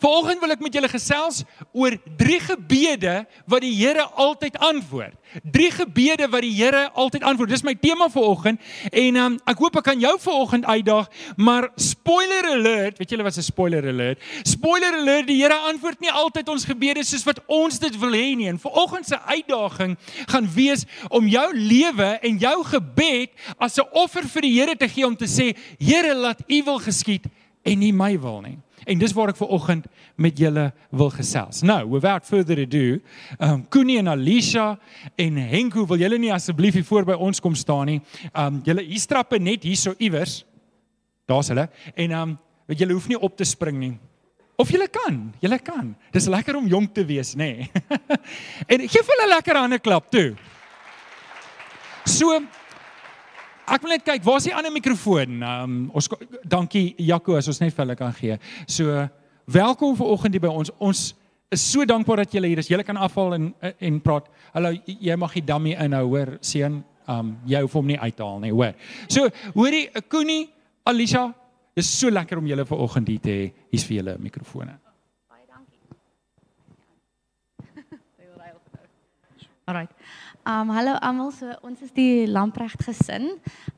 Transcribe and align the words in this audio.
Vanoggend 0.00 0.40
wil 0.40 0.54
ek 0.54 0.62
met 0.64 0.76
julle 0.76 0.88
gesels 0.88 1.42
oor 1.76 1.92
drie 2.16 2.38
gebede 2.40 3.18
wat 3.50 3.60
die 3.60 3.74
Here 3.76 4.06
altyd 4.16 4.56
antwoord. 4.56 5.16
Drie 5.44 5.68
gebede 5.74 6.24
wat 6.32 6.44
die 6.46 6.54
Here 6.56 6.86
altyd 6.96 7.26
antwoord. 7.28 7.52
Dis 7.52 7.64
my 7.66 7.74
tema 7.76 8.08
vanoggend 8.08 8.62
en 8.88 9.18
um, 9.20 9.36
ek 9.50 9.60
hoop 9.60 9.76
ek 9.76 9.90
kan 9.90 10.00
jou 10.00 10.14
vanoggend 10.24 10.64
uitdaag, 10.64 11.10
maar 11.36 11.68
spoiler 11.76 12.48
alert, 12.54 12.96
weet 12.98 13.12
julle 13.12 13.26
wat 13.26 13.36
'n 13.36 13.44
spoiler 13.44 13.88
alert? 13.92 14.24
Spoiler 14.42 14.96
alert, 15.02 15.28
die 15.28 15.36
Here 15.42 15.58
antwoord 15.68 16.00
nie 16.00 16.12
altyd 16.12 16.48
ons 16.48 16.64
gebede 16.64 17.04
soos 17.04 17.26
wat 17.28 17.44
ons 17.46 17.78
dit 17.78 17.98
wil 18.00 18.16
hê 18.16 18.34
nie. 18.36 18.48
En 18.48 18.58
vanoggend 18.58 19.06
se 19.06 19.20
uitdaging 19.20 19.98
gaan 20.32 20.48
wees 20.54 20.86
om 21.10 21.28
jou 21.28 21.48
lewe 21.54 22.18
en 22.22 22.38
jou 22.38 22.64
gebed 22.64 23.30
as 23.58 23.76
'n 23.76 23.88
offer 23.92 24.24
vir 24.24 24.42
die 24.42 24.56
Here 24.60 24.76
te 24.76 24.88
gee 24.88 25.06
om 25.06 25.16
te 25.16 25.28
sê, 25.28 25.56
Here, 25.78 26.14
laat 26.14 26.40
U 26.48 26.62
wil 26.64 26.78
geskied 26.78 27.28
en 27.64 27.78
nie 27.78 27.92
my 27.92 28.18
wil 28.20 28.40
nie. 28.40 28.58
En 28.84 28.98
dis 28.98 29.12
waar 29.16 29.32
ek 29.32 29.38
ver 29.40 29.52
oggend 29.52 29.86
met 30.16 30.38
julle 30.38 30.70
wil 30.90 31.10
gesels. 31.14 31.62
Nou, 31.66 31.82
without 31.90 32.26
further 32.26 32.60
ado, 32.62 33.00
um 33.38 33.64
Koenie 33.68 33.98
en 34.00 34.08
Alicia 34.08 34.78
en 35.20 35.40
Henko, 35.50 35.86
wil 35.86 36.00
julle 36.04 36.18
nie 36.18 36.32
asseblief 36.32 36.78
hier 36.78 36.86
voor 36.88 37.08
by 37.08 37.16
ons 37.18 37.40
kom 37.40 37.56
staan 37.58 37.90
nie? 37.92 37.98
Um 38.32 38.60
julle 38.66 38.84
hier 38.86 39.02
strappe 39.02 39.40
net 39.40 39.66
hierso 39.68 39.94
iewers. 39.98 40.40
Daar's 41.28 41.52
hulle. 41.52 41.68
En 41.94 42.14
um 42.16 42.38
weet 42.70 42.84
julle 42.84 42.96
hoef 42.96 43.08
nie 43.10 43.18
op 43.20 43.36
te 43.36 43.44
spring 43.48 43.78
nie. 43.80 43.94
Of 44.60 44.70
julle 44.72 44.90
kan, 44.92 45.20
julle 45.40 45.58
kan. 45.64 45.94
Dis 46.12 46.28
lekker 46.28 46.58
om 46.58 46.66
jonk 46.68 46.92
te 46.94 47.04
wees, 47.08 47.32
nê. 47.38 47.50
Nee. 47.64 47.84
en 48.72 48.82
gee 48.84 49.04
vir 49.04 49.14
hulle 49.14 49.28
lekker 49.34 49.56
hande 49.56 49.78
klap 49.80 50.10
toe. 50.12 50.34
So 52.04 52.36
Ek 53.70 53.84
wil 53.84 53.92
net 53.94 54.02
kyk, 54.02 54.24
waar 54.26 54.40
is 54.40 54.48
die 54.48 54.54
ander 54.56 54.72
mikrofoon? 54.74 55.36
Ehm 55.46 55.62
um, 55.62 55.74
ons 55.94 56.08
dankie 56.50 56.88
Jaco 57.06 57.36
as 57.38 57.46
ons 57.52 57.60
net 57.62 57.74
vir 57.74 57.84
hulle 57.84 57.94
kan 57.98 58.14
gee. 58.16 58.38
So 58.66 59.04
welkom 59.46 59.94
vir 59.98 60.10
oggend 60.10 60.34
hier 60.34 60.42
by 60.42 60.50
ons. 60.50 60.72
Ons 60.82 61.02
is 61.54 61.62
so 61.62 61.86
dankbaar 61.86 62.24
dat 62.24 62.34
julle 62.34 62.50
hier 62.50 62.58
is. 62.62 62.70
Julle 62.70 62.86
kan 62.86 62.98
afval 62.98 63.36
en 63.36 63.44
en 63.70 64.00
praat. 64.02 64.26
Hallo, 64.56 64.72
jy 64.86 65.16
mag 65.16 65.36
die 65.38 65.44
dummy 65.46 65.76
inhou, 65.86 66.08
hoor, 66.16 66.34
seun. 66.42 66.80
Ehm 67.06 67.18
um, 67.18 67.30
jy 67.46 67.60
hoef 67.62 67.76
hom 67.78 67.86
nie 67.92 67.98
uit 68.00 68.16
te 68.16 68.26
haal 68.26 68.42
nie, 68.42 68.50
hoor. 68.50 68.74
So, 69.06 69.30
hoorie, 69.54 69.86
Koenie, 70.10 70.48
Alicia, 70.90 71.28
dis 71.78 71.92
so 72.00 72.10
lekker 72.10 72.42
om 72.42 72.50
julle 72.50 72.66
vir 72.66 72.82
oggend 72.88 73.08
hier 73.08 73.22
te 73.22 73.36
hê. 73.36 73.46
Hier's 73.70 73.86
vir 73.86 74.00
julle 74.00 74.16
mikrofone. 74.18 74.74
Baie 75.30 75.46
dankie. 75.46 75.78
Alright. 79.70 79.94
Um 80.48 80.70
hallo 80.72 80.94
almal, 81.04 81.28
so 81.36 81.52
ons 81.60 81.82
is 81.84 81.90
die 81.92 82.24
Lamprecht 82.24 82.80
gesin. 82.80 83.34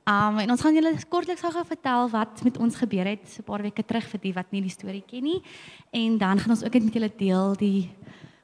Um 0.06 0.36
en 0.38 0.52
ons 0.55 0.62
gaan 0.62 0.77
julle 0.77 0.92
kortliks 1.10 1.42
gou 1.42 1.64
vertel 1.66 2.06
wat 2.12 2.42
met 2.46 2.60
ons 2.62 2.77
gebeur 2.78 3.08
het 3.10 3.24
so 3.27 3.42
'n 3.42 3.50
paar 3.50 3.62
weke 3.62 3.82
terug 3.82 4.06
vir 4.06 4.20
die 4.22 4.32
wat 4.32 4.52
nie 4.52 4.62
die 4.62 4.70
storie 4.70 5.02
ken 5.02 5.24
nie. 5.24 5.42
En 5.90 6.18
dan 6.18 6.38
gaan 6.38 6.50
ons 6.50 6.62
ook 6.62 6.72
net 6.72 6.84
met 6.84 6.94
julle 6.94 7.10
deel 7.16 7.56
die 7.56 7.90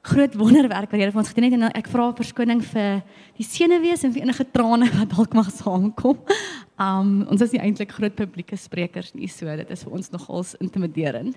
groot 0.01 0.35
wonderwerk 0.35 0.91
wat 0.91 0.99
Here 0.99 1.11
vir 1.11 1.21
ons 1.21 1.29
gedoen 1.29 1.43
het 1.43 1.53
en 1.53 1.71
ek 1.71 1.87
vra 1.87 2.11
verskoning 2.11 2.61
vir 2.61 3.03
die 3.37 3.45
senuwees 3.45 4.03
en 4.03 4.11
vir 4.11 4.23
enige 4.23 4.45
trane 4.51 4.91
wat 4.97 5.09
dalk 5.15 5.33
mag 5.33 5.51
saamkom. 5.51 6.17
Um 6.79 7.25
ons 7.27 7.41
is 7.43 7.51
nie 7.51 7.59
eintlik 7.59 7.91
groot 7.91 8.15
publieke 8.15 8.55
sprekers 8.55 9.11
nie, 9.11 9.27
so 9.27 9.51
dit 9.59 9.71
is 9.75 9.81
vir 9.83 9.95
ons 9.97 10.11
nogals 10.13 10.53
intimiderend. 10.63 11.35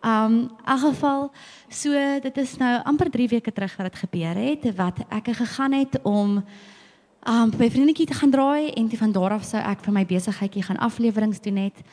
Um 0.00 0.38
in 0.48 0.48
elk 0.64 0.80
geval, 0.86 1.28
so 1.68 1.92
dit 2.24 2.40
is 2.40 2.56
nou 2.56 2.72
amper 2.88 3.10
3 3.12 3.28
weke 3.34 3.52
terug 3.52 3.76
wat 3.76 3.90
dit 3.90 4.00
gebeur 4.06 4.40
het 4.40 4.64
wat 4.78 5.04
ek 5.12 5.34
gegaan 5.42 5.76
het 5.76 6.00
om 6.08 6.40
um 7.28 7.52
by 7.52 7.68
vriendetjie 7.68 8.08
te 8.08 8.16
gaan 8.16 8.32
draai 8.32 8.72
en 8.72 8.88
van 8.88 9.12
daar 9.12 9.36
af 9.36 9.44
sou 9.44 9.60
ek 9.60 9.84
vir 9.84 9.92
my 9.92 10.06
besigheidjie 10.08 10.64
gaan 10.64 10.80
afleweringe 10.80 11.42
doen 11.44 11.60
het. 11.68 11.84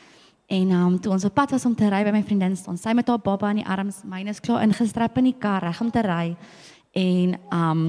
En 0.48 0.70
um 0.70 0.98
toe 1.00 1.12
ons 1.12 1.24
op 1.24 1.34
pad 1.34 1.50
was 1.50 1.66
om 1.66 1.74
te 1.74 1.88
ry 1.90 2.04
by 2.04 2.16
my 2.16 2.24
vriendin 2.24 2.56
staan, 2.56 2.78
sy 2.80 2.96
met 2.96 3.08
haar 3.08 3.20
baba 3.20 3.50
in 3.50 3.60
die 3.60 3.68
arms, 3.68 4.04
myne 4.04 4.32
is 4.32 4.40
klaar 4.40 4.62
ingestrap 4.64 5.18
in 5.18 5.34
die 5.34 5.38
kar 5.38 5.60
reg 5.60 5.80
om 5.80 5.90
te 5.90 6.00
ry. 6.00 6.36
En 6.96 7.40
um 7.52 7.88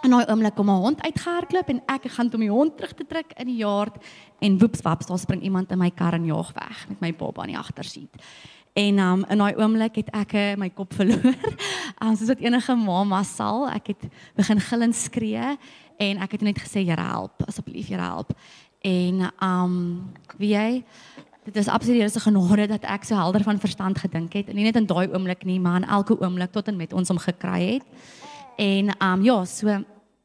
en 0.00 0.14
nou 0.14 0.22
oomlik 0.24 0.54
kom 0.54 0.70
'n 0.70 0.80
hond 0.80 1.02
uitgehardloop 1.02 1.68
en 1.68 1.82
ek 1.86 2.10
gaan 2.10 2.32
om 2.32 2.40
die 2.40 2.50
hond 2.50 2.76
terug 2.76 2.94
te 2.94 3.06
trek 3.06 3.32
in 3.36 3.46
die 3.46 3.56
yard 3.56 3.96
en 4.40 4.58
woeps 4.58 4.82
waps 4.82 5.06
daar 5.06 5.18
spring 5.18 5.42
iemand 5.42 5.70
in 5.70 5.78
my 5.78 5.90
kar 5.90 6.16
en 6.16 6.24
jaag 6.24 6.52
weg 6.56 6.88
met 6.88 7.00
my 7.00 7.12
baba 7.14 7.44
in 7.46 7.54
die 7.54 7.58
agtersiet. 7.58 8.22
En 8.72 8.98
um 8.98 9.24
in 9.28 9.38
daai 9.38 9.54
oomblik 9.58 9.98
het 10.00 10.10
ek 10.14 10.32
uh, 10.32 10.54
my 10.60 10.70
kop 10.70 10.94
verloor. 10.98 11.34
Um 12.00 12.16
soos 12.16 12.30
wat 12.30 12.42
enige 12.42 12.74
mamma 12.78 13.22
sal, 13.26 13.66
ek 13.70 13.92
het 13.94 14.08
begin 14.38 14.60
gil 14.60 14.86
en 14.86 14.94
skree 14.94 15.54
en 16.00 16.22
ek 16.24 16.38
het 16.38 16.42
net 16.46 16.58
gesê, 16.58 16.84
"Here 16.86 17.02
help, 17.02 17.42
asseblief, 17.46 17.88
Here 17.88 18.02
help." 18.02 18.32
En 18.80 19.30
um 19.42 20.12
wie 20.38 20.54
jy 20.54 20.84
Dit 21.44 21.56
is 21.56 21.68
absoluut 21.68 21.96
Here 21.96 22.08
se 22.08 22.20
genade 22.20 22.66
dat 22.68 22.84
ek 22.84 23.04
so 23.04 23.14
helder 23.14 23.42
van 23.42 23.58
verstand 23.58 23.98
gedink 23.98 24.32
het 24.32 24.48
en 24.48 24.54
nie 24.54 24.64
net 24.64 24.76
in 24.76 24.86
daai 24.86 25.08
oomblik 25.08 25.44
nie, 25.44 25.60
maar 25.60 25.80
in 25.80 25.88
elke 25.88 26.20
oomblik 26.20 26.52
tot 26.52 26.68
en 26.68 26.76
met 26.76 26.92
ons 26.92 27.10
om 27.10 27.18
gekry 27.18 27.74
het. 27.74 27.86
En 28.56 28.92
um 29.02 29.24
ja, 29.24 29.44
so 29.44 29.84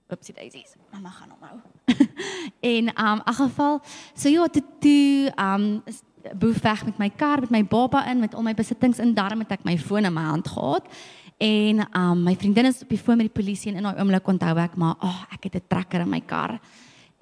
oopsie 0.09 0.35
daisies. 0.35 0.75
Mamma 0.91 1.09
gaan 1.09 1.29
hom 1.29 1.47
hou. 1.49 1.74
en 2.75 2.89
um 2.95 3.21
in 3.25 3.33
geval, 3.33 3.81
so 4.13 4.29
ja, 4.29 4.47
toe 4.47 4.63
toe 4.79 5.31
um 5.35 5.83
boef 6.39 6.61
weg 6.61 6.85
met 6.85 6.97
my 6.97 7.09
kar, 7.09 7.39
met 7.39 7.49
my 7.49 7.63
baba 7.65 8.05
in, 8.09 8.19
met 8.19 8.33
al 8.35 8.41
my 8.41 8.53
besittings 8.53 8.99
in, 8.99 9.13
daarom 9.13 9.39
het 9.39 9.51
ek 9.51 9.63
my 9.63 9.77
foon 9.77 10.05
in 10.05 10.13
my 10.13 10.23
hand 10.23 10.47
gehad. 10.47 10.87
En 11.37 11.85
um 11.93 12.23
my 12.23 12.35
vriendin 12.35 12.65
is 12.65 12.81
op 12.81 12.89
die 12.89 12.97
foon 12.97 13.17
met 13.17 13.29
die 13.29 13.41
polisie 13.43 13.71
en 13.71 13.77
in 13.77 13.83
daai 13.83 13.99
oomblik 13.99 14.27
onthou 14.27 14.57
ek 14.57 14.75
maar, 14.75 14.95
ag, 14.99 15.21
oh, 15.21 15.33
ek 15.33 15.43
het 15.43 15.55
'n 15.55 15.67
trekker 15.67 16.01
in 16.01 16.09
my 16.09 16.21
kar 16.21 16.59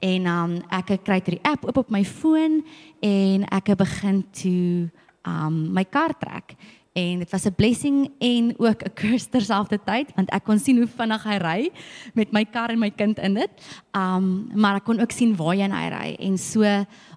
en 0.03 0.27
um 0.27 0.53
ek 0.73 0.97
kry 1.05 1.19
die 1.23 1.41
app 1.47 1.63
op 1.69 1.79
op 1.85 1.91
my 1.93 2.03
foon 2.05 2.61
en 3.03 3.45
ek 3.55 3.73
begin 3.79 4.23
toe 4.35 4.89
um 5.23 5.59
my 5.75 5.85
kar 5.87 6.11
trek 6.19 6.57
en 6.93 7.19
dit 7.19 7.29
was 7.31 7.45
'n 7.45 7.55
blessing 7.55 8.11
en 8.19 8.53
ook 8.57 8.81
'n 8.83 8.93
curse 8.93 9.29
terselfdertyd 9.29 10.11
want 10.15 10.29
ek 10.29 10.43
kon 10.43 10.59
sien 10.59 10.77
hoe 10.77 10.87
vinnig 10.87 11.23
hy 11.23 11.37
ry 11.37 11.71
met 12.13 12.31
my 12.31 12.45
kar 12.45 12.69
en 12.69 12.79
my 12.79 12.89
kind 12.89 13.19
in 13.19 13.33
dit. 13.33 13.49
Um 13.91 14.49
maar 14.53 14.75
ek 14.75 14.83
kon 14.83 14.99
ook 14.99 15.11
sien 15.11 15.35
waar 15.35 15.55
hy 15.55 15.89
ry 15.89 16.15
en 16.19 16.37
so 16.37 16.61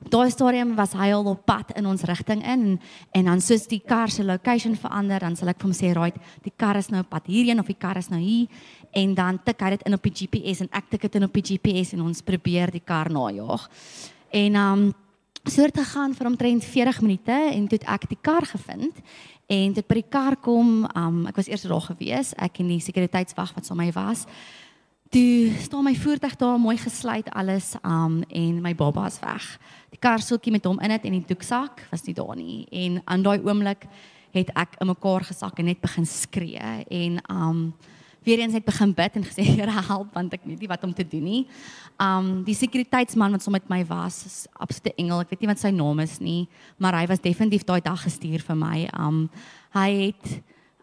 op 0.05 0.11
daai 0.11 0.31
stadium 0.31 0.75
was 0.75 0.93
hy 0.93 1.13
al 1.13 1.25
op 1.25 1.45
pad 1.45 1.77
in 1.77 1.87
ons 1.87 2.03
rigting 2.03 2.47
in 2.47 2.81
en, 3.13 3.25
dan 3.25 3.41
soos 3.41 3.67
die 3.67 3.83
kar 3.87 4.11
se 4.11 4.25
location 4.25 4.77
verander 4.77 5.21
dan 5.21 5.37
sal 5.37 5.49
ek 5.49 5.61
vir 5.61 5.71
hom 5.71 5.73
sê 5.73 5.95
right 5.95 6.17
die 6.43 6.53
kar 6.57 6.77
is 6.77 6.89
nou 6.89 7.01
op 7.01 7.09
pad 7.09 7.27
hierheen 7.27 7.61
of 7.61 7.67
die 7.67 7.79
kar 7.79 7.97
is 7.97 8.09
nou 8.09 8.21
hier 8.21 8.47
en 8.93 9.15
dan 9.15 9.39
tik 9.45 9.61
hy 9.61 9.71
dit 9.71 9.83
in 9.83 9.95
op 9.95 10.03
die 10.03 10.13
GPS 10.13 10.61
en 10.61 10.69
ek 10.73 10.85
tik 10.91 11.01
dit 11.01 11.15
in 11.15 11.25
op 11.25 11.33
die 11.33 11.43
GPS 11.43 11.93
en 11.93 12.01
ons 12.01 12.23
probeer 12.23 12.71
die 12.71 12.85
kar 12.85 13.11
najaag. 13.11 13.69
En 14.31 14.55
um 14.55 14.95
soort 15.51 15.75
te 15.75 15.85
gaan 15.85 16.15
vir 16.15 16.27
omtrent 16.27 16.65
40 16.65 17.01
minute 17.01 17.33
en 17.33 17.69
toe 17.69 17.79
het 17.79 17.89
ek 17.89 18.09
die 18.11 18.19
kar 18.21 18.47
gevind 18.47 18.95
En 19.47 19.73
dit 19.73 19.87
by 19.87 20.01
die 20.01 20.09
kar 20.11 20.37
kom, 20.43 20.85
um, 20.99 21.25
ek 21.31 21.37
was 21.39 21.49
eers 21.49 21.67
daar 21.69 21.85
gewees, 21.93 22.33
ek 22.43 22.59
en 22.63 22.73
die 22.75 22.83
sekuriteitswag 22.83 23.55
wat 23.55 23.67
saam 23.69 23.79
my 23.79 23.93
was. 23.95 24.27
Toe 25.15 25.53
staan 25.63 25.87
my 25.87 25.95
voertuig 25.95 26.35
daar 26.37 26.59
mooi 26.59 26.75
gesluit 26.77 27.29
alles 27.31 27.77
um 27.87 28.23
en 28.27 28.59
my 28.63 28.75
baba 28.75 29.07
is 29.07 29.21
weg. 29.23 29.45
Die 29.95 30.01
kar 30.03 30.19
soekie 30.19 30.51
met 30.51 30.67
hom 30.67 30.81
in 30.83 30.91
dit 30.91 31.07
en 31.07 31.15
die 31.15 31.29
doeksak 31.29 31.85
was 31.93 32.03
nie 32.09 32.15
daar 32.15 32.35
nie. 32.37 32.67
En 32.75 32.99
aan 33.05 33.23
daai 33.23 33.39
oomblik 33.39 33.87
het 34.35 34.51
ek 34.59 34.75
in 34.83 34.91
mekaar 34.91 35.29
gesak 35.29 35.63
en 35.63 35.71
net 35.71 35.81
begin 35.81 36.07
skree 36.07 36.83
en 36.91 37.21
um 37.31 37.61
weer 38.27 38.43
eens 38.43 38.57
het 38.59 38.67
begin 38.67 38.93
bid 38.95 39.19
en 39.19 39.25
gesê 39.25 39.47
Here 39.57 39.71
help 39.71 40.15
want 40.15 40.35
ek 40.35 40.43
weet 40.45 40.65
nie 40.65 40.71
wat 40.71 40.83
om 40.85 40.95
te 40.95 41.07
doen 41.07 41.25
nie. 41.25 41.45
Um 42.03 42.43
die 42.47 42.57
sekuriteitsman 42.59 43.37
wat 43.37 43.45
saam 43.45 43.55
met 43.57 43.71
my 43.73 43.81
was, 43.89 44.25
is 44.27 44.37
absolute 44.59 44.97
engel. 44.99 45.23
Ek 45.23 45.33
weet 45.33 45.47
nie 45.47 45.53
wat 45.53 45.63
sy 45.63 45.73
naam 45.75 46.03
is 46.05 46.19
nie, 46.21 46.43
maar 46.83 46.99
hy 46.99 47.07
was 47.11 47.23
definitief 47.23 47.65
daai 47.69 47.81
dag 47.87 48.03
gestuur 48.03 48.45
vir 48.45 48.59
my. 48.59 48.85
Um 48.99 49.27
hy 49.77 49.89
het 50.11 50.37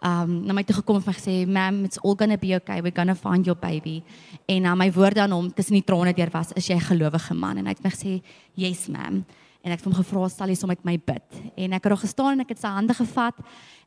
um 0.04 0.40
na 0.48 0.56
my 0.56 0.64
toe 0.68 0.76
gekom 0.80 1.00
en 1.00 1.06
my 1.06 1.16
gesê, 1.16 1.36
"Ma'am, 1.48 1.84
it's 1.86 2.00
all 2.04 2.16
going 2.16 2.31
to 2.31 2.40
be 2.40 2.56
okay. 2.56 2.81
We're 2.81 2.96
going 2.96 3.12
to 3.12 3.16
find 3.16 3.46
your 3.46 3.60
baby." 3.60 4.04
En 4.48 4.66
uh, 4.66 4.75
my 4.75 4.92
woorde 4.92 5.22
aan 5.22 5.31
hom 5.31 5.54
tussen 5.54 5.80
die 5.80 5.84
trane 5.84 6.14
deur 6.14 6.31
was, 6.31 6.52
"Is 6.56 6.68
jy 6.68 6.75
'n 6.75 6.90
gelowige 6.92 7.34
man?" 7.34 7.58
En 7.58 7.66
hy 7.66 7.72
het 7.72 7.84
my 7.84 7.90
gesê, 7.90 8.22
"Yes, 8.56 8.88
ma'am." 8.88 9.25
En 9.63 9.72
ek 9.72 9.79
het 9.79 9.88
hom 9.88 9.96
gevra, 9.96 10.28
"Sal 10.29 10.47
jy 10.47 10.56
saam 10.56 10.69
met 10.69 10.84
my 10.84 10.97
bid?" 11.00 11.29
En 11.56 11.74
ek 11.74 11.84
het 11.84 11.91
reg 11.91 12.00
gestaan 12.00 12.31
en 12.31 12.40
ek 12.41 12.50
het 12.50 12.59
sy 12.59 12.68
hande 12.68 12.94
gevat 12.94 13.35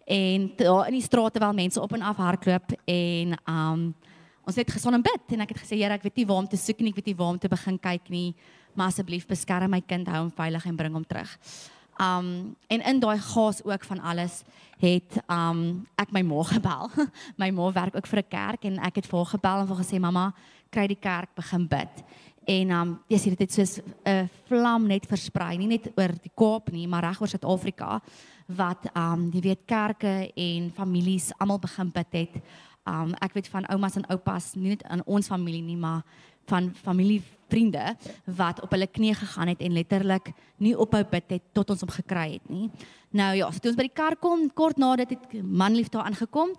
en 0.06 0.53
daar 0.56 0.87
in 0.87 0.92
die 0.92 1.03
straat 1.03 1.32
terwyl 1.32 1.53
mense 1.53 1.81
op 1.81 1.92
en 1.92 2.03
af 2.03 2.17
hardloop 2.17 2.73
en 2.84 3.34
um 3.46 3.94
ons 4.46 4.56
het 4.56 4.87
en 4.87 5.02
bid 5.02 5.32
en 5.34 5.40
ek 5.40 5.49
het 5.49 5.58
gesê 5.58 5.76
Here 5.76 5.94
ek 5.94 6.02
weet 6.02 6.17
nie 6.17 6.26
waar 6.26 6.37
om 6.37 6.49
te 6.49 6.56
soek 6.56 6.78
nie 6.78 6.90
ek 6.90 6.94
weet 6.94 7.06
nie 7.06 7.17
waar 7.17 7.34
om 7.34 7.38
te 7.38 7.49
begin 7.49 7.78
kyk 7.78 8.08
nie 8.08 8.34
maar 8.76 8.87
asseblief 8.87 9.26
beskerm 9.26 9.70
my 9.70 9.81
kind 9.81 10.06
hou 10.06 10.20
hom 10.26 10.31
veilig 10.31 10.67
en 10.67 10.76
bring 10.76 10.94
hom 10.94 11.05
terug. 11.05 11.32
Um 11.99 12.55
en 12.69 12.82
in 12.84 13.00
daai 13.00 13.19
gaas 13.19 13.62
ook 13.64 13.84
van 13.84 14.00
alles 14.00 14.43
het 14.79 15.17
um 15.32 15.87
ek 15.96 16.12
my 16.12 16.22
ma 16.22 16.43
gebel. 16.44 16.90
my 17.40 17.50
ma 17.50 17.72
werk 17.72 17.96
ook 17.96 18.06
vir 18.06 18.20
'n 18.20 18.29
kerk 18.29 18.64
en 18.64 18.79
ek 18.79 18.96
het 18.96 19.06
vir 19.06 19.19
haar 19.19 19.32
gebel 19.32 19.61
en 19.61 19.67
vir 19.67 19.82
gesê 19.82 20.00
mamma 20.00 20.32
kry 20.70 20.87
die 20.87 21.00
kerk 21.00 21.34
begin 21.34 21.67
bid. 21.67 22.05
En 22.46 22.70
um 22.70 22.93
jy 23.10 23.19
sien 23.19 23.34
dit 23.34 23.43
het 23.43 23.52
soos 23.52 23.81
'n 24.06 24.28
vlam 24.46 24.87
net 24.87 25.06
versprei, 25.06 25.56
nie 25.58 25.66
net 25.66 25.90
oor 25.96 26.12
die 26.22 26.31
Kaap 26.34 26.70
nie, 26.70 26.87
maar 26.87 27.02
reg 27.02 27.20
oor 27.20 27.28
Suid-Afrika 27.28 28.00
wat 28.46 28.87
um 28.94 29.31
jy 29.32 29.40
weet 29.40 29.66
kerke 29.66 30.31
en 30.34 30.70
families 30.70 31.32
almal 31.38 31.58
begin 31.58 31.90
bid 31.90 32.12
het. 32.12 32.43
Um 32.87 33.14
ek 33.20 33.34
weet 33.34 33.48
van 33.48 33.66
oumas 33.66 33.96
en 33.96 34.06
oupas, 34.06 34.54
nie 34.54 34.69
net 34.69 34.82
in 34.90 35.02
ons 35.06 35.26
familie 35.26 35.62
nie, 35.62 35.76
maar 35.76 36.04
van 36.50 36.70
familievriende 36.75 37.96
wat 38.37 38.60
op 38.62 38.70
hulle 38.75 38.87
knie 38.87 39.14
gegaan 39.14 39.48
het 39.52 39.60
en 39.60 39.72
letterlik 39.72 40.32
nie 40.62 40.75
ophou 40.78 41.02
bid 41.10 41.31
het 41.37 41.43
tot 41.52 41.70
ons 41.70 41.84
hom 41.84 41.93
gekry 41.94 42.32
het 42.37 42.48
nie. 42.50 42.70
Nou 43.16 43.31
ja, 43.37 43.48
so 43.50 43.62
toe 43.62 43.70
ons 43.70 43.78
by 43.78 43.87
die 43.87 43.96
kar 43.96 44.16
kom, 44.20 44.46
kort 44.52 44.81
na 44.81 44.90
dit 45.00 45.14
het 45.14 45.37
manlief 45.43 45.88
daar 45.94 46.08
aangekom 46.10 46.52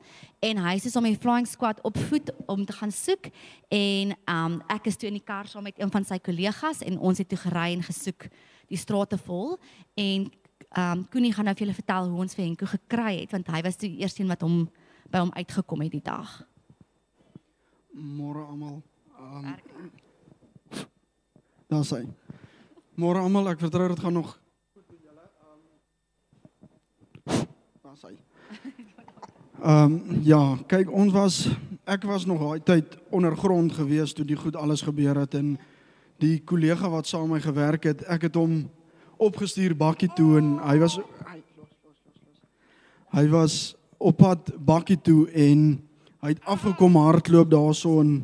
en 0.46 0.64
hy 0.64 0.76
is 0.80 0.96
om 0.96 1.06
die 1.06 1.20
flying 1.20 1.48
squad 1.48 1.82
op 1.88 1.98
voet 2.10 2.32
om 2.48 2.66
te 2.66 2.74
gaan 2.74 2.92
soek 2.92 3.30
en 3.74 4.16
um 4.34 4.58
ek 4.74 4.90
is 4.92 4.98
toe 4.98 5.12
in 5.12 5.20
die 5.20 5.28
kar 5.28 5.48
saam 5.52 5.68
met 5.68 5.80
een 5.80 5.92
van 5.94 6.08
sy 6.08 6.20
kollegas 6.24 6.82
en 6.82 7.00
ons 7.00 7.22
het 7.22 7.30
toe 7.30 7.40
gery 7.46 7.72
en 7.76 7.86
gesoek 7.86 8.30
die 8.72 8.80
strate 8.80 9.20
vol 9.28 9.58
en 9.96 10.28
um 10.78 11.06
Koenie 11.12 11.32
gaan 11.34 11.48
nou 11.48 11.56
vir 11.56 11.68
julle 11.68 11.78
vertel 11.78 12.10
hoe 12.12 12.26
ons 12.26 12.36
vir 12.36 12.46
Henko 12.46 12.68
gekry 12.74 13.22
het 13.22 13.36
want 13.36 13.48
hy 13.54 13.64
was 13.64 13.80
die 13.80 13.94
eerste 14.02 14.24
een 14.24 14.32
wat 14.34 14.44
hom 14.44 14.66
by 15.12 15.24
hom 15.24 15.32
uitgekom 15.36 15.82
het 15.86 15.94
die 15.94 16.04
dag. 16.04 16.42
Môre 17.98 18.44
almal. 18.46 18.82
Um, 19.28 19.56
Daar 21.68 21.84
sê. 21.84 22.06
Môre 22.96 23.20
almal, 23.20 23.50
ek 23.52 23.60
vertrou 23.60 23.90
dit 23.92 24.00
gaan 24.00 24.14
nog 24.16 24.30
goed 24.72 24.86
met 24.88 25.02
julle. 25.04 25.26
Um, 27.28 27.48
daar 27.84 27.98
sê. 28.00 28.14
Ehm 29.58 29.84
um, 29.84 30.22
ja, 30.24 30.40
kyk 30.72 30.92
ons 30.94 31.12
was 31.12 31.50
ek 31.84 32.08
was 32.08 32.26
nog 32.30 32.40
daai 32.40 32.64
tyd 32.64 32.96
ondergrond 33.12 33.74
gewees 33.76 34.14
toe 34.16 34.26
die 34.26 34.40
goed 34.40 34.56
alles 34.56 34.86
gebeur 34.88 35.20
het 35.20 35.36
en 35.36 35.58
die 36.24 36.40
kollega 36.40 36.88
wat 36.90 37.08
saam 37.08 37.28
met 37.28 37.42
my 37.42 37.42
gewerk 37.50 37.84
het, 37.84 38.06
ek 38.08 38.30
het 38.30 38.40
hom 38.40 38.70
opgestuur 39.18 39.76
bakkie 39.76 40.10
toe 40.16 40.38
en 40.40 40.56
hy 40.64 40.78
was 40.80 40.96
hy 41.02 41.42
los 41.58 41.68
los 41.84 42.00
los 42.00 42.24
los. 42.24 42.40
Hy 43.12 43.28
was 43.36 43.76
op 43.98 44.24
pad 44.24 44.56
bakkie 44.56 45.02
toe 45.04 45.28
en 45.36 45.84
hy 46.24 46.34
het 46.38 46.44
afgekom 46.48 46.96
hardloop 46.96 47.52
daarson 47.52 48.24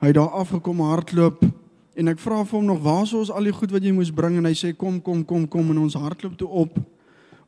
Hy 0.00 0.06
het 0.06 0.16
daar 0.16 0.32
afgekom 0.40 0.80
hardloop 0.80 1.42
en 2.00 2.08
ek 2.08 2.20
vra 2.22 2.38
vir 2.40 2.56
hom 2.56 2.68
nog 2.70 2.78
waar 2.80 3.02
is 3.04 3.12
ons 3.12 3.30
al 3.30 3.44
die 3.44 3.52
goed 3.52 3.72
wat 3.74 3.84
jy 3.84 3.90
moes 3.92 4.12
bring? 4.14 4.38
En 4.40 4.46
hy 4.48 4.54
sê 4.56 4.70
kom 4.72 4.96
kom 5.04 5.20
kom 5.28 5.44
kom 5.44 5.72
en 5.74 5.82
ons 5.82 5.96
hardloop 6.00 6.38
toe 6.40 6.48
op 6.48 6.78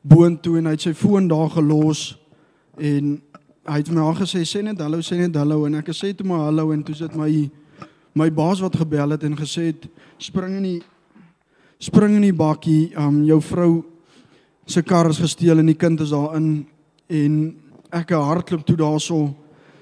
boontoe 0.03 0.59
en 0.59 0.67
hy 0.69 0.73
het 0.75 0.85
sy 0.85 0.93
foon 0.93 1.29
daar 1.31 1.49
gelos 1.55 2.11
en 2.77 3.15
hy 3.63 3.77
het 3.79 3.89
my 3.89 4.03
al 4.03 4.17
gesê 4.19 4.43
sê 4.45 4.61
net 4.61 4.81
hallo 4.83 4.99
sê 5.01 5.17
net 5.17 5.37
hallo 5.39 5.63
en 5.65 5.79
ek 5.79 5.89
sê 5.95 6.11
toe 6.13 6.27
maar 6.27 6.49
hallo 6.49 6.73
en 6.75 6.83
toe 6.83 6.95
sit 6.99 7.15
my 7.17 7.29
my 8.13 8.27
baas 8.29 8.61
wat 8.61 8.75
gebel 8.77 9.15
het 9.15 9.23
en 9.23 9.37
gesê 9.39 9.71
het 9.71 9.87
spring 10.21 10.59
in 10.59 10.67
die 10.67 10.81
spring 11.81 12.19
in 12.19 12.27
die 12.27 12.35
bakkie 12.35 12.91
um 12.99 13.23
jou 13.25 13.39
vrou 13.41 13.71
se 14.67 14.83
kar 14.83 15.09
is 15.09 15.23
gesteel 15.23 15.63
en 15.63 15.71
die 15.71 15.79
kind 15.79 16.03
is 16.03 16.13
daarin 16.13 16.67
en 17.07 17.41
ek 17.89 18.13
hardloop 18.13 18.67
toe 18.67 18.77
daarso 18.77 19.23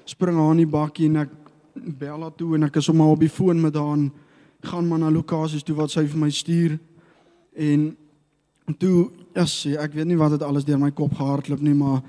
spring 0.06 0.38
haar 0.38 0.54
in 0.54 0.64
die 0.64 0.72
bakkie 0.78 1.10
en 1.10 1.24
ek 1.26 1.41
bel 1.84 2.22
haar 2.22 2.34
toe 2.36 2.54
en 2.54 2.68
ek 2.68 2.76
is 2.76 2.84
sommer 2.84 3.06
op 3.12 3.20
die 3.20 3.30
foon 3.30 3.60
met 3.60 3.74
haar 3.74 3.96
en 3.96 4.10
gaan 4.62 4.88
maar 4.88 4.98
na 5.02 5.10
lokasies 5.10 5.64
toe 5.66 5.76
wat 5.76 5.90
sy 5.90 6.06
vir 6.06 6.18
my 6.18 6.30
stuur. 6.30 6.78
En 7.58 7.96
toe 8.78 9.10
ja, 9.34 9.46
sê 9.48 9.74
ek 9.80 9.96
weet 9.96 10.10
nie 10.12 10.18
wat 10.20 10.36
dit 10.36 10.44
alles 10.46 10.66
deur 10.66 10.80
my 10.80 10.92
kop 10.94 11.14
gehardloop 11.18 11.62
nie, 11.64 11.74
maar 11.74 12.02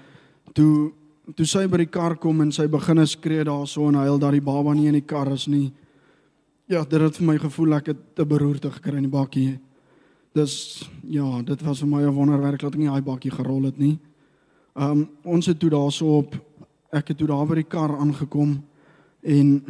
toe 0.53 0.91
toe 1.37 1.45
sy 1.47 1.63
by 1.71 1.79
die 1.79 1.87
kar 1.91 2.17
kom 2.19 2.41
en 2.43 2.51
sy 2.51 2.65
begin 2.67 2.99
skree 3.07 3.45
daarso 3.47 3.87
en 3.87 3.95
huil 4.01 4.17
dat 4.19 4.35
die 4.35 4.43
baba 4.43 4.73
nie 4.75 4.89
in 4.89 4.97
die 4.97 5.07
kar 5.07 5.31
is 5.31 5.47
nie. 5.47 5.71
Ja, 6.67 6.83
dit 6.83 6.99
het 6.99 7.15
vir 7.15 7.27
my 7.29 7.37
gevoel 7.39 7.77
ek 7.77 7.93
het 7.93 8.01
te 8.17 8.25
beroerte 8.27 8.71
gekry 8.71 8.99
in 8.99 9.07
die 9.07 9.13
bakkie. 9.13 9.53
Dis 10.35 10.83
ja, 11.07 11.41
dit 11.45 11.63
was 11.63 11.79
vir 11.79 11.87
my 11.87 12.01
'n 12.03 12.15
wonderwerk 12.15 12.59
dat 12.59 12.73
ek 12.73 12.79
nie 12.79 12.91
daai 12.91 13.01
bakkie 13.01 13.31
gerol 13.31 13.63
het 13.63 13.77
nie. 13.77 13.99
Um 14.75 15.09
ons 15.23 15.45
het 15.45 15.59
toe 15.59 15.69
daarso 15.69 16.17
op 16.17 16.35
ek 16.91 17.07
het 17.07 17.17
toe 17.17 17.27
daar 17.27 17.47
by 17.47 17.55
die 17.55 17.69
kar 17.69 17.97
aangekom 17.97 18.61
En 19.23 19.63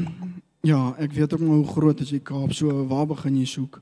ja, 0.61 0.95
ek 0.97 1.13
weet 1.13 1.33
ook 1.33 1.39
maar 1.39 1.55
hoe 1.61 1.67
groot 1.67 1.99
is 1.99 2.09
die 2.09 2.23
Kaap. 2.23 2.53
So 2.53 2.85
waar 2.87 3.07
begin 3.07 3.37
jy 3.37 3.45
soek? 3.45 3.81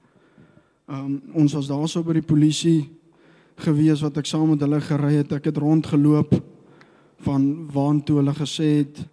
Ehm 0.91 1.05
um, 1.05 1.21
ons 1.33 1.53
was 1.53 1.67
daarso 1.67 2.03
by 2.03 2.17
die 2.19 2.27
polisie 2.27 2.89
gewees 3.61 4.01
wat 4.01 4.17
ek 4.17 4.27
saam 4.27 4.49
met 4.49 4.61
hulle 4.61 4.81
gery 4.81 5.13
het. 5.21 5.31
Ek 5.31 5.45
het 5.51 5.57
rondgeloop 5.57 6.33
van 7.21 7.45
waantoe 7.71 8.17
hulle 8.19 8.33
gesê 8.35 8.69
het 8.81 9.05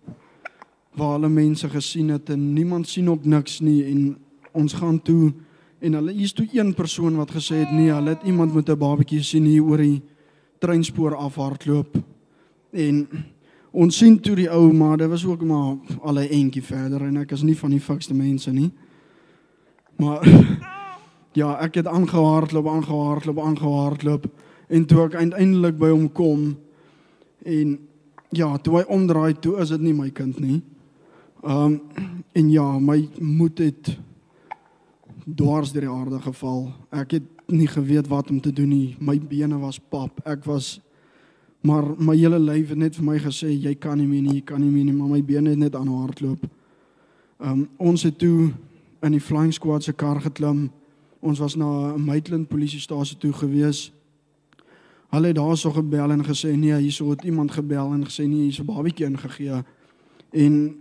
waar 0.99 1.15
hulle 1.19 1.31
mense 1.31 1.69
gesien 1.71 2.09
het 2.11 2.31
en 2.35 2.53
niemand 2.55 2.89
sien 2.89 3.11
ook 3.11 3.25
niks 3.25 3.61
nie 3.61 3.85
en 3.87 4.17
ons 4.53 4.73
gaan 4.75 4.99
toe 5.03 5.31
en 5.79 5.95
hulle 5.95 6.15
is 6.15 6.33
toe 6.35 6.49
een 6.51 6.73
persoon 6.75 7.21
wat 7.21 7.31
gesê 7.37 7.63
het 7.63 7.71
nee, 7.71 7.93
hulle 7.93 8.17
het 8.17 8.25
iemand 8.27 8.55
met 8.55 8.69
'n 8.69 8.79
babatjie 8.79 9.23
sien 9.23 9.45
hier 9.45 9.63
oor 9.63 9.79
die 9.79 10.03
treinspoor 10.59 11.15
afhardloop. 11.15 12.03
En 12.71 13.07
Ons 13.71 13.99
sien 14.01 14.17
toe 14.21 14.35
die 14.37 14.49
ou 14.51 14.73
maar 14.73 14.97
dit 14.97 15.09
was 15.09 15.27
ook 15.27 15.43
maar 15.45 15.77
al 16.01 16.19
'n 16.19 16.29
entjie 16.31 16.63
verder 16.63 17.03
en 17.03 17.17
ek 17.17 17.33
is 17.33 17.43
nie 17.43 17.57
van 17.57 17.71
die 17.71 17.81
fikste 17.81 18.15
mense 18.15 18.53
nie. 18.53 18.71
Maar 19.97 20.25
ja, 21.41 21.59
ek 21.61 21.75
het 21.75 21.87
aangehardloop, 21.87 22.67
aangehardloop, 22.67 23.39
aangehardloop 23.39 24.27
en 24.69 24.87
toe 24.87 25.05
ek 25.05 25.15
uiteindelik 25.15 25.79
by 25.79 25.89
hom 25.89 26.13
kom 26.13 26.57
en 27.45 27.79
ja, 28.31 28.57
toe 28.57 28.77
hy 28.77 28.85
omdraai 28.89 29.39
toe 29.41 29.57
is 29.61 29.69
dit 29.69 29.81
nie 29.81 29.95
my 29.95 30.11
kind 30.11 30.41
nie. 30.41 30.63
Ehm 31.43 31.65
um, 31.65 31.81
en 32.33 32.51
ja, 32.51 32.79
my 32.79 33.09
moed 33.19 33.59
het 33.59 33.99
dwars 35.35 35.73
deur 35.73 35.81
die 35.81 35.91
aarde 35.91 36.21
geval. 36.23 36.69
Ek 36.95 37.17
het 37.17 37.23
nie 37.51 37.67
geweet 37.67 38.09
wat 38.09 38.31
om 38.31 38.41
te 38.41 38.53
doen 38.53 38.69
nie. 38.69 38.97
My 39.01 39.19
bene 39.19 39.59
was 39.59 39.79
pap. 39.79 40.21
Ek 40.25 40.45
was 40.45 40.79
Maar 41.61 41.85
my 41.99 42.15
hele 42.17 42.39
lyf 42.39 42.69
het 42.69 42.79
net 42.79 42.97
vir 42.97 43.05
my 43.05 43.19
gesê 43.19 43.51
jy 43.51 43.75
kan 43.75 43.99
nie 43.99 44.07
meer 44.07 44.23
nie, 44.23 44.35
jy 44.39 44.45
kan 44.47 44.61
nie 44.63 44.71
meer 44.71 44.85
nie, 44.85 44.95
maar 44.95 45.11
my 45.11 45.23
bene 45.23 45.51
het 45.51 45.59
net 45.59 45.77
aan 45.77 45.91
hardloop. 45.91 46.47
Um 47.39 47.69
ons 47.77 48.03
het 48.03 48.19
toe 48.19 48.53
in 49.03 49.15
die 49.15 49.23
flying 49.23 49.53
squad 49.55 49.83
se 49.83 49.93
kar 49.93 50.21
geklim. 50.21 50.69
Ons 51.21 51.39
was 51.39 51.57
na 51.57 51.95
'n 51.95 52.05
Maitland 52.05 52.49
polisiestasie 52.49 53.19
toe 53.19 53.33
gewees. 53.33 53.93
Hulle 55.11 55.27
het 55.27 55.37
daarso 55.37 55.71
gebel 55.71 56.11
en 56.11 56.25
gesê 56.25 56.57
nee, 56.57 56.75
hierso 56.75 57.11
het 57.11 57.25
iemand 57.25 57.51
gebel 57.51 57.93
en 57.93 58.05
gesê 58.05 58.27
nee, 58.27 58.43
hier's 58.43 58.61
'n 58.61 58.65
babietjie 58.65 59.07
ingegee. 59.07 59.65
En 60.31 60.77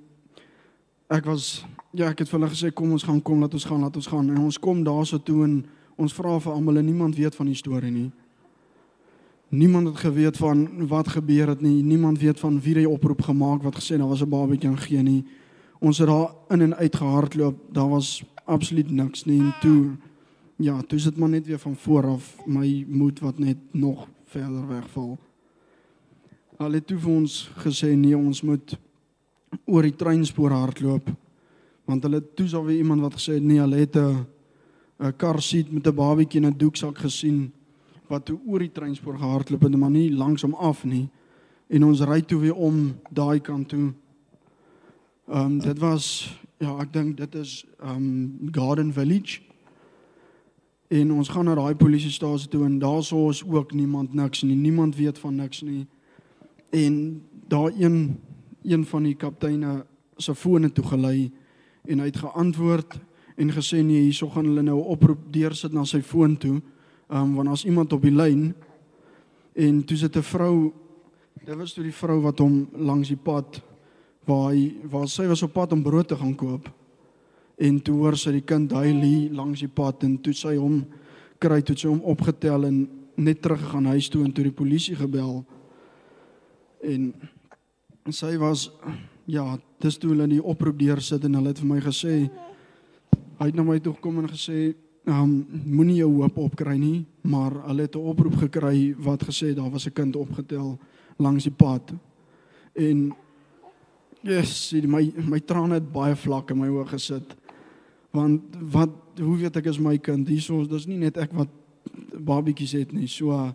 ek 1.10 1.26
was 1.26 1.66
ja, 1.94 2.10
ek 2.10 2.20
het 2.20 2.30
vir 2.30 2.40
hulle 2.40 2.52
gesê 2.52 2.74
kom 2.74 2.92
ons 2.92 3.04
gaan 3.04 3.22
kom, 3.22 3.40
laat 3.40 3.54
ons 3.54 3.66
gaan, 3.66 3.80
laat 3.80 3.96
ons 3.96 4.08
gaan. 4.08 4.30
En 4.30 4.38
ons 4.38 4.60
kom 4.60 4.84
daarso 4.84 5.18
toe 5.18 5.44
en 5.44 5.66
ons 5.96 6.14
vra 6.14 6.40
vir 6.40 6.54
almal 6.54 6.78
en 6.78 6.86
niemand 6.86 7.16
weet 7.16 7.36
van 7.36 7.46
die 7.46 7.56
storie 7.56 7.92
nie. 7.92 8.12
Niemand 9.50 9.88
het 9.88 9.98
geweet 9.98 10.38
van 10.38 10.88
wat 10.88 11.08
gebeur 11.08 11.48
het 11.48 11.62
nie. 11.62 11.84
Niemand 11.84 12.20
weet 12.20 12.40
van 12.40 12.62
wie 12.62 12.74
die 12.74 12.90
oproep 12.90 13.22
gemaak 13.22 13.62
wat 13.64 13.76
gesê 13.76 13.98
daar 13.98 14.08
was 14.08 14.22
'n 14.22 14.30
babatjie 14.30 14.70
in 14.70 14.78
gee 14.78 15.02
nie. 15.02 15.26
Ons 15.80 15.98
het 15.98 16.08
daar 16.08 16.32
in 16.50 16.62
en 16.62 16.76
uit 16.76 16.96
gehardloop. 16.96 17.58
Daar 17.72 17.90
was 17.90 18.24
absoluut 18.46 18.92
niks 18.92 19.26
nie. 19.26 19.40
En 19.40 19.54
toe 19.62 19.96
ja, 20.56 20.82
toe 20.82 21.00
sit 21.00 21.18
maar 21.18 21.30
net 21.30 21.46
weer 21.46 21.60
van 21.60 21.76
voor 21.76 22.06
af 22.06 22.38
my 22.46 22.86
moed 22.88 23.20
wat 23.20 23.40
net 23.40 23.58
nog 23.72 24.08
verder 24.26 24.68
wegval. 24.68 25.18
Hulle 26.58 26.76
het 26.76 26.88
toe 26.88 26.98
vir 26.98 27.12
ons 27.12 27.52
gesê 27.58 27.94
nee, 27.96 28.18
ons 28.18 28.42
moet 28.42 28.78
oor 29.66 29.81
die 29.81 29.95
treinspoor 29.95 30.52
hardloop. 30.52 31.12
Want 31.86 32.04
hulle 32.04 32.24
toe 32.33 32.48
sou 32.48 32.66
weer 32.66 32.78
iemand 32.78 33.02
wat 33.02 33.14
gesê 33.14 33.33
het 33.33 33.44
nee, 33.44 33.60
hulle 33.60 33.76
het 33.76 33.95
'n 33.95 34.26
'n 35.00 35.14
kar 35.16 35.42
seat 35.42 35.71
met 35.71 35.88
'n 35.88 35.95
babatjie 35.95 36.42
in 36.42 36.48
'n 36.48 36.57
doeksak 36.57 36.98
gesien 36.98 37.54
wat 38.07 38.26
toe 38.26 38.40
oor 38.45 38.59
die 38.59 38.71
treinspoor 38.71 39.18
gehardloop 39.18 39.61
het, 39.61 39.76
maar 39.76 39.92
nie 39.92 40.11
langs 40.14 40.42
hom 40.42 40.54
af 40.54 40.83
nie. 40.83 41.09
En 41.68 41.83
ons 41.83 42.02
ry 42.02 42.21
toe 42.21 42.40
weer 42.40 42.56
om 42.56 42.95
daai 43.09 43.40
kant 43.40 43.69
toe. 43.69 43.94
Ehm 45.28 45.45
um, 45.45 45.59
dit 45.59 45.80
was 45.80 46.37
ja, 46.57 46.78
ek 46.81 46.94
dink 46.94 47.18
dit 47.18 47.35
is 47.35 47.66
ehm 47.80 47.95
um, 47.95 48.49
Garden 48.52 48.94
Village. 48.94 49.42
En 50.87 51.11
ons 51.11 51.30
gaan 51.30 51.45
na 51.45 51.56
daai 51.56 51.76
polisiestasie 51.76 52.49
toe 52.49 52.64
en 52.66 52.80
daar 52.80 53.04
sou 53.04 53.26
ons 53.28 53.44
ook 53.44 53.73
niemand 53.73 54.14
niks 54.14 54.44
nie. 54.44 54.56
Niemand 54.56 54.95
weet 54.95 55.19
van 55.19 55.35
niks 55.35 55.61
nie. 55.61 55.87
En 56.69 57.21
daar 57.47 57.71
een 57.76 58.19
een 58.64 58.85
van 58.85 59.04
die 59.04 59.16
kapteine 59.16 59.85
se 60.18 60.35
fone 60.35 60.71
toe 60.71 60.83
gelei 60.85 61.31
en 61.85 61.99
hy 61.99 62.06
het 62.06 62.18
geantwoord 62.18 62.99
en 63.35 63.52
gesê 63.54 63.83
nee, 63.83 64.02
hierso 64.02 64.30
gaan 64.30 64.45
hulle 64.45 64.61
nou 64.61 64.80
'n 64.80 64.92
oproep 64.95 65.19
deursit 65.31 65.73
na 65.73 65.83
sy 65.85 66.02
foon 66.02 66.37
toe 66.37 66.61
um, 67.09 67.35
want 67.35 67.49
as 67.49 67.66
iemand 67.66 67.94
op 67.94 68.02
die 68.02 68.16
lyn 68.16 68.54
en 69.56 69.83
toe 69.83 69.97
sit 69.97 70.16
'n 70.16 70.21
vrou 70.21 70.73
dit 71.45 71.56
was 71.56 71.73
toe 71.73 71.83
die 71.83 71.95
vrou 71.95 72.21
wat 72.21 72.40
hom 72.40 72.68
langs 72.73 73.07
die 73.07 73.23
pad 73.23 73.61
waar 74.26 74.52
hy 74.52 74.76
waar 74.83 75.07
sy 75.07 75.28
was 75.28 75.44
op 75.44 75.54
pad 75.54 75.71
om 75.73 75.83
brood 75.83 76.07
te 76.07 76.16
gaan 76.16 76.35
koop 76.35 76.69
en 77.57 77.81
toe 77.81 77.95
hoor 77.95 78.18
sy 78.18 78.31
die 78.31 78.45
kind 78.45 78.71
huil 78.71 79.30
langs 79.33 79.59
die 79.59 79.71
pad 79.71 80.04
en 80.04 80.18
toe 80.21 80.33
sy 80.33 80.56
hom 80.56 80.85
kry 81.40 81.61
toe 81.61 81.76
sy 81.78 81.87
hom 81.87 82.02
opgetel 82.02 82.66
en 82.66 82.87
net 83.18 83.42
terug 83.42 83.61
gegaan 83.61 83.90
huis 83.94 84.09
toe 84.09 84.23
en 84.26 84.33
toe 84.33 84.45
die 84.45 84.54
polisie 84.54 84.95
gebel. 84.95 85.42
En 86.85 87.14
sy 88.14 88.35
was 88.37 88.69
ja 89.28 89.57
dis 89.81 89.97
toe 89.97 90.14
hulle 90.14 90.28
die 90.30 90.44
oproep 90.44 90.78
deursit 90.80 91.26
en 91.26 91.40
hulle 91.40 91.52
het 91.52 91.61
vir 91.61 91.69
my 91.69 91.80
gesê 91.83 92.14
hy 93.37 93.47
het 93.49 93.57
na 93.57 93.66
my 93.66 93.80
toe 93.83 93.95
gekom 93.97 94.21
en 94.21 94.30
gesê 94.31 94.71
Um, 95.07 95.45
moenie 95.64 96.02
jou 96.02 96.09
hoop 96.18 96.35
opkry 96.49 96.73
nie, 96.76 97.06
maar 97.23 97.54
hulle 97.69 97.85
het 97.85 97.95
'n 97.95 98.09
oproep 98.11 98.35
gekry 98.35 98.94
wat 98.99 99.23
gesê 99.23 99.56
daar 99.56 99.71
was 99.71 99.87
'n 99.87 99.94
kind 99.94 100.16
opgetel 100.16 100.78
langs 101.18 101.44
die 101.44 101.52
pad. 101.52 101.94
En 102.76 103.16
yes, 104.21 104.73
my 104.73 105.14
my 105.16 105.40
trane 105.40 105.73
het 105.73 105.92
baie 105.92 106.16
vlak 106.16 106.52
in 106.52 106.59
my 106.59 106.68
oë 106.68 106.87
gesit. 106.87 107.35
Want 108.11 108.42
wat 108.71 108.90
hoe 109.19 109.37
weet 109.37 109.56
ek 109.56 109.66
is 109.66 109.80
my 109.80 109.97
kind 109.97 110.28
hierso, 110.28 110.68
dis 110.68 110.87
nie 110.87 110.97
net 110.97 111.18
ek 111.18 111.31
wat 111.33 111.49
babietjies 112.19 112.71
het 112.71 112.92
nie. 112.92 113.07
So 113.07 113.54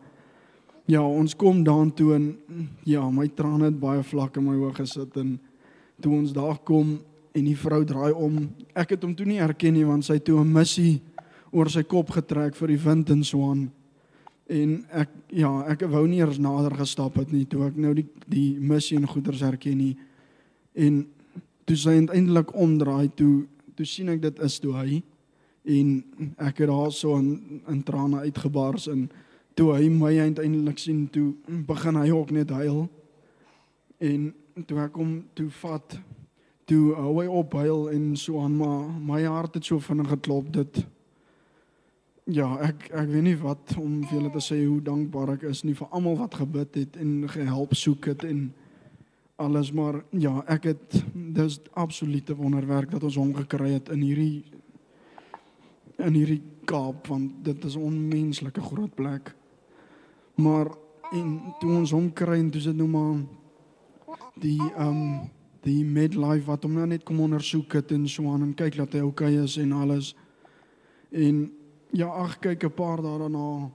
ja, 0.86 1.02
ons 1.02 1.36
kom 1.36 1.64
daartoe 1.64 2.14
en 2.14 2.38
ja, 2.84 3.10
my 3.10 3.28
trane 3.28 3.64
het 3.64 3.80
baie 3.80 4.02
vlak 4.02 4.36
in 4.36 4.44
my 4.44 4.56
oë 4.56 4.74
gesit 4.74 5.16
en 5.16 5.38
toe 6.00 6.12
ons 6.12 6.32
daar 6.32 6.58
kom 6.64 6.98
en 7.32 7.44
die 7.44 7.56
vrou 7.56 7.84
draai 7.84 8.12
om, 8.12 8.50
ek 8.74 8.90
het 8.90 9.02
hom 9.02 9.14
toe 9.14 9.26
nie 9.26 9.40
herken 9.40 9.72
nie 9.72 9.84
want 9.84 10.04
sy 10.04 10.18
toe 10.18 10.40
'n 10.40 10.52
missie 10.52 11.00
oor 11.52 11.70
sy 11.70 11.84
kop 11.84 12.10
getrek 12.16 12.56
vir 12.56 12.72
die 12.72 12.80
wind 12.80 13.10
en 13.12 13.22
so 13.24 13.44
aan. 13.50 13.66
En 14.52 14.74
ek 14.90 15.12
ja, 15.36 15.50
ek 15.70 15.84
wou 15.92 16.02
nie 16.08 16.20
eers 16.22 16.40
nader 16.42 16.74
gestap 16.80 17.18
het 17.20 17.32
nie 17.32 17.44
toe 17.48 17.66
ek 17.68 17.76
nou 17.80 17.92
die 17.96 18.06
die 18.26 18.58
missie 18.58 18.98
en 18.98 19.08
goeders 19.08 19.44
herken 19.44 19.78
nie. 19.78 19.94
En 20.74 21.04
toe 21.68 21.76
sy 21.78 21.98
uiteindelik 22.00 22.54
omdraai 22.56 23.12
toe 23.16 23.46
toe 23.76 23.86
sien 23.88 24.10
ek 24.12 24.22
dit 24.24 24.40
is 24.44 24.58
toe 24.60 24.74
hy 24.76 25.02
en 25.72 25.92
ek 26.42 26.64
het 26.64 26.72
daar 26.72 26.92
so 26.92 27.16
in 27.20 27.62
in 27.70 27.82
trane 27.86 28.24
uitgebars 28.26 28.88
en 28.92 29.06
toe 29.56 29.70
hy 29.76 29.88
my 29.92 30.12
uiteindelik 30.18 30.80
sien 30.80 31.06
toe 31.12 31.32
begin 31.68 32.00
hy 32.00 32.08
ook 32.10 32.32
net 32.32 32.50
huil. 32.50 32.88
En 34.00 34.32
toe 34.66 34.80
ek 34.82 34.96
hom 34.98 35.20
toe 35.36 35.48
vat 35.62 35.98
toe 36.68 36.94
hou 36.96 37.14
hy 37.20 37.28
op 37.28 37.54
huil 37.60 37.88
en 37.92 38.12
so 38.16 38.40
aan 38.42 38.56
maar 38.56 38.88
my 39.00 39.22
hart 39.24 39.60
het 39.60 39.68
so 39.68 39.80
vinnig 39.82 40.08
geklop 40.16 40.50
dit 40.52 40.82
Ja, 42.30 42.46
ek 42.62 42.84
ek 42.94 43.08
weet 43.10 43.24
nie 43.26 43.38
wat 43.40 43.72
om 43.82 44.02
vir 44.06 44.20
julle 44.20 44.30
te 44.30 44.40
sê 44.44 44.60
hoe 44.62 44.78
dankbaar 44.84 45.32
ek 45.34 45.48
is 45.50 45.64
nie 45.66 45.74
vir 45.74 45.88
almal 45.90 46.20
wat 46.20 46.36
gebid 46.38 46.76
het 46.78 46.96
en 47.02 47.24
gehelp 47.26 47.74
soek 47.74 48.06
het 48.12 48.22
en 48.24 48.52
alles 49.42 49.72
maar 49.74 50.04
ja, 50.14 50.44
ek 50.46 50.68
het 50.70 51.00
dis 51.34 51.58
absolute 51.74 52.36
wonderwerk 52.38 52.92
dat 52.92 53.02
ons 53.02 53.18
hom 53.18 53.32
gekry 53.34 53.72
het 53.72 53.90
in 53.90 54.04
hierdie 54.06 54.44
in 55.98 56.14
hierdie 56.14 56.42
Kaap 56.64 57.08
want 57.10 57.42
dit 57.42 57.64
is 57.64 57.74
'n 57.74 57.82
onmenslike 57.82 58.60
groot 58.60 58.94
plek. 58.94 59.34
Maar 60.34 60.70
en 61.12 61.54
toe 61.58 61.70
ons 61.70 61.90
hom 61.90 62.12
kry 62.12 62.38
en 62.38 62.50
toe 62.50 62.60
sit 62.60 62.76
nou 62.76 62.88
maar 62.88 63.18
die 64.38 64.60
ehm 64.76 64.88
um, 64.88 65.30
die 65.62 65.84
midlife 65.84 66.46
wat 66.46 66.62
hom 66.62 66.72
nou 66.74 66.86
net 66.86 67.02
kom 67.02 67.20
ondersoek 67.20 67.72
het 67.72 67.92
en 67.92 68.08
so 68.08 68.30
aan 68.32 68.42
en 68.42 68.54
kyk 68.54 68.76
dat 68.76 68.92
hy 68.92 69.00
okay 69.00 69.42
is 69.42 69.56
en 69.56 69.72
alles. 69.72 70.16
En 71.10 71.50
ja, 71.92 72.08
ag 72.08 72.38
kyk 72.40 72.64
'n 72.64 72.74
paar 72.74 73.02
dae 73.02 73.18
daarna 73.18 73.70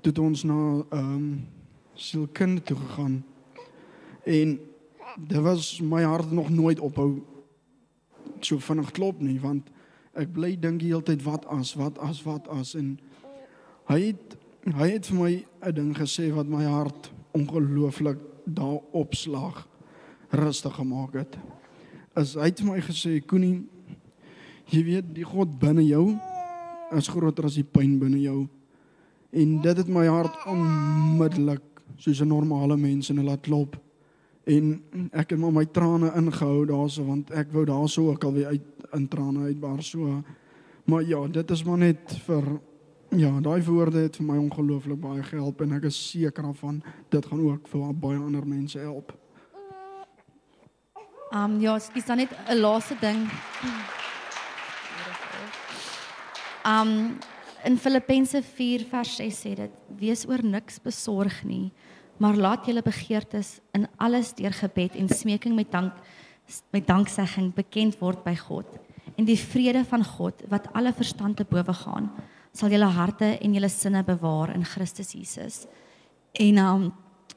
toe 0.00 0.22
ons 0.22 0.44
na 0.44 0.84
ehm 0.90 1.14
um, 1.14 1.46
sielkunde 1.94 2.62
toe 2.62 2.76
gegaan. 2.76 3.24
En 4.24 4.60
dit 5.16 5.40
was 5.40 5.80
my 5.80 6.02
hart 6.02 6.30
nog 6.30 6.50
nooit 6.50 6.80
ophou 6.80 7.22
so 8.40 8.58
vinnig 8.58 8.90
klop 8.90 9.20
nie 9.20 9.40
want 9.40 9.68
ek 10.12 10.32
bly 10.32 10.54
dink 10.56 10.80
die 10.80 10.88
hele 10.92 11.02
tyd 11.02 11.22
wat 11.22 11.46
as 11.46 11.74
wat 11.74 11.98
as 11.98 12.22
wat 12.22 12.48
as 12.48 12.74
en 12.74 12.98
hy 13.90 14.00
het 14.10 14.36
hy 14.76 14.88
het 14.90 15.06
vir 15.06 15.18
my 15.18 15.44
'n 15.68 15.74
ding 15.74 15.92
gesê 15.96 16.32
wat 16.32 16.46
my 16.46 16.64
hart 16.64 17.12
ongelooflik 17.32 18.18
daar 18.44 18.80
opslag 18.92 19.68
rustig 20.30 20.74
gemaak 20.74 21.12
het. 21.12 21.38
As 22.14 22.34
hy 22.34 22.44
het 22.44 22.60
vir 22.60 22.72
my 22.72 22.80
gesê 22.80 23.20
Koenie 23.20 23.66
jy 24.66 24.84
weet 24.84 25.14
die 25.14 25.24
God 25.24 25.58
binne 25.58 25.84
jou 25.84 26.16
is 26.96 27.08
groter 27.08 27.44
as 27.44 27.54
die 27.54 27.64
pyn 27.64 27.98
binne 27.98 28.20
jou. 28.20 28.48
En 29.30 29.60
dit 29.62 29.76
het 29.76 29.88
my 29.88 30.06
hart 30.06 30.46
onmiddellik 30.50 31.62
soos 31.96 32.20
'n 32.20 32.28
normale 32.28 32.76
mens 32.76 33.10
in 33.10 33.18
'n 33.20 33.24
laat 33.24 33.40
klop. 33.40 33.76
En 34.44 34.82
ek 35.12 35.30
het 35.30 35.38
maar 35.38 35.52
my 35.52 35.66
trane 35.66 36.12
ingehou 36.16 36.66
daarso 36.66 37.04
want 37.04 37.30
ek 37.30 37.52
wou 37.52 37.64
daarso 37.64 38.10
ook 38.10 38.24
al 38.24 38.32
weer 38.32 38.46
uit 38.46 38.62
in 38.92 39.08
trane 39.08 39.44
uitbaar 39.44 39.82
so. 39.82 40.22
Maar 40.84 41.02
ja 41.02 41.26
dit 41.26 41.50
is 41.50 41.64
maar 41.64 41.78
net 41.78 42.18
vir 42.26 42.60
ja 43.08 43.40
daai 43.40 43.62
woorde 43.62 43.98
het 43.98 44.16
vir 44.16 44.26
my 44.26 44.38
ongelooflik 44.38 45.00
baie 45.00 45.22
gehelp 45.22 45.60
en 45.60 45.72
ek 45.72 45.84
is 45.84 46.10
seker 46.10 46.42
daarvan 46.42 46.82
dit 47.08 47.26
gaan 47.26 47.40
ook 47.40 47.68
vir 47.68 47.94
baie 47.94 48.18
ander 48.18 48.46
mense 48.46 48.78
help. 48.78 49.12
Ehm 51.30 51.44
um, 51.44 51.60
ja, 51.60 51.78
dis 51.94 52.06
dan 52.06 52.16
net 52.16 52.30
'n 52.48 52.56
laaste 52.56 52.96
ding. 53.00 53.28
Um, 56.66 57.18
in 57.64 57.78
Filippense 57.78 58.42
4 58.42 58.84
vers 58.90 59.16
6 59.16 59.40
sê 59.44 59.54
dit: 59.56 59.72
Wees 59.96 60.26
oor 60.28 60.42
niks 60.44 60.80
besorg 60.82 61.42
nie, 61.44 61.70
maar 62.20 62.36
laat 62.36 62.66
julle 62.68 62.82
begeertes 62.84 63.58
in 63.72 63.86
alles 63.96 64.34
deur 64.36 64.52
gebed 64.52 64.96
en 65.00 65.08
smeking 65.08 65.56
met 65.56 65.70
dank 65.72 65.96
met 66.74 66.86
danksegging 66.86 67.52
bekend 67.54 67.94
word 68.00 68.24
by 68.24 68.34
God. 68.34 68.66
En 69.14 69.24
die 69.24 69.38
vrede 69.38 69.84
van 69.86 70.02
God 70.04 70.42
wat 70.50 70.66
alle 70.74 70.92
verstand 70.92 71.38
te 71.38 71.46
bowe 71.46 71.74
gaan, 71.84 72.08
sal 72.52 72.72
julle 72.74 72.88
harte 72.90 73.36
en 73.38 73.54
julle 73.54 73.70
sinne 73.70 74.02
bewaar 74.04 74.50
in 74.54 74.64
Christus 74.66 75.12
Jesus. 75.14 75.60
En 76.34 76.58
um, 76.58 76.88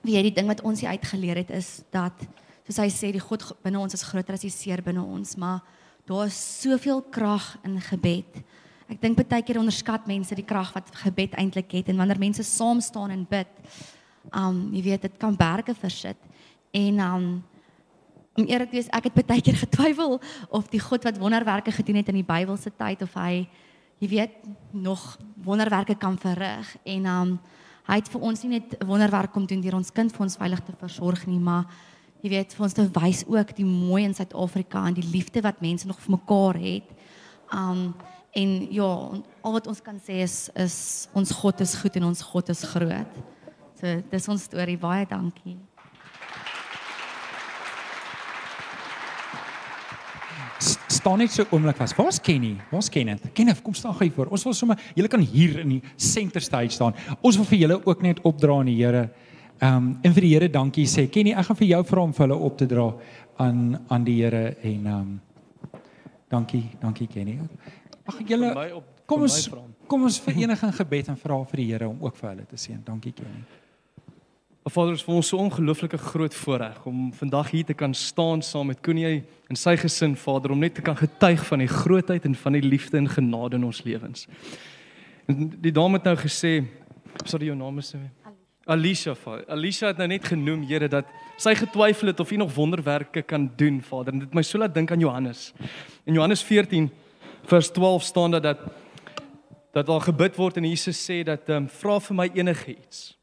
wie 0.02 0.18
die 0.26 0.34
ding 0.34 0.50
wat 0.50 0.64
ons 0.66 0.82
hier 0.82 0.96
uitgeleer 0.98 1.44
het 1.44 1.54
is 1.54 1.84
dat 1.94 2.26
soos 2.66 2.82
hy 2.82 2.90
sê 2.92 3.12
die 3.14 3.22
God 3.22 3.46
binne 3.64 3.80
ons 3.80 3.94
is 3.94 4.06
groter 4.08 4.36
as 4.36 4.44
die 4.46 4.54
seer 4.54 4.82
binne 4.84 5.04
ons, 5.04 5.36
maar 5.38 5.62
daar 6.10 6.28
is 6.28 6.40
soveel 6.62 7.04
krag 7.14 7.54
in 7.64 7.80
gebed. 7.82 8.42
Ek 8.94 9.00
dink 9.02 9.18
baie 9.18 9.42
keer 9.42 9.58
onderskat 9.58 10.06
mense 10.06 10.36
die 10.38 10.46
krag 10.46 10.70
wat 10.76 10.92
gebed 11.02 11.34
eintlik 11.42 11.72
het 11.80 11.88
en 11.90 11.98
wanneer 11.98 12.20
mense 12.22 12.44
saam 12.46 12.82
staan 12.84 13.14
en 13.16 13.24
bid, 13.26 13.50
um 14.38 14.68
jy 14.76 14.84
weet 14.86 15.08
dit 15.08 15.16
kan 15.18 15.34
berge 15.38 15.74
versit. 15.80 16.20
En 16.78 17.02
um 17.02 17.26
om 18.34 18.48
eerlik 18.50 18.72
te 18.72 18.80
wees, 18.80 18.90
ek 18.94 19.10
het 19.10 19.28
baie 19.30 19.42
keer 19.46 19.58
getwyfel 19.62 20.16
of 20.50 20.70
die 20.70 20.82
God 20.82 21.04
wat 21.06 21.20
wonderwerke 21.22 21.74
gedoen 21.74 22.00
het 22.02 22.08
in 22.10 22.22
die 22.22 22.26
Bybelse 22.26 22.72
tyd 22.78 23.02
of 23.06 23.18
hy 23.18 23.48
jy 24.02 24.10
weet 24.10 24.38
nog 24.74 25.02
wonderwerke 25.46 25.96
kan 25.98 26.18
verrig 26.22 26.70
en 26.84 27.10
um 27.10 27.36
hy 27.90 28.00
het 28.00 28.10
vir 28.14 28.26
ons 28.30 28.42
nie 28.44 28.56
net 28.56 28.78
wonderwerk 28.86 29.34
kom 29.34 29.46
doen 29.50 29.62
deur 29.62 29.78
ons 29.78 29.92
kind 29.92 30.14
vir 30.14 30.26
ons 30.26 30.38
veilig 30.40 30.62
te 30.66 30.74
versorg 30.80 31.26
nie, 31.28 31.40
maar 31.40 31.66
jy 32.24 32.32
weet 32.32 32.54
vir 32.56 32.66
ons 32.70 32.78
te 32.78 32.86
wys 32.96 33.26
ook 33.28 33.58
die 33.58 33.68
mooi 33.68 34.06
in 34.06 34.14
Suid-Afrika 34.16 34.86
en 34.88 34.98
die 34.98 35.10
liefde 35.10 35.42
wat 35.44 35.62
mense 35.62 35.90
nog 35.90 36.00
vir 36.00 36.18
mekaar 36.18 36.62
het. 36.62 36.94
Um 37.52 37.94
en 38.34 38.56
ja, 38.74 38.90
al 39.42 39.54
wat 39.58 39.68
ons 39.68 39.82
kan 39.82 40.00
sê 40.02 40.24
is 40.24 40.50
is 40.56 40.78
ons 41.14 41.32
God 41.32 41.62
is 41.62 41.76
goed 41.82 42.00
en 42.00 42.10
ons 42.10 42.22
God 42.22 42.50
is 42.50 42.64
groot. 42.64 43.22
So 43.80 44.02
dis 44.12 44.28
ons 44.28 44.50
storie. 44.50 44.78
Baie 44.78 45.06
dankie. 45.10 45.60
staan 51.04 51.20
net 51.20 51.34
so 51.36 51.44
oomblik 51.52 51.76
vas. 51.76 51.92
Waar's 51.98 52.20
Kenny? 52.24 52.54
Waar's 52.72 52.90
Kenneth? 52.90 53.26
Kenneth, 53.36 53.62
kom 53.62 53.76
staan 53.76 53.96
gou 53.98 54.06
hier 54.08 54.16
voor. 54.16 54.32
Ons 54.32 54.46
wil 54.48 54.56
sommer 54.56 54.80
julle 54.96 55.12
kan 55.12 55.20
hier 55.20 55.60
in 55.60 55.76
die 55.76 55.82
center 56.00 56.42
stage 56.42 56.72
staan. 56.78 56.96
Ons 57.20 57.40
wil 57.42 57.48
vir 57.50 57.60
julle 57.66 57.80
ook 57.84 58.06
net 58.06 58.22
opdra 58.24 58.62
aan 58.62 58.72
die 58.72 58.78
Here. 58.80 59.10
Ehm 59.60 59.76
um, 59.76 59.92
en 60.02 60.16
vir 60.16 60.28
die 60.28 60.34
Here 60.34 60.50
dankie 60.50 60.88
sê. 60.88 61.10
Kenny, 61.12 61.36
ek 61.36 61.50
gaan 61.50 61.60
vir 61.60 61.68
jou 61.74 61.84
vra 61.92 62.08
om 62.08 62.16
vir 62.16 62.28
hulle 62.28 62.40
op 62.48 62.58
te 62.58 62.68
dra 62.72 62.88
aan 63.44 63.80
aan 63.90 64.08
die 64.08 64.20
Here 64.22 64.44
en 64.62 64.88
ehm 64.88 65.00
um, 65.00 65.82
dankie, 66.32 66.66
dankie 66.82 67.08
Kenny. 67.08 67.40
Ag 68.04 68.20
julle 68.28 68.52
kom 69.08 69.24
ons 69.24 69.50
kom 69.88 70.04
ons 70.04 70.20
verenig 70.24 70.64
in 70.64 70.74
gebed 70.76 71.12
en 71.12 71.20
vra 71.20 71.38
vir 71.52 71.62
die 71.62 71.68
Here 71.72 71.88
om 71.88 72.02
ook 72.04 72.16
vir 72.20 72.30
hulle 72.30 72.48
te 72.50 72.58
seën. 72.60 72.82
Dankie 72.84 73.14
Kenny. 73.16 73.44
Vader, 74.64 74.96
vir 74.96 75.16
ons 75.18 75.28
so 75.28 75.40
ongelooflike 75.44 75.98
groot 76.00 76.36
voorreg 76.40 76.86
om 76.88 77.10
vandag 77.14 77.50
hier 77.52 77.66
te 77.68 77.76
kan 77.76 77.94
staan 77.94 78.42
saam 78.42 78.70
met 78.72 78.80
Koenie 78.84 79.24
en 79.52 79.60
sy 79.60 79.76
gesin, 79.76 80.16
Vader, 80.16 80.54
om 80.56 80.62
net 80.64 80.78
te 80.78 80.82
kan 80.82 80.96
getuig 80.96 81.44
van 81.50 81.60
die 81.60 81.68
grootheid 81.68 82.24
en 82.24 82.36
van 82.46 82.56
die 82.56 82.64
liefde 82.64 82.98
en 83.02 83.10
genade 83.12 83.60
in 83.60 83.68
ons 83.68 83.84
lewens. 83.84 84.24
En 85.28 85.50
die 85.60 85.72
dame 85.76 86.00
het 86.00 86.08
nou 86.08 86.16
gesê, 86.22 86.54
sorry 87.28 87.52
jou 87.52 87.58
naam 87.60 87.84
is 87.84 87.92
se 87.92 88.00
Alicia, 88.64 89.12
Vader. 89.20 89.44
Alicia 89.52 89.90
het 89.92 90.00
nou 90.00 90.08
net 90.08 90.32
genoem, 90.32 90.64
Here, 90.64 90.88
dat 90.88 91.12
sy 91.36 91.52
getwyfel 91.60 92.14
het 92.14 92.20
of 92.24 92.30
hy 92.32 92.40
nog 92.40 92.56
wonderwerke 92.56 93.26
kan 93.28 93.50
doen, 93.60 93.82
Vader. 93.84 94.14
En 94.14 94.24
dit 94.24 94.36
my 94.36 94.44
so 94.48 94.62
laat 94.64 94.76
dink 94.76 94.92
aan 94.92 95.04
Johannes. 95.04 95.50
In 96.08 96.16
Johannes 96.16 96.44
14 96.48 96.88
vers 97.46 97.70
12 97.72 98.04
staan 98.04 98.32
dat 98.32 98.44
dat 98.44 98.58
dat 99.74 99.86
daar 99.86 100.02
gebid 100.02 100.36
word 100.36 100.58
en 100.58 100.70
Jesus 100.70 101.00
sê 101.02 101.24
dat 101.24 101.50
ehm 101.50 101.64
um, 101.64 101.70
vra 101.70 102.00
vir 102.00 102.16
my 102.16 102.30
enigiets 102.34 103.18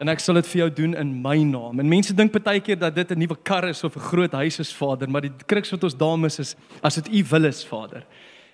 en 0.00 0.08
ek 0.08 0.20
sal 0.22 0.38
dit 0.38 0.46
vir 0.48 0.62
jou 0.62 0.68
doen 0.70 0.94
in 0.96 1.10
my 1.22 1.36
naam. 1.44 1.80
En 1.82 1.88
mense 1.88 2.14
dink 2.16 2.32
baie 2.32 2.60
keer 2.64 2.78
dat 2.78 2.94
dit 2.94 3.10
'n 3.10 3.18
nuwe 3.18 3.36
kar 3.42 3.68
is 3.68 3.84
of 3.84 3.96
'n 3.96 4.00
groot 4.00 4.32
huis 4.32 4.58
is, 4.58 4.72
Vader, 4.72 5.10
maar 5.10 5.20
die 5.20 5.32
kruks 5.46 5.70
wat 5.70 5.84
ons 5.84 5.96
dames 5.96 6.38
is 6.38 6.56
as 6.82 6.94
dit 6.94 7.08
u 7.08 7.24
wil 7.30 7.44
is, 7.44 7.64
Vader. 7.64 8.06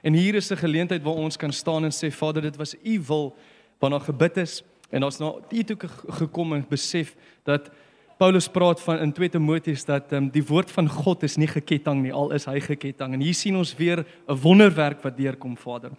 En 0.03 0.13
hier 0.13 0.35
is 0.35 0.51
'n 0.51 0.57
geleentheid 0.57 1.03
waar 1.03 1.15
ons 1.15 1.37
kan 1.37 1.53
staan 1.53 1.85
en 1.85 1.93
sê, 1.93 2.11
Vader, 2.11 2.43
dit 2.43 2.57
was 2.57 2.75
u 2.85 3.01
wil 3.07 3.37
waarna 3.79 3.99
gebid 3.99 4.37
is 4.37 4.63
en 4.91 5.05
ons 5.05 5.19
na 5.19 5.35
u 5.51 5.63
toe 5.63 5.77
gekom 6.09 6.53
en 6.53 6.67
besef 6.69 7.15
dat 7.45 7.71
Paulus 8.17 8.47
praat 8.49 8.81
van 8.81 8.99
in 8.99 9.11
2 9.13 9.29
Timoteus 9.29 9.83
dat 9.85 10.13
um, 10.17 10.31
die 10.33 10.45
woord 10.49 10.71
van 10.73 10.87
God 10.89 11.23
is 11.27 11.35
nie 11.37 11.49
geketting 11.51 11.99
nie, 12.01 12.13
al 12.17 12.31
is 12.33 12.47
hy 12.49 12.63
geketting. 12.65 13.13
En 13.13 13.21
hier 13.21 13.35
sien 13.37 13.57
ons 13.61 13.75
weer 13.77 14.07
'n 14.25 14.39
wonderwerk 14.41 15.03
wat 15.03 15.19
deurkom, 15.19 15.57
Vader. 15.57 15.91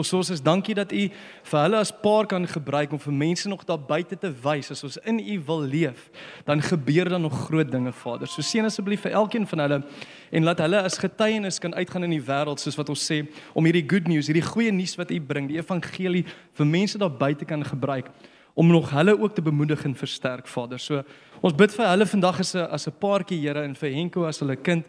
So 0.00 0.16
ons 0.16 0.30
is 0.30 0.42
dankie 0.42 0.74
dat 0.74 0.92
U 0.92 1.10
vir 1.42 1.60
hulle 1.62 1.76
as 1.76 1.90
paar 1.90 2.26
kan 2.26 2.46
gebruik 2.46 2.92
om 2.92 2.98
vir 2.98 3.12
mense 3.12 3.48
nog 3.48 3.64
daar 3.64 3.78
buite 3.78 4.16
te 4.16 4.30
wys 4.30 4.70
as 4.70 4.84
ons 4.84 4.98
in 5.04 5.18
U 5.18 5.42
wil 5.46 5.62
leef, 5.62 6.10
dan 6.44 6.62
gebeur 6.62 7.08
daar 7.08 7.20
nog 7.20 7.46
groot 7.46 7.70
dinge, 7.70 7.92
Vader. 7.92 8.28
So 8.28 8.42
seën 8.42 8.64
asseblief 8.64 9.00
vir 9.00 9.12
elkeen 9.12 9.46
van 9.46 9.58
hulle 9.58 9.82
en 10.30 10.44
laat 10.44 10.58
hulle 10.58 10.80
as 10.80 10.98
getuienis 10.98 11.58
kan 11.58 11.74
uitgaan 11.74 12.04
in 12.04 12.10
die 12.10 12.22
wêreld 12.22 12.60
soos 12.60 12.76
wat 12.76 12.88
ons 12.88 13.12
sê 13.12 13.26
om 13.52 13.64
hierdie 13.64 13.88
good 13.88 14.06
news, 14.06 14.26
hierdie 14.26 14.46
goeie 14.46 14.70
nuus 14.70 14.94
wat 14.96 15.10
U 15.10 15.20
bring, 15.20 15.48
die 15.48 15.58
evangelie 15.58 16.24
vir 16.52 16.66
mense 16.66 16.98
daar 16.98 17.10
buite 17.10 17.44
kan 17.44 17.64
gebruik 17.64 18.06
om 18.54 18.66
nog 18.66 18.90
hulle 18.90 19.20
ook 19.20 19.34
te 19.34 19.42
bemoedig 19.42 19.84
en 19.84 19.94
versterk, 19.94 20.46
Vader. 20.46 20.78
So 20.78 21.02
ons 21.44 21.52
bid 21.52 21.74
vir 21.76 21.84
hulle 21.90 22.06
vandag 22.08 22.38
as 22.40 22.54
'n 22.54 22.68
as 22.72 22.86
'n 22.88 22.94
paartjie, 23.00 23.40
Here, 23.40 23.64
en 23.64 23.74
vir 23.74 23.90
Henko 23.90 24.24
as 24.24 24.40
hulle 24.40 24.56
kind 24.56 24.84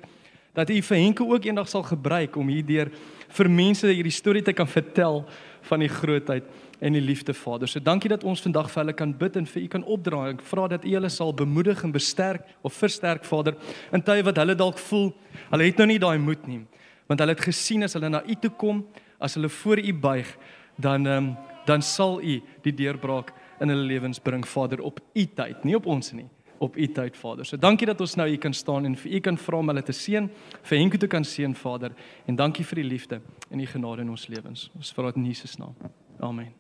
dat 0.55 0.69
U 0.69 0.81
vir 0.81 0.97
Henko 0.97 1.33
ook 1.33 1.45
eendag 1.45 1.67
sal 1.67 1.83
gebruik 1.83 2.37
om 2.37 2.47
hierdeur 2.47 2.89
vir 3.29 3.49
mense 3.49 3.87
hierdie 3.87 4.11
storie 4.11 4.41
te 4.41 4.53
kan 4.53 4.67
vertel 4.67 5.25
van 5.63 5.79
die 5.79 5.89
grootheid 5.89 6.43
en 6.79 6.93
die 6.93 7.01
liefde 7.01 7.33
Vader. 7.33 7.67
So 7.67 7.79
dankie 7.79 8.09
dat 8.09 8.23
ons 8.23 8.41
vandag 8.41 8.69
vir 8.71 8.83
hulle 8.83 8.93
kan 8.93 9.13
bid 9.13 9.35
en 9.35 9.45
vir 9.45 9.63
U 9.63 9.67
kan 9.67 9.83
opdra. 9.83 10.29
Ek 10.29 10.41
vra 10.41 10.67
dat 10.67 10.85
U 10.85 10.89
hulle 10.89 11.09
sal 11.09 11.33
bemoedig 11.33 11.83
en 11.83 11.91
besterk 11.91 12.41
of 12.63 12.73
versterk 12.73 13.25
Vader 13.25 13.55
in 13.91 14.01
tye 14.01 14.23
wat 14.23 14.37
hulle 14.37 14.55
dalk 14.55 14.77
voel 14.77 15.13
hulle 15.51 15.63
het 15.63 15.77
nou 15.77 15.87
nie 15.87 15.99
daai 15.99 16.17
moed 16.17 16.47
nie. 16.47 16.61
Want 17.07 17.19
hulle 17.19 17.31
het 17.31 17.41
gesien 17.41 17.83
as 17.83 17.93
hulle 17.93 18.09
na 18.09 18.23
U 18.23 18.35
toe 18.35 18.51
kom, 18.51 18.85
as 19.19 19.35
hulle 19.35 19.49
voor 19.49 19.77
U 19.77 19.93
buig, 19.93 20.37
dan 20.79 21.05
um, 21.05 21.37
dan 21.65 21.81
sal 21.81 22.21
U 22.21 22.41
die 22.63 22.71
deurbraak 22.71 23.33
in 23.59 23.69
hulle 23.69 23.87
lewens 23.87 24.19
bring 24.19 24.47
Vader 24.47 24.81
op 24.81 24.99
u 25.13 25.25
tyd, 25.25 25.63
nie 25.63 25.75
op 25.75 25.85
ons 25.85 26.11
nie, 26.13 26.27
op 26.65 26.77
u 26.77 26.87
tyd 26.87 27.17
Vader. 27.17 27.45
So 27.45 27.57
dankie 27.57 27.87
dat 27.87 28.01
ons 28.01 28.15
nou 28.19 28.27
hier 28.29 28.41
kan 28.41 28.53
staan 28.53 28.85
en 28.85 28.95
vir 28.99 29.17
u 29.17 29.19
kan 29.19 29.37
vra 29.37 29.61
om 29.61 29.71
hulle 29.71 29.83
te 29.85 29.93
seën, 29.95 30.29
vir 30.63 30.79
Henko 30.79 30.99
te 31.01 31.07
kan 31.07 31.23
seën 31.23 31.55
Vader 31.55 31.93
en 32.25 32.35
dankie 32.35 32.65
vir 32.65 32.81
die 32.81 32.89
liefde 32.89 33.21
en 33.49 33.61
die 33.61 33.69
genade 33.69 34.01
in 34.01 34.09
ons 34.09 34.27
lewens. 34.27 34.69
Ons 34.75 34.91
vra 34.95 35.11
dit 35.13 35.21
in 35.21 35.29
Jesus 35.29 35.57
naam. 35.61 35.75
Amen. 36.19 36.51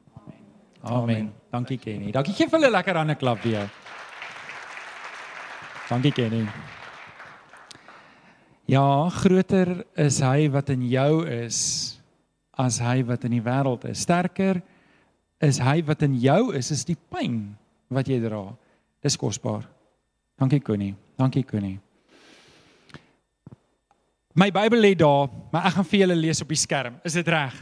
Amen. 0.81 1.01
Amen. 1.01 1.33
Dankie 1.51 1.77
Kenny. 1.81 2.11
Dankie 2.13 2.33
gee 2.37 2.47
vir 2.47 2.59
hulle 2.59 2.71
lekker 2.71 2.95
aan 2.95 3.11
'n 3.11 3.17
klap 3.17 3.41
weer. 3.43 3.69
Dankie 5.89 6.11
Kenny. 6.11 6.45
Ja, 8.65 9.09
groter 9.09 9.85
is 9.95 10.19
hy 10.19 10.49
wat 10.49 10.69
in 10.69 10.87
jou 10.89 11.27
is 11.29 11.99
as 12.57 12.79
hy 12.79 13.03
wat 13.03 13.23
in 13.23 13.31
die 13.31 13.43
wêreld 13.43 13.85
is. 13.85 14.01
Sterker 14.01 14.61
is 15.43 15.59
hy 15.59 15.83
wat 15.85 16.01
in 16.01 16.15
jou 16.17 16.53
is, 16.55 16.71
is 16.71 16.85
die 16.87 16.97
pyn 17.11 17.55
wat 17.93 18.07
jy 18.07 18.17
dra. 18.23 18.55
Dis 19.03 19.17
kosbaar. 19.17 19.74
Dankie 20.35 20.61
Connie. 20.61 20.95
Dankie 21.15 21.45
Connie. 21.47 21.79
My 24.35 24.49
Bybel 24.51 24.81
lê 24.83 24.91
daar, 24.99 25.29
maar 25.51 25.69
ek 25.69 25.77
gaan 25.77 25.87
vir 25.87 26.01
julle 26.01 26.15
lees 26.19 26.41
op 26.43 26.49
die 26.51 26.59
skerm. 26.59 26.97
Is 27.07 27.15
dit 27.15 27.27
reg? 27.31 27.55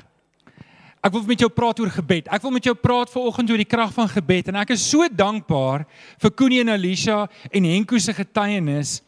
Ek 1.04 1.12
wil 1.14 1.26
met 1.28 1.44
jou 1.44 1.50
praat 1.54 1.82
oor 1.84 1.92
gebed. 1.94 2.30
Ek 2.34 2.42
wil 2.42 2.54
met 2.56 2.66
jou 2.66 2.74
praat 2.80 3.12
vanoggend 3.14 3.52
oor 3.54 3.62
die 3.62 3.70
krag 3.70 3.92
van 3.94 4.10
gebed 4.10 4.50
en 4.50 4.58
ek 4.64 4.72
is 4.74 4.86
so 4.88 5.06
dankbaar 5.06 5.84
vir 6.24 6.34
Connie 6.34 6.62
en 6.64 6.74
Alicia 6.74 7.26
en 7.52 7.68
Henko 7.68 8.00
se 8.02 8.16
getuienis. 8.18 9.02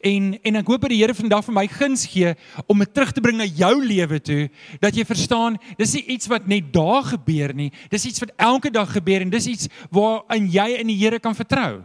En 0.00 0.32
en 0.40 0.58
ek 0.58 0.72
hoop 0.72 0.88
dat 0.88 0.94
die 0.94 0.98
Here 1.02 1.14
vandag 1.14 1.44
vir 1.46 1.56
my 1.60 1.66
guns 1.70 2.06
gee 2.10 2.32
om 2.66 2.82
dit 2.82 2.90
terug 2.96 3.12
te 3.14 3.22
bring 3.22 3.36
na 3.38 3.46
jou 3.46 3.74
lewe 3.84 4.18
toe 4.24 4.48
dat 4.80 4.96
jy 4.96 5.04
verstaan 5.06 5.60
dis 5.78 5.92
nie 5.98 6.04
iets 6.16 6.30
wat 6.32 6.48
net 6.48 6.72
daar 6.72 7.04
gebeur 7.12 7.52
nie 7.54 7.68
dis 7.92 8.08
iets 8.08 8.24
wat 8.24 8.32
elke 8.40 8.72
dag 8.72 8.88
gebeur 8.96 9.20
en 9.20 9.30
dis 9.30 9.50
iets 9.52 9.68
waarin 9.92 10.48
jy 10.48 10.80
in 10.80 10.88
die 10.88 10.96
Here 10.96 11.20
kan 11.20 11.36
vertrou 11.36 11.84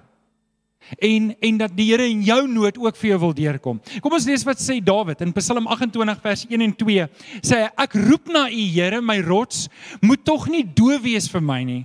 en 0.96 1.34
en 1.40 1.58
dat 1.58 1.76
die 1.76 1.90
Here 1.92 2.08
in 2.08 2.24
jou 2.26 2.42
nood 2.48 2.78
ook 2.78 2.98
vir 3.00 3.10
jou 3.10 3.20
wil 3.28 3.34
deurkom. 3.38 3.82
Kom 4.04 4.16
ons 4.18 4.28
lees 4.28 4.44
wat 4.48 4.62
sê 4.62 4.80
Dawid 4.84 5.22
in 5.24 5.34
Psalm 5.38 5.68
28 5.68 6.22
vers 6.24 6.46
1 6.50 6.66
en 6.66 6.76
2. 6.82 7.08
Sê 7.42 7.62
hy 7.64 7.70
ek 7.86 7.98
roep 8.08 8.32
na 8.34 8.48
U 8.48 8.66
Here 8.78 9.02
my 9.02 9.20
rots, 9.26 9.68
moet 10.02 10.24
tog 10.28 10.48
nie 10.52 10.64
doof 10.64 11.04
wees 11.06 11.30
vir 11.32 11.44
my 11.44 11.62
nie. 11.68 11.84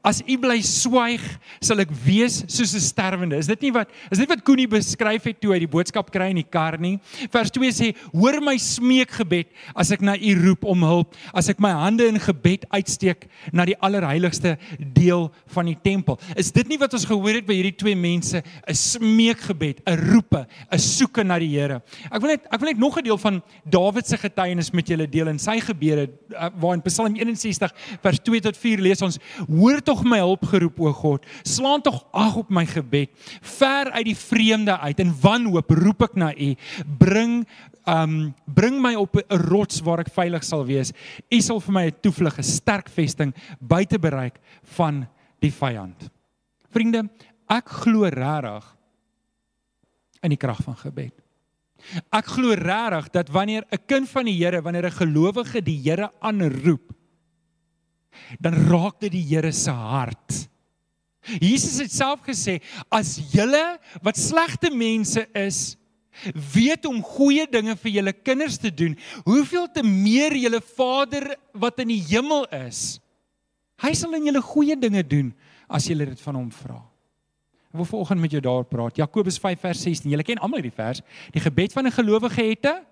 As 0.00 0.22
u 0.24 0.36
bly 0.40 0.62
swyg, 0.64 1.20
sal 1.60 1.82
ek 1.82 1.90
wees 2.06 2.38
soos 2.48 2.72
'n 2.72 2.80
sterwende. 2.80 3.36
Is 3.36 3.46
dit 3.46 3.68
nie 3.68 3.70
wat 3.70 3.90
is 4.10 4.16
dit 4.16 4.28
wat 4.28 4.40
Koenie 4.40 4.66
beskryf 4.66 5.24
het 5.28 5.40
toe 5.40 5.52
hy 5.52 5.58
die 5.60 5.68
boodskap 5.68 6.10
kry 6.10 6.30
in 6.30 6.40
die 6.40 6.48
kar 6.48 6.78
nie? 6.80 6.98
Vers 7.30 7.50
2 7.50 7.68
sê: 7.68 7.94
"Hoor 8.14 8.40
my 8.40 8.56
smeekgebed 8.56 9.52
as 9.76 9.92
ek 9.92 10.00
na 10.00 10.16
u 10.16 10.32
roep 10.40 10.64
om 10.64 10.82
hulp, 10.82 11.14
as 11.34 11.50
ek 11.50 11.60
my 11.60 11.68
hande 11.68 12.08
in 12.08 12.18
gebed 12.18 12.64
uitsteek 12.72 13.28
na 13.52 13.66
die 13.66 13.76
allerheiligste 13.76 14.56
deel 14.80 15.30
van 15.48 15.66
die 15.66 15.76
tempel." 15.76 16.18
Is 16.34 16.50
dit 16.50 16.66
nie 16.66 16.78
wat 16.78 16.94
ons 16.94 17.04
gehoor 17.04 17.34
het 17.34 17.46
by 17.46 17.60
hierdie 17.60 17.76
twee 17.76 17.94
mense, 17.94 18.42
'n 18.66 18.74
smeekgebed, 18.74 19.82
'n 19.86 20.12
roepe, 20.12 20.46
'n 20.72 20.78
soeke 20.78 21.22
na 21.22 21.38
die 21.38 21.50
Here? 21.50 21.82
Ek 22.10 22.22
wil 22.22 22.30
net 22.30 22.46
ek 22.50 22.60
wil 22.60 22.70
net 22.70 22.78
nog 22.78 22.96
'n 22.96 23.04
deel 23.04 23.18
van 23.18 23.42
Dawid 23.68 24.06
se 24.06 24.16
getuienis 24.16 24.72
met 24.72 24.88
julle 24.88 25.06
deel 25.06 25.28
in 25.28 25.38
sy 25.38 25.60
gebede 25.60 26.08
uh, 26.32 26.48
waar 26.56 26.74
in 26.74 26.82
Psalm 26.82 27.16
61 27.16 27.70
vers 28.00 28.18
2 28.18 28.40
tot 28.40 28.56
4 28.56 28.80
lees 28.80 29.02
ons: 29.02 29.18
"Hoor 29.46 29.82
tog 29.90 30.04
my 30.06 30.20
hulp 30.22 30.46
geroep 30.46 30.78
o 30.86 30.92
God. 30.94 31.26
Slaan 31.42 31.82
tog 31.82 32.04
ag 32.14 32.38
op 32.44 32.50
my 32.54 32.62
gebed. 32.68 33.10
Ver 33.58 33.90
uit 33.90 34.06
die 34.12 34.16
vreemde 34.16 34.76
uit 34.78 35.02
en 35.02 35.14
wanhoop 35.22 35.74
roep 35.80 36.06
ek 36.06 36.14
na 36.20 36.30
U. 36.34 36.52
Bring 37.00 37.42
um 37.90 38.34
bring 38.46 38.78
my 38.82 38.94
op 38.94 39.16
'n 39.16 39.40
rots 39.50 39.80
waar 39.82 40.04
ek 40.04 40.12
veilig 40.14 40.44
sal 40.44 40.64
wees. 40.64 40.92
U 41.30 41.40
sal 41.40 41.60
vir 41.60 41.72
my 41.72 41.84
'n 41.86 42.00
toevlug, 42.00 42.38
'n 42.38 42.42
sterk 42.42 42.88
vesting 42.88 43.34
buite 43.58 43.98
bereik 43.98 44.38
van 44.76 45.08
die 45.40 45.50
vyand. 45.52 46.10
Vriende, 46.70 47.08
ek 47.48 47.68
glo 47.68 48.04
regtig 48.04 48.76
in 50.22 50.30
die 50.30 50.38
krag 50.38 50.62
van 50.62 50.76
gebed. 50.76 51.14
Ek 52.12 52.26
glo 52.26 52.54
regtig 52.54 53.10
dat 53.10 53.28
wanneer 53.28 53.64
'n 53.72 53.86
kind 53.86 54.08
van 54.08 54.24
die 54.24 54.38
Here, 54.38 54.62
wanneer 54.62 54.86
'n 54.86 55.00
gelowige 55.02 55.62
die 55.62 55.80
Here 55.82 56.10
aanroep, 56.20 56.92
dan 58.38 58.54
raak 58.68 59.00
dit 59.00 59.12
die 59.12 59.26
Here 59.32 59.52
se 59.52 59.70
hart. 59.70 60.46
Jesus 61.40 61.78
het 61.82 61.92
self 61.92 62.22
gesê 62.24 62.58
as 62.88 63.18
julle 63.32 63.78
wat 64.02 64.18
slegte 64.18 64.70
mense 64.72 65.26
is 65.36 65.76
weet 66.34 66.84
om 66.88 67.02
goeie 67.04 67.46
dinge 67.48 67.76
vir 67.80 67.92
julle 67.98 68.12
kinders 68.12 68.58
te 68.60 68.72
doen, 68.74 68.96
hoeveel 69.24 69.68
te 69.72 69.84
meer 69.86 70.34
julle 70.36 70.60
Vader 70.60 71.34
wat 71.52 71.80
in 71.84 71.92
die 71.94 72.02
hemel 72.10 72.46
is. 72.56 72.98
Hy 73.80 73.92
sal 73.96 74.16
in 74.18 74.28
julle 74.28 74.42
goeie 74.44 74.76
dinge 74.76 75.04
doen 75.06 75.30
as 75.70 75.86
julle 75.88 76.08
dit 76.10 76.20
van 76.26 76.40
hom 76.40 76.50
vra. 76.52 76.80
Ek 77.70 77.78
wil 77.78 77.86
vanoggend 77.86 78.20
met 78.20 78.32
jou 78.34 78.42
daar 78.42 78.64
praat. 78.66 78.98
Jakobus 78.98 79.38
5 79.38 79.60
vers 79.62 79.82
16. 79.86 80.10
Julle 80.10 80.26
ken 80.26 80.40
almal 80.42 80.58
hierdie 80.58 80.74
vers. 80.74 81.04
Die 81.30 81.42
gebed 81.42 81.72
van 81.72 81.86
'n 81.86 81.94
gelowige 81.94 82.42
het 82.42 82.66
'n 82.66 82.82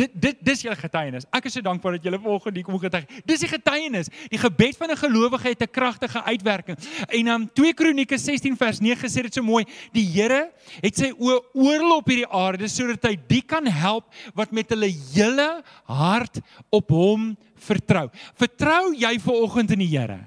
Dit 0.00 0.14
dit 0.16 0.38
dis 0.48 0.62
julle 0.64 0.76
getuienis. 0.78 1.26
Ek 1.34 1.48
is 1.50 1.56
so 1.58 1.64
dankbaar 1.64 1.98
dat 1.98 2.06
julle 2.06 2.20
vanoggend 2.22 2.56
hier 2.56 2.64
kom 2.64 2.78
getuig. 2.80 3.08
Dis 3.28 3.42
die 3.44 3.50
getuienis. 3.50 4.08
Die 4.32 4.40
gebed 4.40 4.78
van 4.80 4.90
'n 4.90 4.96
gelowige 4.96 5.48
het 5.48 5.62
'n 5.62 5.70
kragtige 5.70 6.22
uitwerking. 6.24 6.78
En 7.08 7.24
dan 7.24 7.40
um, 7.42 7.50
2 7.52 7.74
Kronieke 7.74 8.18
16 8.18 8.56
vers 8.56 8.80
9 8.80 9.08
sê 9.08 9.22
dit 9.22 9.34
so 9.34 9.42
mooi. 9.42 9.64
Die 9.92 10.06
Here 10.06 10.50
het 10.80 10.96
sy 10.96 11.12
oë 11.12 11.40
oral 11.52 11.96
op 11.96 12.08
hierdie 12.08 12.28
aarde 12.28 12.68
sodat 12.68 13.04
hy 13.04 13.18
die 13.28 13.42
kan 13.42 13.66
help 13.66 14.04
wat 14.34 14.52
met 14.52 14.70
hulle 14.70 14.88
hele 15.12 15.62
hart 15.84 16.40
op 16.70 16.88
hom 16.90 17.36
vertrou. 17.56 18.08
Vertrou 18.34 18.94
jy 18.96 19.18
vanoggend 19.20 19.70
in 19.70 19.78
die 19.78 19.98
Here? 19.98 20.20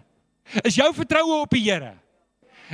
Is 0.63 0.75
jou 0.75 0.93
vertroue 0.93 1.41
op 1.41 1.49
die 1.49 1.63
Here? 1.71 2.02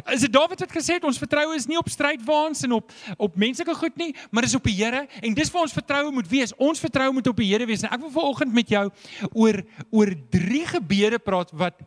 Is 0.08 0.22
dit 0.22 0.34
Dawid 0.34 0.60
wat 0.60 0.72
gesê 0.72 0.98
het 0.98 1.04
ons 1.08 1.18
vertroue 1.18 1.56
is 1.56 1.68
nie 1.70 1.78
op 1.80 1.90
strydwaans 1.90 2.64
en 2.64 2.78
op 2.80 2.92
op 3.18 3.36
menslike 3.36 3.76
goed 3.76 3.96
nie, 4.00 4.16
maar 4.32 4.44
is 4.44 4.56
op 4.56 4.64
die 4.64 4.76
Here 4.80 5.06
en 5.22 5.34
dis 5.34 5.52
waar 5.52 5.68
ons 5.68 5.76
vertroue 5.76 6.12
moet 6.12 6.28
wees. 6.30 6.56
Ons 6.58 6.80
vertroue 6.80 7.14
moet 7.14 7.28
op 7.28 7.38
die 7.38 7.50
Here 7.52 7.66
wees. 7.66 7.84
En 7.84 7.92
ek 7.92 8.02
wil 8.06 8.14
vanoggend 8.16 8.54
met 8.54 8.70
jou 8.70 8.86
oor 9.34 9.62
oor 9.90 10.14
drie 10.30 10.66
gebede 10.70 11.20
praat 11.20 11.52
wat 11.52 11.80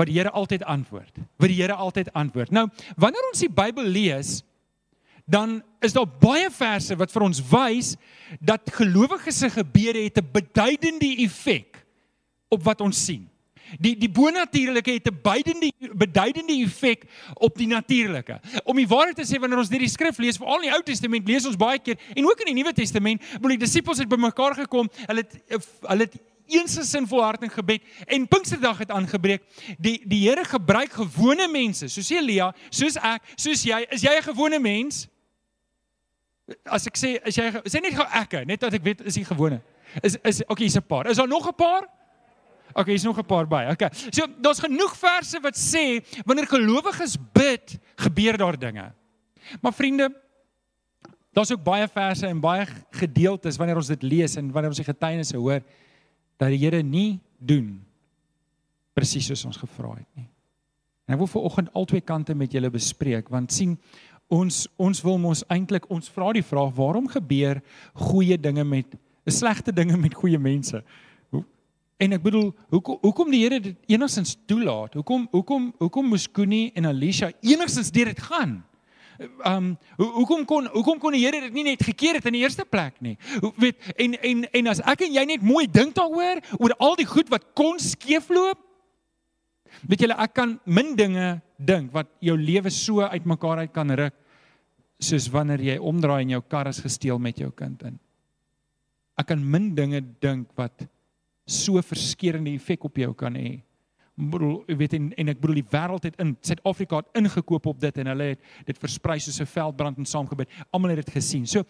wat 0.00 0.08
die 0.08 0.16
Here 0.16 0.30
altyd 0.32 0.64
antwoord. 0.64 1.18
Wat 1.36 1.50
die 1.52 1.58
Here 1.60 1.74
altyd 1.76 2.12
antwoord. 2.16 2.50
Nou, 2.50 2.68
wanneer 2.96 3.26
ons 3.32 3.42
die 3.42 3.52
Bybel 3.52 3.84
lees, 3.84 4.40
dan 5.30 5.60
is 5.84 5.92
daar 5.92 6.08
baie 6.08 6.48
verse 6.50 6.96
wat 6.96 7.12
vir 7.12 7.24
ons 7.26 7.40
wys 7.50 7.94
dat 8.40 8.72
gelowiges 8.74 9.38
se 9.44 9.50
gebede 9.50 10.02
het 10.08 10.18
'n 10.18 10.30
beduidende 10.32 11.16
effek 11.24 11.84
op 12.48 12.62
wat 12.62 12.80
ons 12.80 13.04
sien. 13.04 13.29
Die 13.78 13.96
die 13.96 14.10
bonatuurlike 14.10 14.92
het 14.92 15.06
'n 15.06 15.18
beduidende 15.22 15.72
beduidende 15.94 16.52
effek 16.64 17.04
op 17.34 17.56
die 17.56 17.66
natuurlike. 17.66 18.40
Om 18.64 18.76
die 18.76 18.88
waarheid 18.88 19.16
te 19.16 19.24
sê 19.24 19.38
wanneer 19.40 19.58
ons 19.58 19.68
hierdie 19.68 19.88
skrif 19.88 20.18
lees, 20.18 20.36
veral 20.36 20.62
in 20.62 20.68
die 20.68 20.74
Ou 20.74 20.82
Testament, 20.82 21.28
lees 21.28 21.46
ons 21.46 21.56
baie 21.56 21.78
keer 21.78 21.98
en 22.14 22.24
ook 22.24 22.40
in 22.40 22.54
die 22.54 22.62
Nuwe 22.62 22.72
Testament, 22.72 23.22
want 23.40 23.48
die 23.48 23.58
disippels 23.58 23.98
het 23.98 24.08
bymekaar 24.08 24.54
gekom, 24.54 24.90
hulle 25.06 25.20
het 25.20 25.66
hulle 25.80 26.02
het 26.02 26.18
eens 26.50 26.90
sin 26.90 27.06
volharding 27.06 27.52
gebed 27.52 27.82
en 28.06 28.28
Pinksterdag 28.28 28.78
het 28.78 28.90
aangebreek. 28.90 29.42
Die 29.78 30.00
die 30.04 30.28
Here 30.28 30.44
gebruik 30.44 30.92
gewone 30.92 31.48
mense, 31.48 31.88
soos 31.88 32.10
Elia, 32.10 32.50
soos 32.70 32.96
ek, 32.96 33.22
soos 33.36 33.62
jy. 33.62 33.86
Is 33.90 34.02
jy 34.02 34.16
'n 34.18 34.22
gewone 34.22 34.58
mens? 34.58 35.08
As 36.64 36.86
ek 36.86 36.96
sê, 36.96 37.20
is 37.24 37.36
jy 37.36 37.50
sê 37.64 37.80
net 37.80 37.94
gou 37.94 38.06
ek, 38.12 38.46
net 38.46 38.60
dat 38.60 38.74
ek 38.74 38.82
weet 38.82 39.00
is 39.00 39.14
jy 39.14 39.24
gewone. 39.24 39.62
Is 40.02 40.16
is 40.24 40.42
okay, 40.48 40.64
hier's 40.64 40.76
'n 40.76 40.82
paar. 40.82 41.06
Is 41.06 41.16
daar 41.16 41.28
nog 41.28 41.46
'n 41.46 41.54
paar? 41.54 41.99
Okay, 42.72 42.92
hier's 42.94 43.04
nog 43.04 43.18
'n 43.18 43.26
paar 43.26 43.46
by. 43.46 43.66
Okay. 43.70 43.88
So 44.10 44.26
daar's 44.40 44.60
genoeg 44.60 44.96
verse 44.96 45.40
wat 45.40 45.56
sê 45.56 46.04
wanneer 46.24 46.46
gelowiges 46.46 47.16
bid, 47.32 47.78
gebeur 47.96 48.36
daar 48.36 48.58
dinge. 48.58 48.92
Maar 49.60 49.72
vriende, 49.72 50.10
daar's 51.32 51.52
ook 51.52 51.62
baie 51.62 51.88
verse 51.88 52.26
en 52.26 52.40
baie 52.40 52.66
gedeeltes 52.90 53.56
wanneer 53.56 53.76
ons 53.76 53.86
dit 53.86 54.02
lees 54.02 54.36
en 54.36 54.50
wanneer 54.52 54.70
ons 54.70 54.82
die 54.82 54.92
getuienisse 54.92 55.36
hoor 55.36 55.62
dat 56.36 56.48
die 56.48 56.58
Here 56.58 56.82
nie 56.82 57.20
doen 57.38 57.80
presies 58.92 59.26
soos 59.30 59.44
ons 59.44 59.60
gevra 59.60 59.94
het 59.94 60.08
nie. 60.18 60.28
En 61.06 61.14
ek 61.14 61.22
wil 61.22 61.30
vir 61.32 61.46
oggend 61.48 61.70
al 61.74 61.86
twee 61.90 62.04
kante 62.04 62.34
met 62.34 62.52
julle 62.52 62.70
bespreek 62.70 63.30
want 63.32 63.52
sien 63.52 63.78
ons 64.30 64.66
ons 64.78 65.02
wil 65.02 65.18
mos 65.18 65.42
eintlik 65.50 65.88
ons 65.90 66.10
vra 66.14 66.32
die 66.36 66.44
vraag 66.46 66.74
waarom 66.76 67.08
gebeur 67.10 67.62
goeie 67.94 68.38
dinge 68.38 68.64
met 68.64 68.98
slegte 69.30 69.72
dinge 69.72 69.96
met 69.98 70.14
goeie 70.14 70.38
mense? 70.38 70.82
En 72.00 72.16
ek 72.16 72.22
bedoel, 72.24 72.48
hoekom 72.72 72.98
hoekom 73.04 73.30
die 73.32 73.42
Here 73.42 73.60
dit 73.60 73.92
enigstens 73.92 74.32
toelaat? 74.48 74.96
Hoekom 74.96 75.26
hoekom 75.34 75.68
hoekom 75.82 76.06
moes 76.08 76.26
Koenie 76.32 76.70
en 76.78 76.88
Alicia 76.88 77.28
enigstens 77.44 77.92
deur 77.92 78.08
dit 78.08 78.22
gaan? 78.24 78.60
Um 79.44 79.74
ho, 79.98 80.06
hoekom 80.14 80.46
kon 80.48 80.68
hoekom 80.72 81.00
kon 81.02 81.12
die 81.12 81.20
Here 81.26 81.42
dit 81.44 81.52
nie 81.52 81.66
net 81.66 81.82
gekeer 81.84 82.16
het 82.16 82.28
in 82.30 82.38
die 82.38 82.44
eerste 82.46 82.64
plek 82.64 82.96
nie? 83.04 83.18
Hoe 83.42 83.52
weet 83.60 83.90
en 84.00 84.16
en 84.16 84.46
en 84.48 84.70
as 84.72 84.80
ek 84.88 85.04
en 85.04 85.18
jy 85.18 85.24
net 85.28 85.44
mooi 85.44 85.66
dink 85.68 85.92
daaroor 85.98 86.40
oor 86.56 86.74
al 86.80 86.96
die 86.96 87.08
goed 87.08 87.28
wat 87.32 87.50
kon 87.58 87.76
skeefloop, 87.76 88.62
weet 89.84 90.06
julle 90.06 90.16
ek 90.24 90.32
kan 90.38 90.56
min 90.64 90.94
dinge 90.96 91.34
dink 91.60 91.92
wat 91.92 92.08
jou 92.24 92.38
lewe 92.40 92.72
so 92.72 93.04
uitmekaar 93.04 93.66
uit 93.66 93.74
kan 93.76 93.92
ruk 93.92 94.16
soos 95.00 95.28
wanneer 95.32 95.60
jy 95.64 95.76
omdraai 95.76 96.22
en 96.22 96.32
jou 96.38 96.40
kar 96.48 96.72
is 96.72 96.80
gesteel 96.80 97.20
met 97.20 97.36
jou 97.40 97.50
kind 97.56 97.84
in. 97.88 98.00
Ek 99.20 99.28
kan 99.28 99.44
min 99.44 99.74
dinge 99.76 100.00
dink 100.24 100.48
wat 100.56 100.88
so 101.50 101.82
verskeurende 101.82 102.54
effek 102.54 102.84
op 102.84 102.96
jou 102.96 103.12
kan 103.14 103.34
hê 103.34 103.60
bedoel 104.28 104.56
jy 104.68 104.76
weet 104.80 104.94
en, 104.98 105.08
en 105.20 105.32
ek 105.32 105.40
bedoel 105.40 105.60
die 105.60 105.66
wêreld 105.72 106.06
het 106.08 106.18
in 106.22 106.32
Suid-Afrika 106.44 107.00
het 107.00 107.20
ingekoop 107.20 107.68
op 107.72 107.80
dit 107.80 108.00
en 108.02 108.10
hulle 108.12 108.28
het 108.32 108.42
dit 108.68 108.80
versprei 108.80 109.16
soos 109.22 109.40
'n 109.40 109.48
veldbrand 109.48 109.98
en 109.98 110.06
saamgebid. 110.06 110.48
Almal 110.72 110.94
het 110.94 111.06
dit 111.06 111.14
gesien. 111.14 111.46
So 111.46 111.64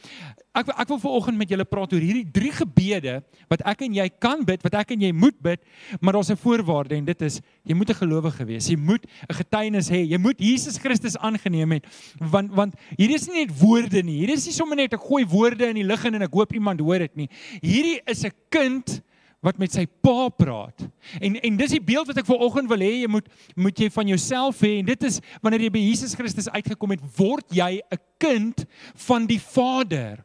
ek 0.55 0.69
ek 0.69 0.88
wil 0.88 0.99
vanoggend 0.99 1.38
met 1.38 1.49
julle 1.49 1.64
praat 1.64 1.93
oor 1.93 2.01
hierdie 2.01 2.27
drie 2.27 2.53
gebede 2.53 3.23
wat 3.49 3.62
ek 3.64 3.83
en 3.83 3.95
jy 3.95 4.09
kan 4.19 4.45
bid, 4.45 4.62
wat 4.62 4.75
ek 4.75 4.90
en 4.93 5.01
jy 5.01 5.12
moet 5.12 5.37
bid, 5.43 5.61
maar 6.01 6.12
daar's 6.12 6.31
'n 6.31 6.37
voorwaarde 6.37 6.97
en 6.97 7.05
dit 7.05 7.23
is 7.23 7.40
jy 7.64 7.75
moet 7.75 7.90
'n 7.90 8.03
gelowige 8.03 8.45
wees. 8.45 8.69
Jy 8.69 8.77
moet 8.77 9.07
'n 9.29 9.35
getuienis 9.35 9.90
hê. 9.90 10.07
Jy 10.07 10.19
moet 10.19 10.38
Jesus 10.38 10.79
Christus 10.79 11.16
aangeneem 11.16 11.73
het 11.73 11.87
want 12.19 12.51
want 12.51 12.75
hierdie 12.97 13.16
is 13.16 13.29
nie 13.29 13.47
net 13.47 13.59
woorde 13.59 14.03
nie. 14.03 14.19
Hierdie 14.19 14.37
is 14.37 14.47
nie 14.47 14.55
sommer 14.55 14.77
net 14.77 14.93
ek 14.95 15.01
gooi 15.01 15.25
woorde 15.25 15.69
in 15.69 15.75
die 15.75 15.85
lug 15.85 16.05
en 16.05 16.23
ek 16.23 16.33
hoop 16.33 16.53
iemand 16.53 16.81
hoor 16.81 16.99
dit 16.99 17.16
nie. 17.16 17.29
Hierdie 17.62 18.01
is 18.07 18.25
'n 18.25 18.33
kind 18.49 19.03
wat 19.40 19.59
met 19.61 19.72
sy 19.72 19.87
pa 20.05 20.29
praat. 20.29 20.85
En 21.20 21.38
en 21.40 21.57
dis 21.57 21.74
die 21.74 21.83
beeld 21.83 22.11
wat 22.11 22.20
ek 22.20 22.29
vanoggend 22.29 22.68
wil 22.68 22.85
hê 22.85 22.92
jy 23.00 23.09
moet 23.09 23.29
moet 23.57 23.79
jy 23.81 23.88
van 23.92 24.12
jouself 24.12 24.61
hê 24.64 24.74
en 24.81 24.90
dit 24.90 25.07
is 25.09 25.20
wanneer 25.40 25.64
jy 25.64 25.72
by 25.72 25.83
Jesus 25.83 26.14
Christus 26.16 26.50
uitgekom 26.53 26.92
het, 26.92 27.05
word 27.16 27.46
jy 27.57 27.81
'n 27.81 28.00
kind 28.20 28.66
van 29.09 29.26
die 29.26 29.40
Vader. 29.40 30.24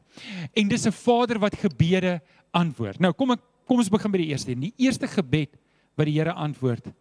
En 0.54 0.68
dis 0.68 0.86
'n 0.86 0.92
Vader 0.92 1.40
wat 1.40 1.56
gebede 1.56 2.22
antwoord. 2.52 3.00
Nou 3.00 3.14
kom 3.14 3.32
ek 3.32 3.42
kom 3.66 3.80
ons 3.80 3.90
begin 3.90 4.12
by 4.12 4.18
die 4.18 4.32
eerste. 4.32 4.56
Die 4.56 4.74
eerste 4.78 5.08
gebed 5.08 5.56
wat 5.96 6.06
die 6.06 6.20
Here 6.20 6.34
antwoord 6.34 6.92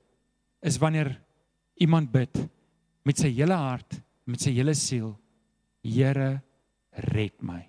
is 0.63 0.79
wanneer 0.79 1.21
iemand 1.77 2.13
bid 2.13 2.49
met 3.05 3.19
sy 3.19 3.29
hele 3.29 3.55
hart, 3.55 4.01
met 4.25 4.41
sy 4.41 4.51
hele 4.51 4.75
siel, 4.75 5.19
Here, 5.85 6.41
red 7.13 7.43
my. 7.43 7.61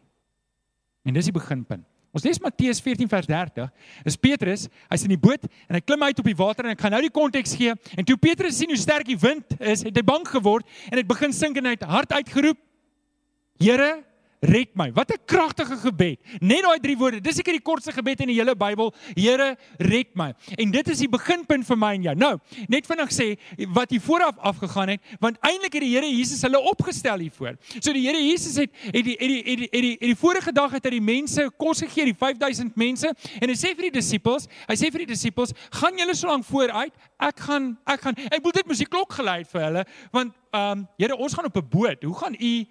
En 1.03 1.13
dis 1.13 1.25
die 1.25 1.35
beginpunt. 1.35 1.83
Ons 2.15 2.23
lees 2.23 2.39
Matteus 2.39 2.79
14 2.79 3.09
vers 3.11 3.27
30. 3.27 3.67
Dis 4.07 4.15
Petrus, 4.15 4.61
hy's 4.87 5.03
in 5.03 5.11
die 5.11 5.19
boot 5.19 5.43
en 5.67 5.75
hy 5.75 5.81
klim 5.83 6.05
uit 6.07 6.21
op 6.21 6.29
die 6.29 6.37
water 6.39 6.63
en 6.63 6.71
ek 6.71 6.83
gaan 6.85 6.95
nou 6.95 7.01
die 7.03 7.11
konteks 7.11 7.57
gee. 7.59 7.73
En 7.99 8.07
toe 8.07 8.15
Petrus 8.15 8.55
sien 8.55 8.71
hoe 8.71 8.79
sterk 8.79 9.09
die 9.09 9.19
wind 9.19 9.57
is, 9.59 9.83
het 9.83 9.99
hy 9.99 10.03
bang 10.07 10.23
geword 10.29 10.63
en 10.87 11.01
het 11.01 11.09
begin 11.09 11.35
sink 11.35 11.59
en 11.59 11.67
hy 11.67 11.73
het 11.75 11.83
hard 11.89 12.15
uitgeroep: 12.15 12.61
Here, 13.59 13.89
red 14.41 14.75
my. 14.75 14.91
Wat 14.93 15.11
'n 15.11 15.19
kragtige 15.25 15.77
gebed. 15.77 16.19
Net 16.39 16.61
daai 16.63 16.79
drie 16.79 16.97
woorde. 16.97 17.21
Dis 17.21 17.35
seker 17.35 17.53
die 17.53 17.61
kortste 17.61 17.91
gebed 17.91 18.19
in 18.21 18.27
die 18.27 18.35
hele 18.35 18.55
Bybel. 18.55 18.93
Here, 19.15 19.57
red 19.77 20.15
my. 20.15 20.33
En 20.57 20.71
dit 20.71 20.87
is 20.87 20.99
die 20.99 21.09
beginpunt 21.09 21.65
vir 21.65 21.77
my 21.77 21.93
en 21.93 22.01
jou. 22.01 22.15
Nou, 22.15 22.39
net 22.67 22.85
vinnig 22.85 23.11
sê 23.11 23.37
wat 23.73 23.89
hier 23.89 24.01
vooraf 24.01 24.37
afgegaan 24.37 24.89
het, 24.89 25.01
want 25.19 25.37
eintlik 25.41 25.73
het 25.73 25.81
die 25.81 25.93
Here 25.95 26.07
Jesus 26.07 26.41
hulle 26.41 26.59
opgestel 26.59 27.19
hiervoor. 27.19 27.55
So 27.79 27.93
die 27.93 28.05
Here 28.07 28.19
Jesus 28.19 28.55
het 28.55 28.71
het 28.91 29.03
die 29.03 29.17
het 29.19 29.29
die 29.29 29.43
het 29.43 29.57
die, 29.57 29.69
het 29.71 29.81
die, 29.81 29.97
het 29.99 30.09
die 30.11 30.15
vorige 30.15 30.51
dag 30.51 30.71
het 30.71 30.85
hy 30.85 30.91
die 30.97 31.01
mense 31.01 31.49
kos 31.57 31.81
gegee, 31.81 32.05
die 32.05 32.17
5000 32.17 32.75
mense, 32.75 33.11
en 33.41 33.49
hy 33.49 33.55
sê 33.55 33.73
vir 33.75 33.89
die 33.89 33.99
disippels, 33.99 34.47
hy 34.67 34.75
sê 34.75 34.91
vir 34.91 35.05
die 35.05 35.13
disippels, 35.13 35.53
gaan 35.81 35.97
julle 35.97 36.15
so 36.15 36.27
lank 36.27 36.45
vooruit. 36.45 36.93
Ek 37.19 37.39
gaan 37.39 37.77
ek 37.85 38.01
gaan 38.01 38.15
ek 38.31 38.43
moet 38.43 38.53
dit 38.61 38.67
musiek 38.67 38.89
klok 38.89 39.13
gelei 39.13 39.43
vir 39.43 39.61
hulle, 39.61 39.85
want 40.11 40.33
ehm 40.55 40.71
um, 40.71 40.87
Here, 40.97 41.15
ons 41.17 41.33
gaan 41.33 41.45
op 41.45 41.57
'n 41.57 41.69
boot. 41.69 42.03
Hoe 42.03 42.15
gaan 42.15 42.35
u 42.39 42.65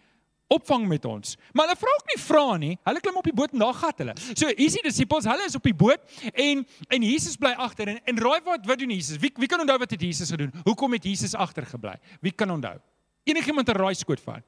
opvang 0.53 0.87
met 0.89 1.05
ons. 1.05 1.37
Maar 1.53 1.69
hulle 1.69 1.79
vra 1.81 1.93
ook 1.99 2.11
nie 2.13 2.21
vra 2.23 2.45
nie. 2.61 2.73
Hulle 2.85 3.01
klim 3.01 3.17
op 3.21 3.29
die 3.29 3.35
boot 3.37 3.53
en 3.53 3.63
daar 3.65 3.77
gat 3.79 4.03
hulle. 4.03 4.15
So 4.35 4.51
hier 4.51 4.67
is 4.67 4.77
die 4.77 4.85
disippels, 4.87 5.29
hulle 5.29 5.47
is 5.49 5.57
op 5.59 5.65
die 5.65 5.75
boot 5.75 6.01
en 6.33 6.65
en 6.89 7.07
Jesus 7.07 7.39
bly 7.41 7.55
agter 7.67 7.95
en 7.95 8.01
en 8.05 8.21
raai 8.27 8.41
wat 8.45 8.67
wat 8.69 8.79
doen 8.79 8.93
Jesus? 8.95 9.21
Wie 9.23 9.33
wie 9.41 9.49
kan 9.51 9.61
onthou 9.65 9.79
wat 9.79 9.91
het 9.91 10.03
Jesus 10.03 10.31
gedoen? 10.31 10.53
Hoekom 10.65 10.93
het 10.99 11.05
Jesus 11.05 11.35
agter 11.35 11.67
gebly? 11.67 11.97
Wie 12.21 12.33
kan 12.33 12.51
onthou? 12.51 12.77
Enigiemand 13.25 13.69
'n 13.69 13.79
raai 13.79 13.95
skoot 13.95 14.21
van? 14.21 14.43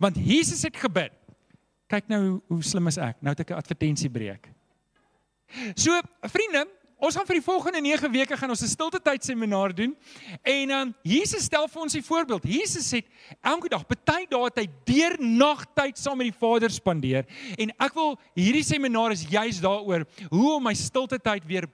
Want 0.00 0.16
Jesus 0.16 0.62
het 0.62 0.76
gebid. 0.76 1.12
Kyk 1.86 2.08
nou 2.08 2.20
hoe, 2.28 2.42
hoe 2.48 2.62
slim 2.62 2.86
is 2.86 2.96
ek. 2.96 3.20
Nou 3.20 3.34
het 3.36 3.40
ek 3.40 3.50
'n 3.50 3.60
advertensie 3.60 4.10
breek. 4.10 4.50
So 5.74 6.00
vriende, 6.20 6.66
ons 6.96 7.16
gaan 7.16 7.26
vir 7.28 7.38
die 7.38 7.44
volgende 7.44 7.80
9 7.80 8.12
weke 8.12 8.36
gaan 8.36 8.50
ons 8.50 8.62
'n 8.62 8.68
stilte 8.68 9.00
tyd 9.00 9.24
seminar 9.24 9.74
doen. 9.74 9.96
En 10.42 10.68
dan 10.68 10.88
um, 10.88 10.94
Jesus 11.02 11.44
stel 11.44 11.68
vir 11.68 11.82
ons 11.82 11.94
'n 11.94 12.02
voorbeeld. 12.02 12.42
Jesus 12.44 12.90
het 12.90 13.06
elke 13.40 13.68
dag, 13.68 13.86
baie 13.86 14.26
dae 14.28 14.50
hy 14.54 14.68
deur 14.84 15.16
nagtyd 15.20 15.98
saam 15.98 16.16
met 16.16 16.32
die 16.32 16.38
Vader 16.38 16.70
spandeer. 16.70 17.24
En 17.58 17.70
ek 17.78 17.94
wil 17.94 18.18
hierdie 18.34 18.64
seminar 18.64 19.12
is 19.12 19.28
juis 19.28 19.60
daaroor 19.60 20.06
hoe 20.30 20.54
om 20.54 20.62
my 20.62 20.74
stilte 20.74 21.18
tyd 21.18 21.44
weer 21.44 21.68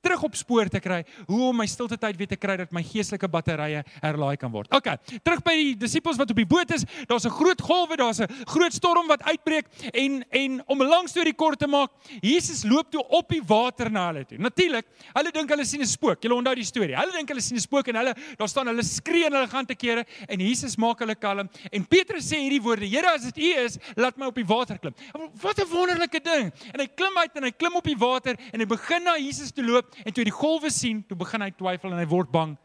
terug 0.00 0.22
op 0.22 0.36
spoor 0.36 0.68
te 0.68 0.80
kry, 0.80 1.02
hoe 1.28 1.40
om 1.50 1.56
my 1.60 1.66
stilte 1.68 1.98
tyd 2.00 2.16
weer 2.16 2.30
te 2.30 2.38
kry 2.40 2.56
dat 2.60 2.72
my 2.72 2.82
geestelike 2.84 3.28
batterye 3.28 3.82
herlaai 4.00 4.36
kan 4.40 4.52
word. 4.52 4.70
OK, 4.74 4.88
terug 5.24 5.42
by 5.44 5.54
die 5.58 5.74
disippels 5.78 6.18
wat 6.20 6.32
op 6.32 6.40
die 6.40 6.48
boot 6.48 6.72
is. 6.74 6.86
Daar's 7.08 7.26
'n 7.26 7.36
groot 7.36 7.60
golwe, 7.60 7.96
daar's 7.96 8.20
'n 8.20 8.28
groot 8.46 8.72
storm 8.72 9.06
wat 9.08 9.22
uitbreek 9.22 9.66
en 9.92 10.24
en 10.30 10.62
om 10.66 10.82
'n 10.82 10.88
lang 10.88 11.08
storie 11.08 11.34
kort 11.34 11.58
te 11.58 11.66
maak, 11.66 11.90
Jesus 12.20 12.64
loop 12.64 12.90
toe 12.90 13.04
op 13.08 13.28
die 13.28 13.42
water 13.46 13.90
na 13.90 14.06
hulle 14.06 14.24
toe. 14.24 14.38
Natuurlik, 14.38 14.86
hulle 15.12 15.30
dink 15.30 15.48
hulle 15.48 15.64
sien 15.64 15.80
'n 15.80 15.86
spook. 15.86 16.22
Julle 16.22 16.34
onthou 16.34 16.54
die 16.54 16.64
storie. 16.64 16.96
Hulle 16.96 17.12
dink 17.12 17.28
hulle 17.28 17.40
sien 17.40 17.56
'n 17.56 17.60
spook 17.60 17.88
en 17.88 17.96
hulle 17.96 18.14
daar 18.36 18.48
staan 18.48 18.66
hulle 18.66 18.82
skree 18.82 19.26
en 19.26 19.32
hulle 19.32 19.48
gaan 19.48 19.66
te 19.66 19.74
kere 19.74 20.04
en 20.28 20.38
Jesus 20.38 20.76
maak 20.76 20.98
hulle 20.98 21.14
kalm 21.14 21.48
en 21.70 21.86
Petrus 21.86 22.24
sê 22.24 22.36
hierdie 22.36 22.62
woorde: 22.62 22.86
"Here, 22.86 23.10
as 23.14 23.22
dit 23.22 23.38
U 23.38 23.64
is, 23.64 23.78
laat 23.96 24.16
my 24.16 24.26
op 24.26 24.34
die 24.34 24.46
water 24.46 24.78
klim." 24.78 24.94
Wat 25.42 25.58
'n 25.58 25.68
wonderlike 25.68 26.20
ding. 26.20 26.52
En 26.72 26.80
hy 26.80 26.86
klim 26.86 27.16
uit 27.16 27.36
en 27.36 27.42
hy 27.42 27.50
klim 27.50 27.76
op 27.76 27.84
die 27.84 27.96
water 27.96 28.36
en 28.52 28.60
hy 28.60 28.66
begin 28.66 29.04
na 29.04 29.16
Jesus 29.16 29.50
toe 29.52 29.64
loop 29.64 29.89
en 30.04 30.12
toe 30.12 30.22
hy 30.22 30.28
die 30.30 30.40
golwe 30.40 30.70
sien, 30.70 31.02
toe 31.06 31.18
begin 31.18 31.42
hy 31.42 31.50
twyfel 31.50 31.92
en 31.92 31.98
hy 31.98 32.08
word 32.10 32.30
bang 32.32 32.56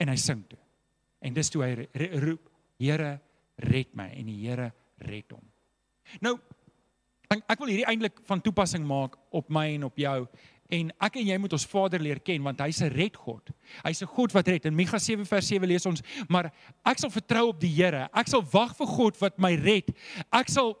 en 0.00 0.08
hy 0.08 0.16
sink 0.20 0.48
toe. 0.50 0.60
En 1.20 1.34
dis 1.34 1.50
toe 1.50 1.64
hy 1.64 1.72
roep, 2.22 2.52
Here, 2.76 3.14
red 3.56 3.94
my 3.96 4.10
en 4.12 4.26
die 4.28 4.36
Here 4.42 4.72
red 5.08 5.32
hom. 5.32 5.44
Nou 6.20 6.36
ek 7.26 7.58
wil 7.58 7.72
hierdie 7.72 7.88
eintlik 7.88 8.20
van 8.28 8.42
toepassing 8.44 8.84
maak 8.86 9.16
op 9.34 9.48
my 9.50 9.64
en 9.74 9.88
op 9.88 9.96
jou 9.98 10.18
en 10.76 10.90
ek 11.06 11.18
en 11.20 11.28
jy 11.30 11.36
moet 11.38 11.54
ons 11.56 11.66
Vader 11.70 12.02
leer 12.02 12.20
ken 12.22 12.42
want 12.42 12.60
hy's 12.62 12.82
'n 12.82 12.90
redgod. 12.90 13.50
Hy's 13.84 14.02
'n 14.02 14.06
God 14.06 14.32
wat 14.32 14.48
red. 14.48 14.66
In 14.66 14.74
Micha 14.74 14.98
7 14.98 15.24
vers 15.24 15.46
7 15.46 15.68
lees 15.68 15.86
ons, 15.86 16.02
maar 16.28 16.52
ek 16.84 16.98
sal 16.98 17.10
vertrou 17.10 17.48
op 17.48 17.60
die 17.60 17.70
Here. 17.70 18.08
Ek 18.12 18.28
sal 18.28 18.42
wag 18.42 18.76
vir 18.76 18.86
God 18.86 19.20
wat 19.20 19.38
my 19.38 19.54
red. 19.54 19.90
Ek 20.32 20.48
sal 20.48 20.76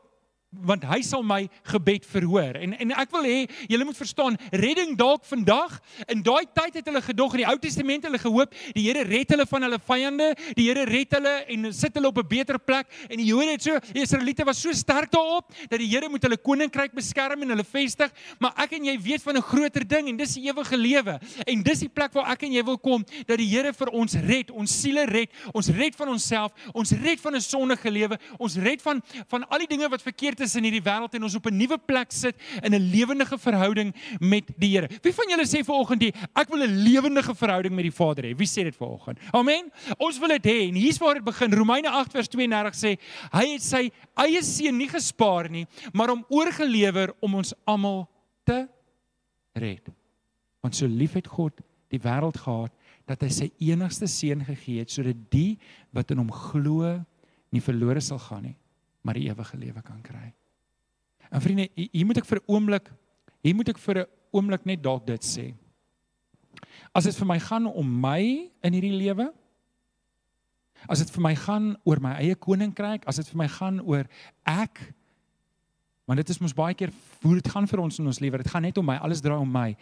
want 0.50 0.84
hy 0.88 1.00
sal 1.04 1.24
my 1.26 1.46
gebed 1.72 2.06
verhoor. 2.08 2.56
En 2.60 2.74
en 2.78 2.92
ek 3.02 3.10
wil 3.14 3.26
hê 3.26 3.38
julle 3.70 3.86
moet 3.88 3.98
verstaan, 3.98 4.36
redding 4.54 4.94
dalk 4.98 5.24
vandag. 5.28 5.74
In 6.12 6.22
daai 6.24 6.46
tyd 6.54 6.78
het 6.78 6.88
hulle 6.88 7.02
gedog 7.04 7.34
in 7.36 7.42
die 7.42 7.48
Ou 7.50 7.56
Testament 7.60 8.06
hulle 8.06 8.20
gehoop 8.20 8.54
die 8.76 8.86
Here 8.86 9.02
red 9.08 9.32
hulle 9.34 9.46
van 9.48 9.66
hulle 9.66 9.80
vyande, 9.82 10.28
die 10.56 10.68
Here 10.68 10.86
red 10.88 11.16
hulle 11.18 11.34
en 11.52 11.68
sit 11.74 11.96
hulle 11.98 12.08
op 12.08 12.18
'n 12.22 12.28
beter 12.28 12.58
plek. 12.58 12.86
En 13.10 13.18
die 13.18 13.26
Jode 13.26 13.50
het 13.50 13.62
so, 13.62 13.78
die 13.92 14.02
Israeliete 14.02 14.44
was 14.44 14.60
so 14.62 14.72
sterk 14.72 15.10
daarop 15.10 15.52
dat 15.68 15.78
die 15.78 15.88
Here 15.88 16.08
moet 16.08 16.22
hulle 16.22 16.36
koninkryk 16.36 16.94
beskerm 16.94 17.42
en 17.42 17.50
hulle 17.50 17.64
vestig. 17.64 18.12
Maar 18.38 18.52
ek 18.56 18.72
en 18.72 18.84
jy 18.84 18.98
weet 19.00 19.22
van 19.22 19.36
'n 19.36 19.42
groter 19.42 19.86
ding 19.86 20.08
en 20.08 20.16
dis 20.16 20.34
die 20.34 20.48
ewige 20.48 20.76
lewe. 20.76 21.20
En 21.46 21.62
dis 21.62 21.78
die 21.80 21.88
plek 21.88 22.12
waar 22.12 22.30
ek 22.30 22.42
en 22.42 22.52
jy 22.52 22.64
wil 22.64 22.78
kom 22.78 23.04
dat 23.26 23.38
die 23.38 23.46
Here 23.46 23.72
vir 23.72 23.88
ons 23.90 24.14
red, 24.14 24.50
ons 24.50 24.70
siele 24.70 25.04
red, 25.04 25.30
ons 25.52 25.68
red 25.68 25.94
van 25.96 26.08
onsself, 26.08 26.52
ons 26.72 26.90
red 26.92 27.20
van 27.20 27.34
'n 27.34 27.40
sondige 27.40 27.90
lewe, 27.90 28.18
ons 28.38 28.56
red 28.56 28.82
van 28.82 29.02
van 29.28 29.48
al 29.48 29.58
die 29.58 29.66
dinge 29.66 29.88
wat 29.88 30.02
verkeerd 30.02 30.35
is 30.40 30.54
in 30.58 30.66
hierdie 30.66 30.82
wêreld 30.84 31.14
en 31.14 31.26
ons 31.28 31.34
op 31.34 31.46
'n 31.46 31.56
nuwe 31.56 31.78
plek 31.78 32.12
sit 32.12 32.36
in 32.62 32.74
'n 32.74 32.90
lewendige 32.90 33.38
verhouding 33.38 33.94
met 34.20 34.44
die 34.56 34.70
Here. 34.76 34.88
Wie 35.02 35.12
van 35.12 35.28
julle 35.28 35.46
sê 35.46 35.64
vanoggend 35.64 36.00
die 36.00 36.12
ek 36.34 36.48
wil 36.48 36.62
'n 36.62 36.82
lewendige 36.84 37.34
verhouding 37.34 37.74
met 37.74 37.84
die 37.84 37.92
Vader 37.92 38.24
hê? 38.24 38.36
Wie 38.36 38.46
sê 38.46 38.64
dit 38.64 38.76
vanoggend? 38.76 39.18
Amen. 39.32 39.72
Ons 39.98 40.18
wil 40.18 40.28
dit 40.28 40.44
hê 40.44 40.68
en 40.68 40.74
hier's 40.74 40.98
waar 40.98 41.14
dit 41.14 41.24
begin. 41.24 41.52
Romeine 41.52 41.88
8 41.88 42.12
vers 42.12 42.28
32 42.28 42.74
sê 42.74 42.98
hy 43.32 43.52
het 43.52 43.62
sy 43.62 43.90
eie 44.16 44.42
seun 44.42 44.76
nie 44.76 44.88
gespaar 44.88 45.50
nie, 45.50 45.66
maar 45.92 46.08
hom 46.08 46.24
oorgelewer 46.28 47.14
om 47.20 47.34
ons 47.34 47.54
almal 47.64 48.08
te 48.44 48.68
red. 49.54 49.88
Want 50.60 50.76
so 50.76 50.86
lief 50.86 51.14
het 51.14 51.26
God 51.26 51.60
die 51.88 52.00
wêreld 52.02 52.36
gehad 52.36 52.72
dat 53.06 53.22
hy 53.22 53.30
sy 53.30 53.50
enigste 53.62 54.08
seun 54.10 54.42
gegee 54.44 54.82
het 54.82 54.90
sodat 54.90 55.18
die 55.30 55.58
wat 55.94 56.10
in 56.10 56.18
hom 56.18 56.32
glo 56.32 56.96
nie 57.54 57.62
verlore 57.62 58.02
sal 58.02 58.18
gaan 58.18 58.48
nie, 58.48 58.56
maar 59.06 59.18
die 59.18 59.28
ewige 59.30 59.58
lewe 59.60 59.82
kan 59.86 60.02
kry. 60.02 60.32
En 61.30 61.42
vriende, 61.42 61.68
hier 61.74 62.06
moet 62.06 62.18
ek 62.18 62.28
vir 62.28 62.40
'n 62.42 62.46
oomblik, 62.50 62.90
hier 63.42 63.54
moet 63.54 63.68
ek 63.68 63.78
vir 63.78 64.02
'n 64.02 64.06
oomblik 64.32 64.66
net 64.66 64.82
dalk 64.82 65.06
dit 65.06 65.22
sê. 65.24 65.54
As 66.94 67.04
dit 67.04 67.14
vir 67.14 67.26
my 67.26 67.38
gaan 67.38 67.66
om 67.66 68.00
my 68.00 68.50
in 68.62 68.72
hierdie 68.72 68.96
lewe, 68.96 69.32
as 70.88 70.98
dit 70.98 71.10
vir 71.10 71.22
my 71.22 71.34
gaan 71.34 71.76
oor 71.84 72.00
my 72.00 72.14
eie 72.20 72.34
koninkryk, 72.34 73.06
as 73.06 73.16
dit 73.16 73.28
vir 73.28 73.38
my 73.38 73.48
gaan 73.48 73.80
oor 73.80 74.06
ek 74.44 74.94
want 76.06 76.22
dit 76.22 76.28
is 76.30 76.38
mos 76.38 76.54
baie 76.54 76.74
keer 76.74 76.92
hoe 77.24 77.34
dit 77.34 77.48
gaan 77.50 77.66
vir 77.66 77.80
ons 77.82 77.98
in 77.98 78.06
ons 78.06 78.20
lewe. 78.22 78.38
Dit 78.38 78.50
gaan 78.50 78.62
net 78.62 78.78
om 78.78 78.86
my, 78.86 78.94
alles 79.02 79.20
draai 79.20 79.40
om 79.40 79.50
my. 79.50 79.74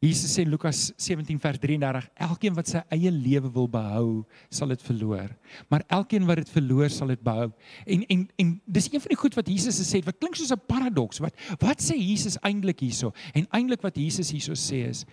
Jesus 0.00 0.32
sê 0.32 0.46
Lukas 0.48 0.94
17 0.96 1.36
vers 1.36 1.58
33, 1.60 2.06
elkeen 2.24 2.54
wat 2.56 2.70
sy 2.72 2.80
eie 2.96 3.10
lewe 3.12 3.50
wil 3.52 3.66
behou, 3.68 4.22
sal 4.48 4.72
dit 4.72 4.80
verloor. 4.86 5.28
Maar 5.68 5.84
elkeen 5.92 6.24
wat 6.24 6.40
dit 6.40 6.52
verloor, 6.54 6.88
sal 6.88 7.12
dit 7.12 7.20
behou. 7.20 7.50
En 7.84 8.06
en 8.08 8.22
en 8.40 8.54
dis 8.64 8.88
een 8.88 9.04
van 9.04 9.12
die 9.12 9.20
goed 9.20 9.36
wat 9.36 9.52
Jesus 9.52 9.82
gesê 9.82 10.00
het, 10.00 10.08
wat 10.08 10.16
klink 10.16 10.40
soos 10.40 10.54
'n 10.56 10.64
paradoks. 10.72 11.20
Wat 11.20 11.36
wat 11.60 11.84
sê 11.84 12.00
Jesus 12.00 12.40
eintlik 12.40 12.80
hierso? 12.80 13.12
En 13.34 13.44
eintlik 13.52 13.82
wat 13.82 13.96
Jesus 13.96 14.32
hierso 14.32 14.56
sê 14.56 14.88
is 14.88 15.04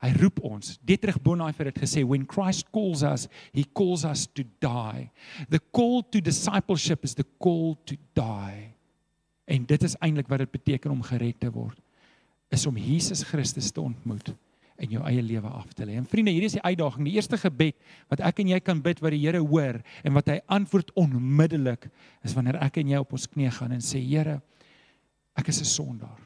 Hy 0.00 0.12
roep 0.14 0.38
ons. 0.42 0.78
Dietrich 0.82 1.18
Bonhoeffer 1.22 1.66
het 1.66 1.78
gesê 1.78 2.04
when 2.06 2.26
Christ 2.26 2.70
calls 2.70 3.02
us, 3.02 3.28
he 3.52 3.64
calls 3.64 4.04
us 4.04 4.26
to 4.26 4.44
die. 4.60 5.10
The 5.50 5.58
call 5.72 6.02
to 6.02 6.20
discipleship 6.20 7.04
is 7.04 7.14
the 7.14 7.26
call 7.40 7.76
to 7.84 7.96
die. 8.14 8.74
En 9.46 9.66
dit 9.66 9.82
is 9.82 9.96
eintlik 9.98 10.28
wat 10.28 10.38
dit 10.38 10.50
beteken 10.50 10.90
om 10.90 11.02
gered 11.02 11.40
te 11.40 11.50
word 11.50 11.78
is 12.52 12.66
om 12.66 12.76
Jesus 12.76 13.22
Christus 13.28 13.70
te 13.72 13.80
ontmoet 13.80 14.32
en 14.78 14.92
jou 14.94 15.02
eie 15.10 15.22
lewe 15.22 15.50
af 15.50 15.72
te 15.74 15.84
lê. 15.86 15.96
En 15.98 16.06
vriende, 16.06 16.30
hier 16.30 16.46
is 16.46 16.54
die 16.54 16.62
uitdaging. 16.62 17.08
Die 17.08 17.16
eerste 17.18 17.38
gebed 17.40 17.74
wat 18.12 18.22
ek 18.24 18.44
en 18.44 18.52
jy 18.52 18.60
kan 18.62 18.78
bid 18.82 19.02
wat 19.02 19.14
die 19.14 19.20
Here 19.24 19.40
hoor 19.42 19.80
en 20.06 20.14
wat 20.14 20.30
hy 20.30 20.38
antwoord 20.54 20.92
onmiddellik 20.98 21.88
is 22.26 22.36
wanneer 22.36 22.60
ek 22.62 22.78
en 22.82 22.94
jy 22.94 23.02
op 23.02 23.12
ons 23.16 23.26
knieë 23.26 23.56
gaan 23.58 23.74
en 23.74 23.82
sê 23.84 24.00
Here, 24.04 24.38
ek 25.38 25.50
is 25.50 25.60
'n 25.60 25.70
sondaar. 25.74 26.22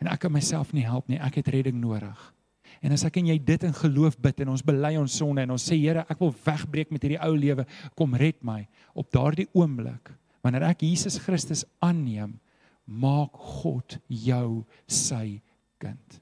En 0.00 0.08
ek 0.08 0.20
kan 0.20 0.32
myself 0.32 0.72
nie 0.72 0.86
help 0.86 1.08
nie. 1.08 1.18
Ek 1.18 1.34
het 1.34 1.48
redding 1.48 1.80
nodig. 1.80 2.34
En 2.82 2.92
as 2.92 3.04
ek 3.04 3.16
en 3.16 3.26
jy 3.26 3.38
dit 3.38 3.64
in 3.64 3.74
geloof 3.74 4.18
bid 4.20 4.40
en 4.40 4.48
ons 4.48 4.62
bely 4.62 4.96
ons 4.96 5.16
sonde 5.16 5.42
en 5.42 5.50
ons 5.50 5.70
sê 5.70 5.76
Here, 5.76 6.06
ek 6.08 6.20
wil 6.20 6.34
wegbreek 6.44 6.90
met 6.90 7.02
hierdie 7.02 7.20
ou 7.20 7.34
lewe, 7.36 7.66
kom 7.94 8.14
red 8.14 8.38
my 8.42 8.66
op 8.94 9.10
daardie 9.10 9.48
oomblik 9.52 10.14
wanneer 10.40 10.62
ek 10.70 10.84
Jesus 10.86 11.18
Christus 11.18 11.64
aanneem 11.82 12.38
maak 12.88 13.36
God 13.36 13.98
jou 14.08 14.64
sy 14.88 15.42
kind. 15.78 16.20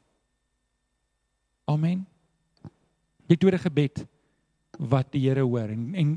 Amen. 1.71 2.05
Die 3.27 3.39
tweede 3.39 3.59
gebed 3.63 4.05
wat 4.79 5.13
die 5.13 5.23
Here 5.27 5.43
hoor. 5.43 5.69
En, 5.73 5.95
en 5.95 6.11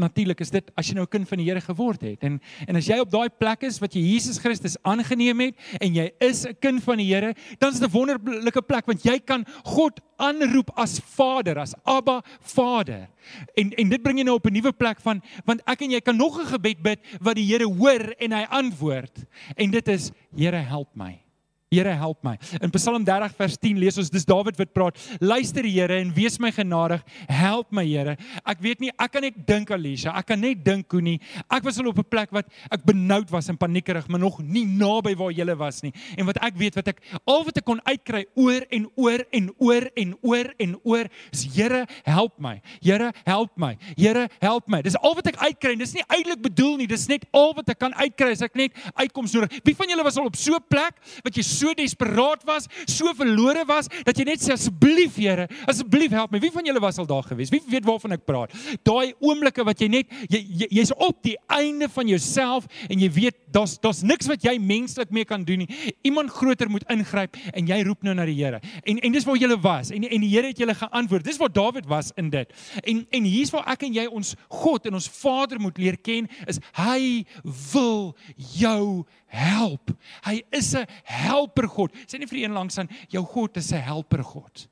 natuurlik 0.00 0.40
is 0.40 0.50
dit 0.50 0.70
as 0.74 0.88
jy 0.88 0.94
nou 0.94 1.04
'n 1.04 1.10
kind 1.10 1.28
van 1.28 1.38
die 1.38 1.46
Here 1.46 1.60
geword 1.60 2.00
het. 2.00 2.22
En 2.22 2.40
en 2.66 2.76
as 2.76 2.86
jy 2.86 2.98
op 2.98 3.10
daai 3.10 3.28
plek 3.28 3.62
is 3.62 3.78
wat 3.78 3.94
jy 3.94 4.00
Jesus 4.00 4.38
Christus 4.38 4.76
aangeneem 4.82 5.40
het 5.40 5.54
en 5.80 5.94
jy 5.94 6.10
is 6.20 6.46
'n 6.46 6.56
kind 6.60 6.82
van 6.82 6.96
die 6.96 7.14
Here 7.14 7.34
dan 7.58 7.72
is 7.72 7.80
dit 7.80 7.88
'n 7.88 7.92
wonderlike 7.92 8.62
plek 8.62 8.86
want 8.86 9.02
jy 9.02 9.18
kan 9.18 9.44
God 9.64 10.00
aanroep 10.18 10.70
as 10.76 11.00
Vader 11.00 11.58
as 11.58 11.74
Abba 11.84 12.22
Vader. 12.40 13.08
En 13.54 13.72
en 13.72 13.88
dit 13.88 14.02
bring 14.02 14.18
jy 14.18 14.24
nou 14.24 14.36
op 14.36 14.46
'n 14.46 14.52
nuwe 14.52 14.72
plek 14.72 15.00
van 15.00 15.22
want 15.44 15.60
ek 15.66 15.82
en 15.82 15.90
jy 15.90 16.00
kan 16.00 16.16
nog 16.16 16.40
'n 16.40 16.46
gebed 16.46 16.82
bid 16.82 17.00
wat 17.20 17.36
die 17.36 17.46
Here 17.46 17.64
hoor 17.64 18.14
en 18.18 18.32
hy 18.32 18.46
antwoord. 18.50 19.24
En 19.56 19.70
dit 19.70 19.88
is 19.88 20.10
Here 20.36 20.56
help 20.56 20.88
my 20.94 21.25
Here 21.66 21.90
help 21.98 22.22
my. 22.22 22.38
In 22.62 22.70
Psalm 22.70 23.02
30 23.02 23.32
vers 23.34 23.56
10 23.58 23.78
lees 23.82 23.96
ons 23.98 24.06
dis 24.14 24.22
Dawid 24.22 24.54
wat 24.54 24.70
praat. 24.70 25.00
Luister 25.18 25.66
Here 25.66 25.96
en 25.98 26.12
wees 26.14 26.36
my 26.38 26.52
genadig. 26.54 27.00
Help 27.26 27.72
my 27.74 27.82
Here. 27.82 28.12
Ek 28.46 28.60
weet 28.62 28.84
nie, 28.84 28.92
ek 28.94 29.10
kan 29.16 29.24
net 29.26 29.40
dink 29.48 29.72
Alicia, 29.74 30.12
ek 30.14 30.28
kan 30.30 30.38
net 30.38 30.60
dink 30.62 30.94
hoe 30.94 31.02
nie. 31.02 31.16
Ek 31.50 31.66
was 31.66 31.80
al 31.82 31.90
op 31.90 31.98
'n 31.98 32.06
plek 32.06 32.30
wat 32.30 32.46
ek 32.70 32.84
benoud 32.86 33.26
was 33.34 33.50
en 33.50 33.58
paniekerig, 33.58 34.06
maar 34.06 34.22
nog 34.22 34.38
nie 34.46 34.62
naby 34.62 35.16
waar 35.18 35.32
jy 35.32 35.56
was 35.58 35.82
nie. 35.82 35.92
En 36.16 36.26
wat 36.26 36.38
ek 36.38 36.54
weet 36.54 36.76
wat 36.76 36.86
ek 36.86 37.02
al 37.26 37.42
wat 37.44 37.58
ek 37.58 37.64
kon 37.64 37.80
uitkry 37.82 38.26
oor 38.36 38.62
en 38.70 38.86
oor 38.94 39.26
en 39.32 39.50
oor 39.58 39.90
en 39.96 40.14
oor 40.22 40.54
en 40.60 40.78
oor 40.84 41.06
is 41.32 41.46
Here 41.56 41.84
help 42.04 42.38
my. 42.38 42.62
Here 42.80 43.10
help 43.24 43.50
my. 43.56 43.76
Here 43.96 44.28
help 44.38 44.68
my. 44.68 44.82
Dis 44.82 44.94
al 44.94 45.14
wat 45.16 45.26
ek 45.26 45.36
uitkry. 45.36 45.74
Dis 45.74 45.94
nie 45.94 46.04
eintlik 46.06 46.42
bedoel 46.42 46.76
nie. 46.76 46.86
Dis 46.86 47.08
net 47.08 47.26
al 47.32 47.54
wat 47.54 47.68
ek 47.68 47.78
kan 47.78 47.92
uitkry 47.94 48.30
as 48.30 48.42
ek 48.42 48.54
net 48.54 48.72
uitkoms 48.94 49.32
nodig. 49.32 49.50
Wie 49.64 49.74
van 49.74 49.88
julle 49.88 50.04
was 50.04 50.16
al 50.16 50.26
op 50.26 50.36
so 50.36 50.54
'n 50.54 50.62
plek 50.68 50.94
wat 51.24 51.34
jy 51.34 51.55
so 51.56 51.74
desperaat 51.76 52.44
was, 52.48 52.68
so 52.86 53.12
verlore 53.16 53.64
was 53.68 53.90
dat 54.06 54.16
jy 54.18 54.28
net 54.28 54.44
sê 54.44 54.54
asseblief 54.56 55.16
Here, 55.16 55.46
asseblief 55.70 56.12
help 56.12 56.34
my. 56.34 56.40
Wie 56.42 56.52
van 56.52 56.66
julle 56.66 56.80
was 56.82 56.98
al 57.00 57.08
daar 57.08 57.24
gewees? 57.24 57.50
Wie 57.52 57.62
weet 57.70 57.86
waarvan 57.88 58.16
ek 58.16 58.26
praat? 58.28 58.52
Daai 58.86 59.14
oomblikke 59.24 59.64
wat 59.66 59.80
jy 59.80 59.88
net 59.92 60.12
jy 60.32 60.42
jy's 60.66 60.92
jy 60.92 60.98
op 61.06 61.22
die 61.24 61.36
einde 61.52 61.88
van 61.92 62.10
jouself 62.10 62.66
en 62.88 63.00
jy 63.00 63.08
weet 63.16 63.38
daar's 63.54 63.76
daar's 63.82 64.02
niks 64.06 64.28
wat 64.30 64.44
jy 64.44 64.56
menslik 64.60 65.12
mee 65.14 65.28
kan 65.28 65.44
doen 65.46 65.64
nie. 65.64 65.92
Iemand 66.06 66.32
groter 66.34 66.70
moet 66.70 66.84
ingryp 66.92 67.38
en 67.52 67.68
jy 67.70 67.80
roep 67.86 68.04
nou 68.06 68.14
na 68.16 68.26
die 68.28 68.36
Here. 68.36 68.60
En 68.84 69.00
en 69.00 69.16
dis 69.16 69.24
waar 69.24 69.40
jy 69.40 69.50
was 69.62 69.90
en 69.94 70.04
en 70.04 70.26
die 70.26 70.32
Here 70.34 70.52
het 70.52 70.60
julle 70.60 70.76
geantwoord. 70.76 71.24
Dis 71.24 71.40
waar 71.40 71.52
Dawid 71.52 71.86
was 71.88 72.12
in 72.16 72.30
dit. 72.30 72.52
En 72.84 73.04
en 73.10 73.28
hier's 73.28 73.52
waar 73.54 73.66
ek 73.72 73.86
en 73.88 73.94
jy 73.96 74.06
ons 74.06 74.34
God 74.48 74.86
en 74.86 74.98
ons 74.98 75.08
Vader 75.22 75.60
moet 75.60 75.78
leer 75.78 75.96
ken 75.96 76.28
is 76.46 76.60
hy 76.76 77.24
wil 77.72 78.16
jou 78.58 79.06
help. 79.36 79.92
Hy 80.24 80.42
is 80.50 80.74
'n 80.74 80.86
helper 81.04 81.68
God. 81.68 81.92
Sê 82.06 82.18
nie 82.18 82.26
vir 82.26 82.44
een 82.44 82.52
langs 82.52 82.78
aan 82.78 82.88
jou 83.08 83.24
God 83.24 83.56
is 83.56 83.72
'n 83.72 83.82
helper 83.82 84.24
God. 84.24 84.68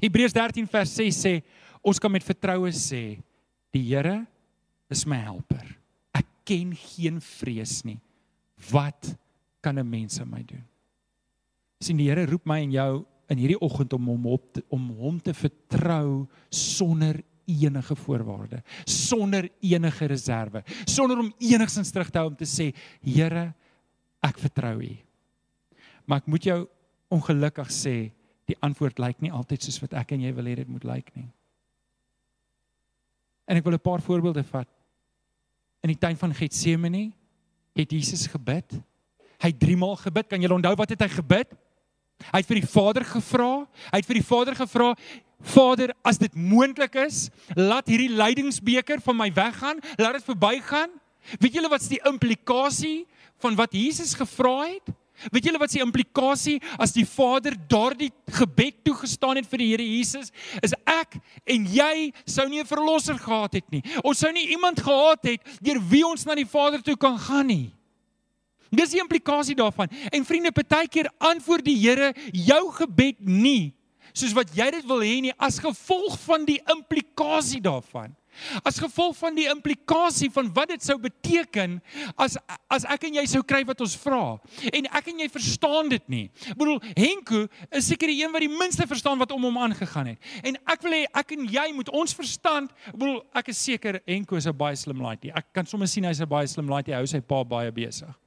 Hebreërs 0.00 0.32
13 0.32 0.66
vers 0.66 0.90
6 0.90 1.16
sê 1.24 1.42
ons 1.82 1.98
kan 1.98 2.10
met 2.10 2.24
vertroue 2.24 2.72
sê 2.72 3.22
die 3.74 3.82
Here 3.82 4.26
is 4.90 5.06
my 5.06 5.16
helper. 5.16 5.76
Ek 6.14 6.26
ken 6.44 6.74
geen 6.74 7.20
vrees 7.20 7.84
nie. 7.84 8.00
Wat 8.70 9.16
kan 9.60 9.78
'n 9.78 9.88
mens 9.88 10.20
aan 10.20 10.30
my 10.30 10.42
doen? 10.42 10.64
Sien 11.80 11.96
die 11.96 12.08
Here 12.08 12.26
roep 12.26 12.46
my 12.46 12.62
en 12.62 12.72
jou 12.72 13.06
in 13.28 13.38
hierdie 13.38 13.60
oggend 13.60 13.92
om 13.92 14.06
hom 14.06 14.26
op 14.26 14.52
te, 14.52 14.62
om 14.68 14.90
hom 14.98 15.20
te 15.20 15.34
vertrou 15.34 16.26
sonder 16.50 17.22
enige 17.46 17.96
voorwaarde, 17.96 18.62
sonder 18.84 19.48
enige 19.60 20.06
reserve, 20.06 20.62
sonder 20.84 21.18
om 21.18 21.32
enigsins 21.38 21.90
terug 21.90 22.10
te 22.10 22.18
hou 22.18 22.28
om 22.30 22.36
te 22.36 22.48
sê, 22.48 22.70
Here, 23.04 23.52
ek 24.24 24.38
vertrou 24.38 24.76
U. 24.82 24.92
Maar 26.04 26.22
ek 26.22 26.30
moet 26.32 26.48
jou 26.50 26.60
ongelukkig 27.14 27.70
sê, 27.72 27.96
die 28.48 28.56
antwoord 28.64 29.00
lyk 29.00 29.22
nie 29.24 29.32
altyd 29.32 29.64
soos 29.64 29.80
wat 29.80 29.96
ek 29.96 30.12
en 30.16 30.24
jy 30.26 30.32
wil 30.36 30.48
hê 30.50 30.58
dit 30.60 30.68
moet 30.68 30.84
lyk 30.84 31.10
nie. 31.16 31.28
En 33.48 33.56
ek 33.56 33.64
wil 33.64 33.76
'n 33.76 33.80
paar 33.80 34.00
voorbeelde 34.00 34.44
vat. 34.44 34.68
In 35.82 35.92
die 35.92 35.98
tuin 36.00 36.16
van 36.16 36.34
Getsemane 36.34 37.12
het 37.74 37.90
Jesus 37.90 38.26
gebid. 38.26 38.72
Hy 39.40 39.48
het 39.48 39.60
3 39.60 39.76
maal 39.76 39.96
gebid. 39.96 40.28
Kan 40.28 40.40
jy 40.40 40.48
onthou 40.48 40.74
wat 40.76 40.90
het 40.90 41.00
hy 41.00 41.08
gebid? 41.08 41.48
Hy 42.32 42.40
het 42.40 42.50
vir 42.50 42.60
die 42.60 42.72
Vader 42.72 43.04
gevra. 43.04 43.52
Hy 43.90 44.00
het 44.00 44.06
vir 44.06 44.20
die 44.20 44.26
Vader 44.26 44.54
gevra, 44.54 44.94
Vader, 45.44 45.92
as 46.02 46.18
dit 46.18 46.32
moontlik 46.34 46.94
is, 47.04 47.28
laat 47.52 47.90
hierdie 47.90 48.12
lydingsbeker 48.16 49.02
van 49.04 49.18
my 49.18 49.28
weggaan, 49.34 49.80
laat 50.00 50.16
dit 50.16 50.24
verbygaan. 50.24 50.92
Weet 51.40 51.58
julle 51.58 51.70
wat's 51.72 51.90
die 51.90 52.00
implikasie 52.08 53.04
van 53.42 53.56
wat 53.58 53.76
Jesus 53.76 54.14
gevra 54.16 54.62
het? 54.70 54.92
Weet 55.30 55.46
julle 55.46 55.60
wat 55.62 55.70
se 55.70 55.82
implikasie 55.82 56.56
as 56.80 56.92
die 56.94 57.04
Vader 57.06 57.54
daardie 57.70 58.10
gebed 58.34 58.80
toegestaan 58.84 59.38
het 59.38 59.46
vir 59.48 59.62
die 59.62 59.68
Here 59.70 59.86
Jesus? 59.86 60.32
Is 60.64 60.74
ek 60.90 61.20
en 61.46 61.68
jy 61.70 62.10
sou 62.26 62.48
nie 62.48 62.60
'n 62.60 62.66
verlosser 62.66 63.18
gehad 63.18 63.54
het 63.54 63.70
nie. 63.70 63.82
Ons 64.02 64.18
sou 64.18 64.32
nie 64.32 64.50
iemand 64.50 64.80
gehad 64.80 65.22
het 65.22 65.40
deur 65.62 65.80
wie 65.80 66.04
ons 66.06 66.24
na 66.26 66.34
die 66.34 66.48
Vader 66.48 66.82
toe 66.82 66.96
kan 66.96 67.18
gaan 67.18 67.46
nie. 67.46 67.72
Dis 68.76 68.90
die 68.90 69.00
implikasie 69.00 69.54
daarvan. 69.54 69.88
En 70.10 70.24
vriende, 70.24 70.52
partykeer 70.52 71.10
antwoord 71.18 71.64
die 71.64 71.78
Here 71.78 72.12
jou 72.32 72.72
gebed 72.72 73.20
nie 73.20 73.74
soos 74.14 74.34
wat 74.36 74.52
jy 74.54 74.68
dit 74.76 74.84
wil 74.86 75.02
hê 75.02 75.16
nie 75.24 75.32
as 75.42 75.58
gevolg 75.62 76.14
van 76.22 76.44
die 76.46 76.60
implikasie 76.70 77.62
daarvan. 77.62 78.14
As 78.66 78.80
gevolg 78.82 79.14
van 79.18 79.36
die 79.36 79.46
implikasie 79.46 80.26
van 80.34 80.48
wat 80.54 80.72
dit 80.72 80.82
sou 80.82 80.96
beteken 80.98 81.76
as 82.18 82.34
as 82.72 82.86
ek 82.90 83.06
en 83.08 83.20
jy 83.20 83.24
sou 83.30 83.44
kry 83.46 83.62
wat 83.66 83.82
ons 83.84 83.94
vra. 84.02 84.36
En 84.70 84.88
ek 84.98 85.12
en 85.12 85.22
jy 85.22 85.28
verstaan 85.30 85.92
dit 85.92 86.08
nie. 86.10 86.24
Ek 86.50 86.58
bedoel 86.58 86.80
Henko 86.98 87.44
is 87.70 87.86
seker 87.90 88.10
die 88.10 88.18
een 88.22 88.34
wat 88.34 88.42
die 88.42 88.50
minste 88.50 88.88
verstaan 88.90 89.20
wat 89.22 89.34
om 89.34 89.46
hom 89.46 89.60
aangegaan 89.66 90.14
het. 90.14 90.32
En 90.42 90.58
ek 90.74 90.82
wil 90.86 90.98
hê 90.98 91.04
ek 91.22 91.36
en 91.38 91.46
jy 91.58 91.68
moet 91.76 91.92
ons 91.94 92.18
verstand, 92.18 92.74
ek 92.90 92.98
bedoel 92.98 93.22
ek 93.38 93.54
is 93.54 93.62
seker 93.70 94.02
Henko 94.02 94.38
is 94.38 94.50
'n 94.50 94.56
baie 94.56 94.76
slim 94.76 95.02
laaitjie. 95.02 95.34
Ek 95.34 95.52
kan 95.54 95.66
sommer 95.66 95.86
sien 95.86 96.04
hy's 96.04 96.20
'n 96.20 96.28
baie 96.28 96.46
slim 96.46 96.68
laaitjie. 96.68 96.94
Hy 96.94 97.02
hou 97.02 97.06
sy 97.06 97.20
pa 97.20 97.44
baie 97.44 97.70
besig. 97.70 98.23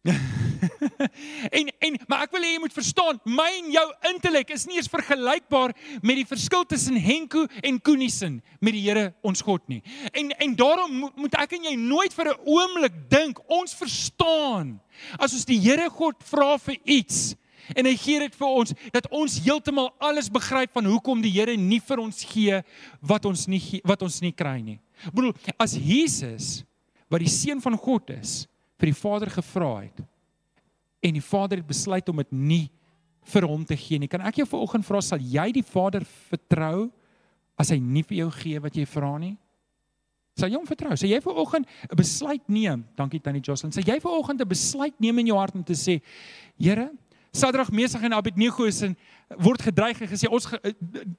en 1.58 1.68
en 1.78 1.96
maar 2.08 2.22
ek 2.24 2.32
wil 2.32 2.44
hê 2.44 2.54
jy 2.54 2.60
moet 2.62 2.72
verstaan, 2.72 3.18
my 3.28 3.48
en 3.58 3.66
jou 3.74 3.84
intellek 4.08 4.52
is 4.54 4.64
nie 4.68 4.78
eens 4.78 4.88
vergelykbaar 4.88 5.74
met 6.00 6.22
die 6.22 6.28
verskil 6.28 6.64
tussen 6.68 6.96
Henko 6.96 7.44
en 7.60 7.80
Koenison 7.84 8.38
met 8.64 8.76
die 8.76 8.86
Here 8.86 9.10
ons 9.20 9.44
God 9.44 9.66
nie. 9.68 9.82
En 10.16 10.32
en 10.40 10.54
daarom 10.56 10.94
moet, 11.02 11.18
moet 11.26 11.36
ek 11.42 11.52
en 11.58 11.68
jy 11.68 11.74
nooit 11.76 12.16
vir 12.16 12.32
'n 12.32 12.40
oomblik 12.48 12.96
dink 13.12 13.42
ons 13.44 13.76
verstaan 13.76 14.80
as 15.18 15.36
ons 15.36 15.44
die 15.44 15.60
Here 15.60 15.90
God 15.90 16.16
vra 16.24 16.56
vir 16.56 16.80
iets 16.84 17.36
en 17.76 17.84
hy 17.84 17.96
gee 17.96 18.18
dit 18.24 18.34
vir 18.34 18.48
ons 18.48 18.72
dat 18.92 19.06
ons 19.12 19.38
heeltemal 19.44 19.92
alles 20.00 20.32
begryp 20.32 20.72
van 20.72 20.88
hoekom 20.88 21.20
die 21.20 21.34
Here 21.36 21.56
nie 21.56 21.80
vir 21.80 22.00
ons 22.00 22.24
gee 22.24 22.62
wat 23.02 23.28
ons 23.28 23.46
nie 23.46 23.82
wat 23.84 24.00
ons 24.02 24.20
nie 24.20 24.32
kry 24.32 24.60
nie. 24.64 24.80
Ek 25.04 25.12
bedoel 25.12 25.36
as 25.58 25.76
Jesus 25.76 26.64
wat 27.10 27.20
die 27.20 27.28
seun 27.28 27.60
van 27.60 27.76
God 27.76 28.08
is 28.16 28.48
vir 28.80 28.90
die 28.90 28.96
Vader 28.96 29.30
gevra 29.30 29.72
het 29.84 30.00
en 31.00 31.16
die 31.16 31.24
Vader 31.24 31.60
het 31.60 31.68
besluit 31.68 32.08
om 32.12 32.20
dit 32.20 32.32
nie 32.32 32.64
vir 33.30 33.46
hom 33.48 33.64
te 33.68 33.76
gee 33.76 34.00
nie. 34.00 34.08
Kan 34.08 34.24
ek 34.26 34.40
jou 34.40 34.48
vanoggend 34.48 34.86
vra 34.86 35.00
sal 35.04 35.20
jy 35.20 35.46
die 35.52 35.64
Vader 35.64 36.04
vertrou 36.30 36.88
as 37.60 37.72
hy 37.72 37.78
nie 37.80 38.02
vir 38.08 38.22
jou 38.24 38.30
gee 38.40 38.60
wat 38.64 38.76
jy 38.76 38.86
vra 38.88 39.14
nie? 39.20 39.36
Sal 40.38 40.48
jy 40.48 40.56
hom 40.56 40.68
vertrou? 40.68 40.96
Sal 40.96 41.10
jy 41.10 41.20
vanoggend 41.20 41.66
'n 41.66 41.96
besluit 41.96 42.42
neem? 42.48 42.84
Dankie 42.96 43.20
Tannie 43.20 43.42
Jocelyn. 43.42 43.72
Sal 43.72 43.84
jy 43.84 44.00
vanoggend 44.00 44.40
'n 44.40 44.48
besluit 44.48 44.94
neem 45.00 45.18
in 45.18 45.26
jou 45.26 45.38
hart 45.38 45.54
om 45.54 45.64
te 45.64 45.74
sê, 45.74 46.00
Here, 46.58 46.90
Sadrag, 47.32 47.70
Mesach 47.70 48.02
en 48.02 48.12
Abednego 48.12 48.64
is 48.64 48.82
en 48.82 48.96
word 49.38 49.62
gedreig 49.62 50.00
en 50.00 50.08
gesê 50.08 50.28
ons 50.28 50.46
eh, 50.52 50.72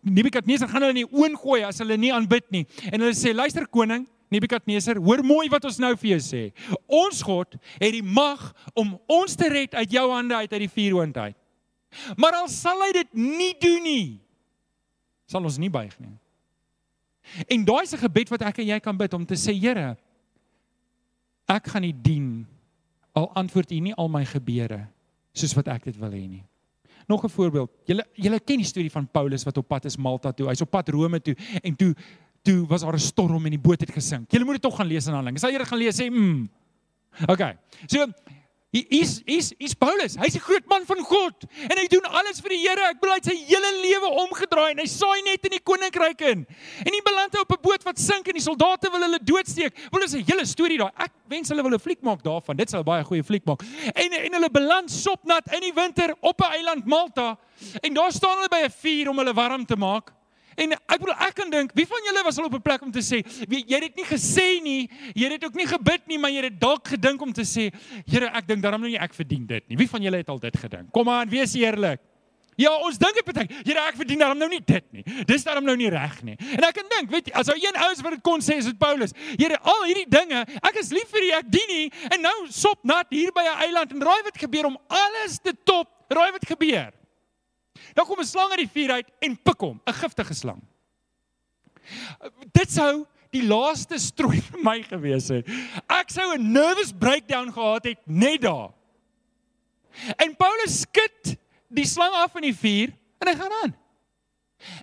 Nebukadneser 0.03 0.67
gaan 0.67 0.81
hulle 0.81 0.95
in 0.97 1.07
die 1.07 1.13
oond 1.15 1.37
gooi 1.39 1.63
as 1.63 1.79
hulle 1.79 1.97
nie 1.97 2.11
aanbid 2.11 2.49
nie. 2.51 2.65
En 2.91 2.99
hulle 2.99 3.15
sê, 3.15 3.33
luister 3.33 3.67
koning, 3.67 4.07
Nebukadneser, 4.31 4.95
hoor 5.03 5.23
mooi 5.27 5.49
wat 5.51 5.65
ons 5.67 5.79
nou 5.81 5.91
vir 5.99 6.13
jou 6.13 6.21
sê. 6.23 6.41
Ons 6.87 7.19
God 7.25 7.57
het 7.75 7.91
die 7.91 8.05
mag 8.05 8.39
om 8.73 8.95
ons 9.11 9.35
te 9.35 9.49
red 9.51 9.75
uit 9.75 9.95
jou 9.97 10.07
hande 10.13 10.37
uit 10.39 10.53
uit 10.53 10.63
die 10.63 10.71
vuuroond 10.71 11.17
uit. 11.17 11.37
Maar 12.15 12.39
al 12.39 12.47
sal 12.47 12.79
hy 12.85 12.93
dit 12.95 13.17
nie 13.19 13.51
doen 13.59 13.83
nie, 13.83 14.05
sal 15.27 15.43
ons 15.43 15.59
nie 15.59 15.71
buig 15.71 15.91
nie. 15.99 16.15
En 17.51 17.65
daai 17.67 17.83
is 17.83 17.93
'n 17.93 18.03
gebed 18.07 18.31
wat 18.31 18.41
ek 18.41 18.59
en 18.59 18.67
jy 18.67 18.79
kan 18.79 18.97
bid 18.97 19.13
om 19.13 19.25
te 19.25 19.35
sê, 19.35 19.53
Here, 19.53 19.97
ek 21.47 21.67
gaan 21.67 21.83
U 21.83 21.91
dien 21.91 22.47
al 23.13 23.29
antwoord 23.35 23.71
U 23.71 23.79
nie 23.79 23.93
al 23.93 24.07
my 24.07 24.23
gebede 24.25 24.87
soos 25.33 25.53
wat 25.53 25.67
ek 25.67 25.83
dit 25.83 25.97
wil 25.99 26.11
hê 26.11 26.27
nie. 26.27 26.43
Nog 27.07 27.23
'n 27.23 27.29
voorbeeld. 27.29 27.69
Julle 27.85 28.05
julle 28.13 28.39
ken 28.39 28.57
die 28.57 28.65
storie 28.65 28.91
van 28.91 29.07
Paulus 29.07 29.43
wat 29.43 29.57
op 29.57 29.67
pad 29.67 29.85
is 29.85 29.97
Malta 29.97 30.31
toe. 30.31 30.47
Hy's 30.47 30.61
op 30.61 30.71
pad 30.71 30.89
Rome 30.89 31.19
toe 31.21 31.35
en 31.63 31.75
toe 31.75 31.95
toe 32.41 32.67
was 32.67 32.81
daar 32.81 32.93
'n 32.93 32.99
storm 32.99 33.45
en 33.45 33.51
die 33.51 33.59
boot 33.59 33.79
het 33.79 33.91
gesink. 33.91 34.31
Julle 34.31 34.45
moet 34.45 34.53
dit 34.53 34.61
tog 34.61 34.75
gaan 34.75 34.87
lees 34.87 35.05
in 35.07 35.13
Handelinge. 35.13 35.39
Sal 35.39 35.51
julle 35.51 35.65
gaan 35.65 35.79
lees 35.79 35.99
sê, 35.99 36.09
"Mm." 36.09 36.49
Okay. 37.27 37.57
So 37.87 38.05
Hy's 38.71 39.19
hy's 39.27 39.51
hy's 39.59 39.73
Paulus. 39.75 40.15
Hy's 40.15 40.35
'n 40.35 40.39
groot 40.39 40.63
man 40.71 40.85
van 40.85 41.03
God 41.03 41.43
en 41.67 41.75
hy 41.75 41.87
doen 41.91 42.05
alles 42.07 42.39
vir 42.39 42.55
die 42.55 42.61
Here. 42.63 42.79
Ek 42.87 43.01
bedoel 43.01 43.11
hy 43.11 43.19
het 43.19 43.27
sy 43.27 43.35
hele 43.49 43.71
lewe 43.83 44.11
omgedraai 44.23 44.71
en 44.71 44.79
hy 44.79 44.85
saai 44.87 45.19
net 45.27 45.43
in 45.43 45.51
die 45.57 45.59
koninkryk 45.59 46.21
in. 46.21 46.45
En 46.79 46.95
hy 46.95 47.01
beland 47.03 47.35
op 47.35 47.51
'n 47.51 47.59
boot 47.61 47.83
wat 47.83 47.99
sink 47.99 48.29
en 48.31 48.33
die 48.39 48.41
soldate 48.41 48.87
wil 48.89 49.03
hulle 49.03 49.19
doodsteek. 49.19 49.75
Wel 49.91 50.03
is 50.03 50.15
'n 50.15 50.23
hele 50.23 50.45
storie 50.45 50.77
daai. 50.77 50.91
Ek 50.95 51.11
wens 51.27 51.49
hulle 51.49 51.63
wil 51.63 51.75
'n 51.75 51.83
fliek 51.83 52.01
maak 52.01 52.23
daarvan. 52.23 52.55
Dit 52.55 52.69
sou 52.69 52.81
baie 52.81 53.03
goeie 53.03 53.23
fliek 53.23 53.43
maak. 53.43 53.61
En 53.93 54.13
en 54.13 54.33
hulle 54.33 54.49
beland 54.49 54.89
sopnat 54.89 55.51
in 55.51 55.59
die 55.59 55.73
winter 55.73 56.15
op 56.21 56.39
'n 56.39 56.51
eiland 56.55 56.85
Malta 56.85 57.37
en 57.83 57.93
daar 57.93 58.11
staan 58.11 58.37
hulle 58.37 58.49
by 58.49 58.63
'n 58.63 58.71
vuur 58.71 59.09
om 59.09 59.17
hulle 59.17 59.33
warm 59.33 59.65
te 59.65 59.75
maak. 59.75 60.13
En 60.61 60.75
ek 60.77 60.99
bedoel 61.01 61.17
ek 61.25 61.35
kan 61.39 61.49
dink, 61.53 61.73
wie 61.77 61.87
van 61.89 62.05
julle 62.05 62.23
was 62.27 62.37
al 62.37 62.45
op 62.49 62.55
'n 62.59 62.61
plek 62.61 62.81
om 62.85 62.91
te 62.91 63.01
sê, 63.01 63.23
jy 63.49 63.75
het 63.75 63.87
dit 63.89 63.95
nie 63.95 64.05
gesê 64.05 64.61
nie, 64.61 64.89
jy 65.15 65.23
het 65.29 65.39
dit 65.39 65.45
ook 65.45 65.55
nie 65.55 65.67
gebid 65.67 66.07
nie, 66.07 66.19
maar 66.19 66.31
jy 66.31 66.43
het 66.43 66.59
dalk 66.59 66.87
gedink 66.87 67.21
om 67.21 67.33
te 67.33 67.41
sê, 67.41 67.71
Here, 68.05 68.27
ek 68.27 68.47
dink 68.47 68.61
daarom 68.61 68.81
nou 68.81 68.89
nie 68.89 68.99
ek 68.99 69.13
verdien 69.13 69.45
dit 69.45 69.63
nie. 69.67 69.77
Wie 69.77 69.89
van 69.89 70.01
julle 70.01 70.17
het 70.17 70.29
al 70.29 70.39
dit 70.39 70.57
gedink? 70.57 70.91
Kom 70.91 71.09
aan, 71.09 71.29
wees 71.29 71.53
eerlik. 71.55 71.99
Ja, 72.57 72.73
ons 72.83 72.97
dink 72.99 73.15
dit 73.15 73.25
baie. 73.25 73.47
Here, 73.63 73.79
ek 73.87 73.95
verdien 73.95 74.19
daarom 74.19 74.37
nou 74.37 74.49
nie 74.49 74.61
dit 74.61 74.85
nie. 74.91 75.03
Dis 75.25 75.43
daarom 75.43 75.65
nou 75.65 75.75
nie 75.75 75.89
reg 75.89 76.21
nie. 76.23 76.35
En 76.57 76.67
ek 76.67 76.75
kan 76.75 76.89
dink, 76.97 77.09
weet 77.09 77.31
jy, 77.31 77.33
as 77.39 77.49
ou 77.49 77.57
een 77.57 77.75
ouens 77.75 78.01
wat 78.01 78.11
dit 78.17 78.21
kon 78.21 78.43
sê, 78.43 78.59
is 78.61 78.69
dit 78.69 78.77
Paulus. 78.77 79.15
Here, 79.39 79.57
al 79.63 79.85
hierdie 79.87 80.07
dinge, 80.09 80.45
ek 80.61 80.81
is 80.83 80.91
lief 80.91 81.09
vir 81.09 81.23
U, 81.23 81.31
ek 81.39 81.51
dien 81.51 81.75
U 81.77 81.83
en 82.11 82.21
nou 82.27 82.37
sop 82.53 82.83
nat 82.83 83.07
hier 83.09 83.31
by 83.33 83.41
'n 83.47 83.61
eiland 83.67 83.91
en 83.95 84.01
raai 84.01 84.21
wat 84.23 84.37
gebeur 84.37 84.65
om 84.65 84.77
alles 84.87 85.39
te 85.39 85.53
top? 85.65 85.87
Raai 86.09 86.31
wat 86.31 86.45
gebeur? 86.45 86.91
Dan 87.93 88.05
kom 88.05 88.19
'n 88.19 88.25
slang 88.25 88.49
uit 88.49 88.59
die 88.65 88.73
vuur 88.73 88.91
uit 88.91 89.09
en 89.19 89.37
pik 89.37 89.59
hom, 89.59 89.81
'n 89.85 89.93
giftige 89.93 90.33
slang. 90.33 90.61
Dit 92.51 92.71
sou 92.71 93.05
die 93.31 93.43
laaste 93.47 93.99
strooi 93.99 94.41
vir 94.41 94.59
my 94.63 94.81
gewees 94.83 95.29
het. 95.31 95.47
Ek 95.87 96.09
sou 96.09 96.33
'n 96.35 96.51
nervous 96.51 96.91
breakdown 96.91 97.51
gehad 97.51 97.83
het 97.83 97.99
net 98.05 98.41
daar. 98.41 98.71
En 100.17 100.35
Paulus 100.35 100.81
skud 100.81 101.37
die 101.67 101.85
slang 101.85 102.13
af 102.13 102.35
in 102.35 102.41
die 102.41 102.55
vuur 102.55 102.93
en 103.19 103.27
hy 103.27 103.35
gaan 103.35 103.55
aan. 103.63 103.75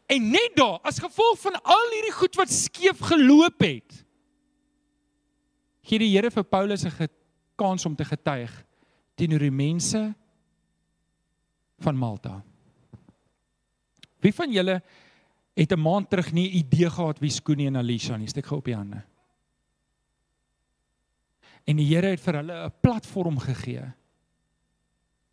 En 0.06 0.30
net 0.30 0.56
daar, 0.56 0.80
as 0.82 0.98
gevolg 0.98 1.38
van 1.40 1.62
al 1.62 1.90
hierdie 1.92 2.12
goed 2.12 2.34
wat 2.34 2.50
skeef 2.50 2.98
geloop 2.98 3.60
het, 3.60 4.04
gee 5.82 5.98
die 5.98 6.10
Here 6.10 6.30
vir 6.30 6.44
Paulus 6.44 6.84
'n 6.84 7.08
kans 7.56 7.86
om 7.86 7.96
te 7.96 8.04
getuig 8.04 8.64
teenoor 9.14 9.38
die 9.38 9.50
mense 9.50 10.14
van 11.78 11.96
Malta. 11.96 12.42
Wie 14.20 14.34
van 14.34 14.52
julle 14.52 14.82
het 15.54 15.72
'n 15.72 15.80
maand 15.80 16.10
terug 16.10 16.32
nie 16.32 16.48
'n 16.48 16.56
idee 16.56 16.90
gehad 16.90 17.18
wie 17.18 17.30
Skoonie 17.30 17.66
en 17.66 17.76
Alisha 17.76 18.16
nie? 18.16 18.28
Steek 18.28 18.46
gou 18.46 18.58
op 18.58 18.64
die 18.64 18.76
hande. 18.76 19.02
En 21.64 21.76
die 21.76 21.86
Here 21.86 22.06
het 22.06 22.20
vir 22.20 22.34
hulle 22.34 22.64
'n 22.64 22.72
platform 22.80 23.38
gegee 23.38 23.92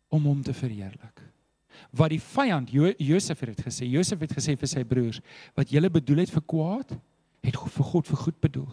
om 0.08 0.24
hom 0.24 0.42
te 0.42 0.54
verheerlik. 0.54 1.22
Wat 1.90 2.10
die 2.10 2.20
vyand 2.20 2.70
jo 2.70 2.92
Josef 2.98 3.40
het 3.40 3.60
gesê, 3.60 3.86
Josef 3.88 4.20
het 4.20 4.32
gesê 4.32 4.56
vir 4.56 4.68
sy 4.68 4.84
broers, 4.84 5.20
wat 5.54 5.70
julle 5.70 5.90
bedoel 5.90 6.24
het 6.24 6.30
vir 6.30 6.42
kwaad, 6.42 6.98
het 7.42 7.56
God 7.56 7.72
vir 7.72 7.84
God 7.84 8.06
vir 8.06 8.16
goed 8.16 8.40
bedoel. 8.40 8.68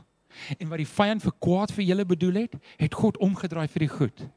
En 0.58 0.70
wat 0.70 0.78
die 0.78 0.90
vyand 0.90 1.22
vir 1.22 1.34
kwaad 1.40 1.72
vir 1.72 1.86
julle 1.86 2.06
bedoel 2.06 2.34
het, 2.34 2.56
het 2.78 2.94
God 2.94 3.18
omgedraai 3.18 3.68
vir 3.68 3.80
die 3.80 3.88
goed. 3.88 4.30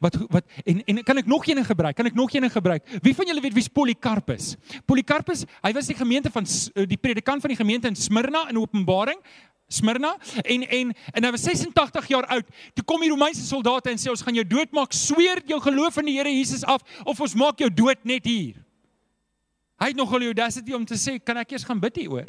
Wat 0.00 0.16
wat 0.28 0.44
en 0.64 0.82
en 0.84 1.02
kan 1.02 1.16
ek 1.20 1.26
nog 1.26 1.46
een 1.46 1.64
gebruik? 1.64 1.96
Kan 1.96 2.06
ek 2.06 2.14
nog 2.14 2.32
een 2.32 2.50
gebruik? 2.50 2.86
Wie 3.02 3.14
van 3.14 3.26
julle 3.26 3.40
weet 3.40 3.52
wie's 3.52 3.68
Polycarpus? 3.68 4.54
Polycarpus, 4.84 5.44
hy 5.62 5.72
was 5.72 5.86
die 5.86 5.96
gemeente 5.96 6.30
van 6.30 6.46
eh, 6.46 6.86
die 6.88 7.00
predikant 7.00 7.40
van 7.40 7.52
die 7.52 7.58
gemeente 7.58 7.88
in 7.88 7.96
Smyrna 7.96 8.48
in 8.48 8.58
Openbaring. 8.58 9.20
Smyrna 9.68 10.16
en 10.42 10.66
en 10.68 10.92
en 11.12 11.24
hy 11.24 11.30
was 11.30 11.42
86 11.42 12.06
jaar 12.06 12.26
oud. 12.26 12.48
Toe 12.74 12.84
kom 12.84 13.00
die 13.00 13.10
Romeinse 13.10 13.44
soldate 13.46 13.90
en 13.90 13.98
sê 13.98 14.10
ons 14.12 14.22
gaan 14.22 14.34
jou 14.34 14.46
doodmaak. 14.46 14.92
Sweer 14.92 15.42
jou 15.48 15.60
geloof 15.60 15.98
in 16.02 16.10
die 16.10 16.18
Here 16.18 16.30
Jesus 16.30 16.64
af 16.64 16.84
of 17.04 17.20
ons 17.20 17.34
maak 17.34 17.58
jou 17.58 17.70
dood 17.72 18.04
net 18.04 18.24
hier. 18.24 18.60
Hy 19.80 19.90
het 19.90 19.98
nogal 19.98 20.22
die 20.22 20.30
audacity 20.30 20.72
om 20.72 20.84
te 20.86 20.94
sê, 20.94 21.18
"Kan 21.18 21.36
ek 21.36 21.52
eers 21.52 21.64
gaan 21.64 21.80
bid 21.80 21.96
hieroor?" 21.96 22.24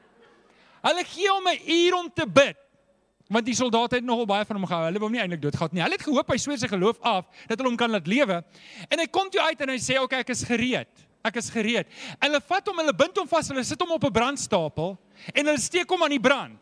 Hulle 0.86 1.04
gee 1.04 1.28
hom 1.28 1.48
'n 1.48 1.60
uur 1.66 1.94
om 1.94 2.10
te 2.14 2.26
bid 2.26 2.56
want 3.30 3.46
die 3.46 3.54
soldate 3.54 4.00
het 4.00 4.06
nogal 4.06 4.26
baie 4.26 4.46
van 4.46 4.58
hom 4.58 4.66
gehou. 4.66 4.86
Hulle 4.88 5.02
wou 5.02 5.08
hom 5.08 5.14
nie 5.14 5.22
eintlik 5.22 5.42
doodgehad 5.44 5.74
nie. 5.76 5.82
Hulle 5.84 5.98
het 5.98 6.06
gehoop 6.06 6.32
hy 6.32 6.38
sweer 6.42 6.58
sy 6.58 6.70
geloof 6.70 6.98
af 7.06 7.28
dat 7.46 7.60
hulle 7.60 7.70
hom 7.70 7.78
kan 7.78 7.92
laat 7.94 8.10
lewe. 8.10 8.40
En 8.90 9.02
hy 9.02 9.06
kom 9.06 9.30
toe 9.30 9.42
uit 9.44 9.62
en 9.62 9.70
hy 9.70 9.78
sê, 9.78 9.96
"Oké, 9.98 10.04
okay, 10.04 10.20
ek 10.20 10.30
is 10.34 10.42
gereed. 10.44 11.06
Ek 11.22 11.36
is 11.36 11.50
gereed." 11.50 11.86
En 12.20 12.30
hulle 12.30 12.40
vat 12.40 12.66
hom, 12.66 12.78
hulle 12.78 12.92
bind 12.92 13.16
hom 13.16 13.28
vas, 13.28 13.48
hulle 13.48 13.64
sit 13.64 13.80
hom 13.80 13.92
op 13.92 14.04
'n 14.04 14.12
brandstapel 14.12 14.98
en 15.34 15.46
hulle 15.46 15.60
steek 15.60 15.88
hom 15.88 16.02
aan 16.02 16.10
die 16.10 16.20
brand. 16.20 16.58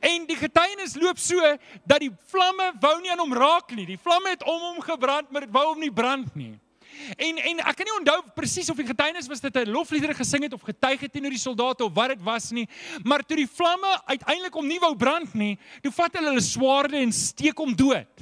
En 0.00 0.26
die 0.26 0.36
getuienis 0.36 0.96
loop 0.96 1.18
so 1.18 1.36
dat 1.86 2.00
die 2.00 2.10
vlamme 2.30 2.72
wou 2.80 3.00
nie 3.00 3.10
aan 3.10 3.18
hom 3.18 3.34
raak 3.34 3.70
nie. 3.70 3.86
Die 3.86 3.98
vlamme 3.98 4.30
het 4.30 4.44
om 4.44 4.60
hom 4.60 4.80
gebrand, 4.80 5.30
maar 5.30 5.40
dit 5.40 5.50
wou 5.50 5.66
hom 5.66 5.80
nie 5.80 5.92
brand 5.92 6.34
nie. 6.34 6.58
En 7.16 7.36
en 7.36 7.58
ek 7.58 7.76
kan 7.76 7.88
nie 7.88 7.96
onthou 7.98 8.18
presies 8.34 8.70
of 8.70 8.78
die 8.80 8.86
getuienis 8.86 9.28
was 9.28 9.40
dit 9.40 9.56
'n 9.56 9.70
lofliedere 9.70 10.14
gesing 10.14 10.42
het 10.42 10.52
of 10.52 10.62
getuig 10.62 11.00
het 11.00 11.12
teenoor 11.12 11.30
die 11.30 11.38
soldate 11.38 11.84
of 11.84 11.92
wat 11.94 12.08
dit 12.08 12.22
was 12.22 12.50
nie, 12.50 12.68
maar 13.02 13.22
toe 13.22 13.36
die 13.36 13.48
vlamme 13.48 14.00
uiteindelik 14.04 14.54
om 14.54 14.66
nie 14.66 14.78
wou 14.78 14.96
brand 14.96 15.34
nie, 15.34 15.58
toe 15.82 15.92
vat 15.92 16.12
hulle 16.12 16.28
hulle 16.28 16.40
swaarde 16.40 16.96
en 16.96 17.12
steek 17.12 17.58
hom 17.58 17.74
dood. 17.76 18.20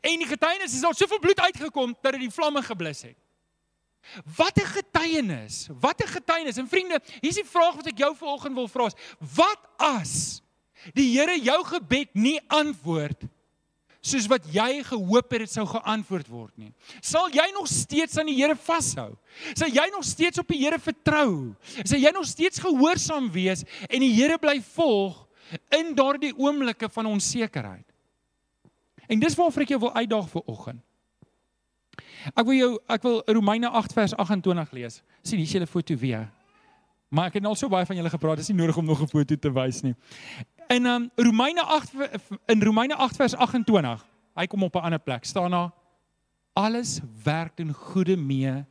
En 0.00 0.18
die 0.18 0.26
getuienis 0.26 0.74
is 0.74 0.82
al 0.82 0.94
soveel 0.94 1.18
bloed 1.18 1.40
uitgekom 1.40 1.96
dat 2.00 2.12
dit 2.12 2.20
die 2.20 2.30
vlamme 2.30 2.62
geblus 2.62 3.02
het. 3.02 3.16
Wat 4.36 4.56
'n 4.56 4.66
getuienis. 4.66 5.68
Wat 5.80 6.02
'n 6.02 6.08
getuienis. 6.08 6.56
En 6.56 6.68
vriende, 6.68 7.00
hier's 7.20 7.34
die 7.34 7.44
vraag 7.44 7.74
wat 7.74 7.86
ek 7.86 7.98
jou 7.98 8.16
vanoggend 8.16 8.54
wil 8.54 8.68
vra 8.68 8.86
is: 8.86 9.16
Wat 9.18 9.60
as 9.76 10.42
die 10.92 11.18
Here 11.18 11.40
jou 11.40 11.64
gebed 11.64 12.14
nie 12.14 12.40
antwoord 12.48 13.22
nie? 13.22 13.39
Soos 14.00 14.26
wat 14.32 14.46
jy 14.52 14.80
gehoop 14.86 15.34
het 15.34 15.44
dit 15.44 15.52
sou 15.52 15.66
geantwoord 15.68 16.28
word 16.32 16.52
nie. 16.60 16.70
Sal 17.04 17.28
jy 17.32 17.46
nog 17.52 17.68
steeds 17.68 18.16
aan 18.20 18.30
die 18.30 18.36
Here 18.38 18.56
vashou? 18.56 19.12
Sal 19.52 19.72
jy 19.72 19.86
nog 19.92 20.06
steeds 20.08 20.40
op 20.40 20.48
die 20.48 20.62
Here 20.62 20.80
vertrou? 20.80 21.52
Sal 21.84 22.00
jy 22.00 22.12
nog 22.16 22.28
steeds 22.28 22.62
gehoorsaam 22.64 23.28
wees 23.34 23.66
en 23.88 24.00
die 24.00 24.12
Here 24.16 24.38
bly 24.40 24.58
volg 24.72 25.26
in 25.76 25.92
daardie 25.98 26.32
oomblikke 26.38 26.88
van 26.92 27.10
onsekerheid? 27.12 27.84
En 29.10 29.20
dis 29.20 29.36
waarvoor 29.36 29.66
ek 29.66 29.74
jou 29.74 29.82
wil 29.84 29.96
uitdaag 29.98 30.28
vir 30.32 30.48
oggend. 30.48 30.82
Ek 32.30 32.44
wil 32.46 32.56
jou 32.56 32.72
ek 32.88 33.04
wil 33.04 33.22
Romeine 33.28 33.68
8 33.68 33.96
vers 33.96 34.14
28 34.16 34.76
lees. 34.76 35.00
sien 35.22 35.38
hier 35.38 35.46
is 35.46 35.52
julle 35.52 35.66
foto 35.66 35.96
weer. 35.96 36.30
Maar 37.10 37.28
ek 37.28 37.40
het 37.40 37.44
al 37.44 37.56
so 37.58 37.68
baie 37.68 37.84
van 37.84 37.96
julle 37.98 38.10
gepraat, 38.10 38.38
dis 38.38 38.48
nie 38.48 38.56
nodig 38.62 38.76
om 38.76 38.86
nog 38.86 39.02
'n 39.02 39.08
foto 39.10 39.36
te 39.36 39.50
wys 39.52 39.82
nie 39.82 39.94
in 40.70 40.86
um, 40.86 41.10
Romeine 41.16 41.62
8 41.62 41.92
in 42.46 42.62
Romeine 42.62 42.94
8 42.94 43.16
vers 43.16 43.34
28 43.34 44.06
hy 44.38 44.46
kom 44.46 44.62
op 44.62 44.76
'n 44.76 44.86
ander 44.86 45.02
plek. 45.02 45.24
staan 45.24 45.50
daar 45.50 45.70
alles 46.52 47.00
werk 47.24 47.56
ten 47.56 47.72
goeie 47.74 48.16
mee 48.16 48.64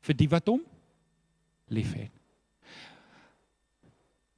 vir 0.00 0.14
die 0.16 0.28
wat 0.28 0.46
hom 0.46 0.62
liefhet. 1.68 2.12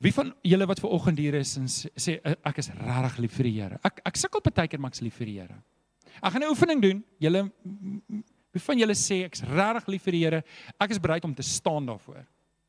Wie 0.00 0.12
van 0.12 0.32
julle 0.42 0.66
wat 0.66 0.80
ver 0.80 0.90
oggend 0.90 1.18
hier 1.18 1.34
is 1.34 1.56
en 1.56 1.68
sê 1.68 2.20
ek 2.24 2.58
is 2.58 2.70
regtig 2.72 3.18
lief 3.18 3.34
vir 3.36 3.44
die 3.44 3.60
Here. 3.60 3.78
Ek 3.84 4.00
ek 4.04 4.16
sukkel 4.16 4.40
baie 4.40 4.68
keer 4.68 4.80
maar 4.80 4.90
ek's 4.90 5.02
lief 5.04 5.16
vir 5.20 5.26
die 5.26 5.38
Here. 5.40 5.58
Ek 6.22 6.32
gaan 6.32 6.42
'n 6.42 6.50
oefening 6.50 6.82
doen. 6.82 7.04
Julle 7.18 7.50
wie 8.52 8.60
van 8.60 8.78
julle 8.78 8.94
sê 8.94 9.24
ek's 9.24 9.42
regtig 9.42 9.88
lief 9.88 10.02
vir 10.02 10.12
die 10.12 10.24
Here? 10.24 10.44
Ek 10.80 10.90
is 10.90 10.98
bereid 10.98 11.24
om 11.24 11.34
te 11.34 11.42
staan 11.42 11.86
daarvoor. 11.86 12.24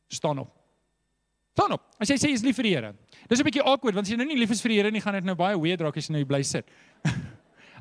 Staan 0.10 0.40
op. 0.40 0.52
Staan 1.56 1.72
op. 1.72 1.82
As 2.00 2.10
jy 2.10 2.16
sê 2.16 2.28
jy 2.28 2.34
is 2.34 2.44
lief 2.44 2.56
vir 2.56 2.64
die 2.64 2.76
Here. 2.76 2.96
Dis 3.32 3.40
'n 3.40 3.48
bietjie 3.48 3.64
awkward 3.64 3.96
want 3.96 4.08
as 4.08 4.12
jy 4.12 4.18
nou 4.20 4.28
nie 4.28 4.36
lief 4.36 4.52
is 4.52 4.62
vir 4.62 4.76
die 4.76 4.78
Here 4.82 4.92
nie, 4.92 5.00
gaan 5.00 5.16
dit 5.16 5.24
nou 5.24 5.36
baie 5.40 5.56
weird 5.56 5.80
raak 5.82 5.98
as 5.98 6.10
jy 6.10 6.18
nou 6.18 6.26
bly 6.28 6.44
sit. 6.44 6.68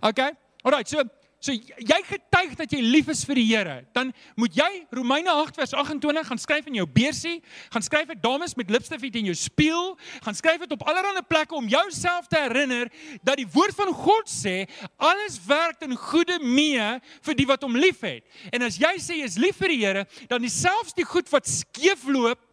okay? 0.09 0.30
Alrite, 0.62 0.88
so 0.88 1.03
So 1.40 1.55
jy 1.57 1.96
getuig 2.05 2.53
dat 2.59 2.68
jy 2.68 2.82
lief 2.84 3.07
is 3.09 3.22
vir 3.24 3.38
die 3.40 3.46
Here, 3.48 3.78
dan 3.96 4.11
moet 4.36 4.53
jy 4.59 4.68
Romeine 4.92 5.32
8 5.32 5.57
vers 5.57 5.72
28 5.72 6.26
gaan 6.28 6.40
skryf 6.40 6.66
in 6.68 6.76
jou 6.76 6.84
beursie, 6.84 7.38
gaan 7.72 7.84
skryf 7.86 8.11
dit 8.12 8.20
dames 8.20 8.53
met 8.61 8.68
lipstif 8.68 9.07
in 9.09 9.30
jou 9.30 9.36
spieël, 9.40 9.94
gaan 10.20 10.36
skryf 10.36 10.61
dit 10.66 10.74
op 10.76 10.84
allerlei 10.84 11.24
plekke 11.24 11.57
om 11.57 11.64
jouself 11.64 12.28
te 12.28 12.36
herinner 12.44 12.92
dat 13.24 13.40
die 13.40 13.48
woord 13.57 13.72
van 13.78 13.88
God 13.96 14.28
sê 14.28 14.68
alles 15.01 15.40
werk 15.48 15.80
ten 15.80 15.96
goeie 15.96 16.36
mee 16.44 16.92
vir 17.24 17.40
die 17.40 17.48
wat 17.48 17.64
hom 17.64 17.72
liefhet. 17.72 18.20
En 18.53 18.68
as 18.68 18.76
jy 18.76 18.92
sê 19.01 19.22
jy 19.22 19.32
is 19.32 19.40
lief 19.40 19.57
vir 19.64 19.72
die 19.72 19.80
Here, 19.80 20.05
dan 20.28 20.44
dieselfs 20.44 20.92
die 20.92 21.09
goed 21.09 21.32
wat 21.32 21.48
skeefloop 21.48 22.44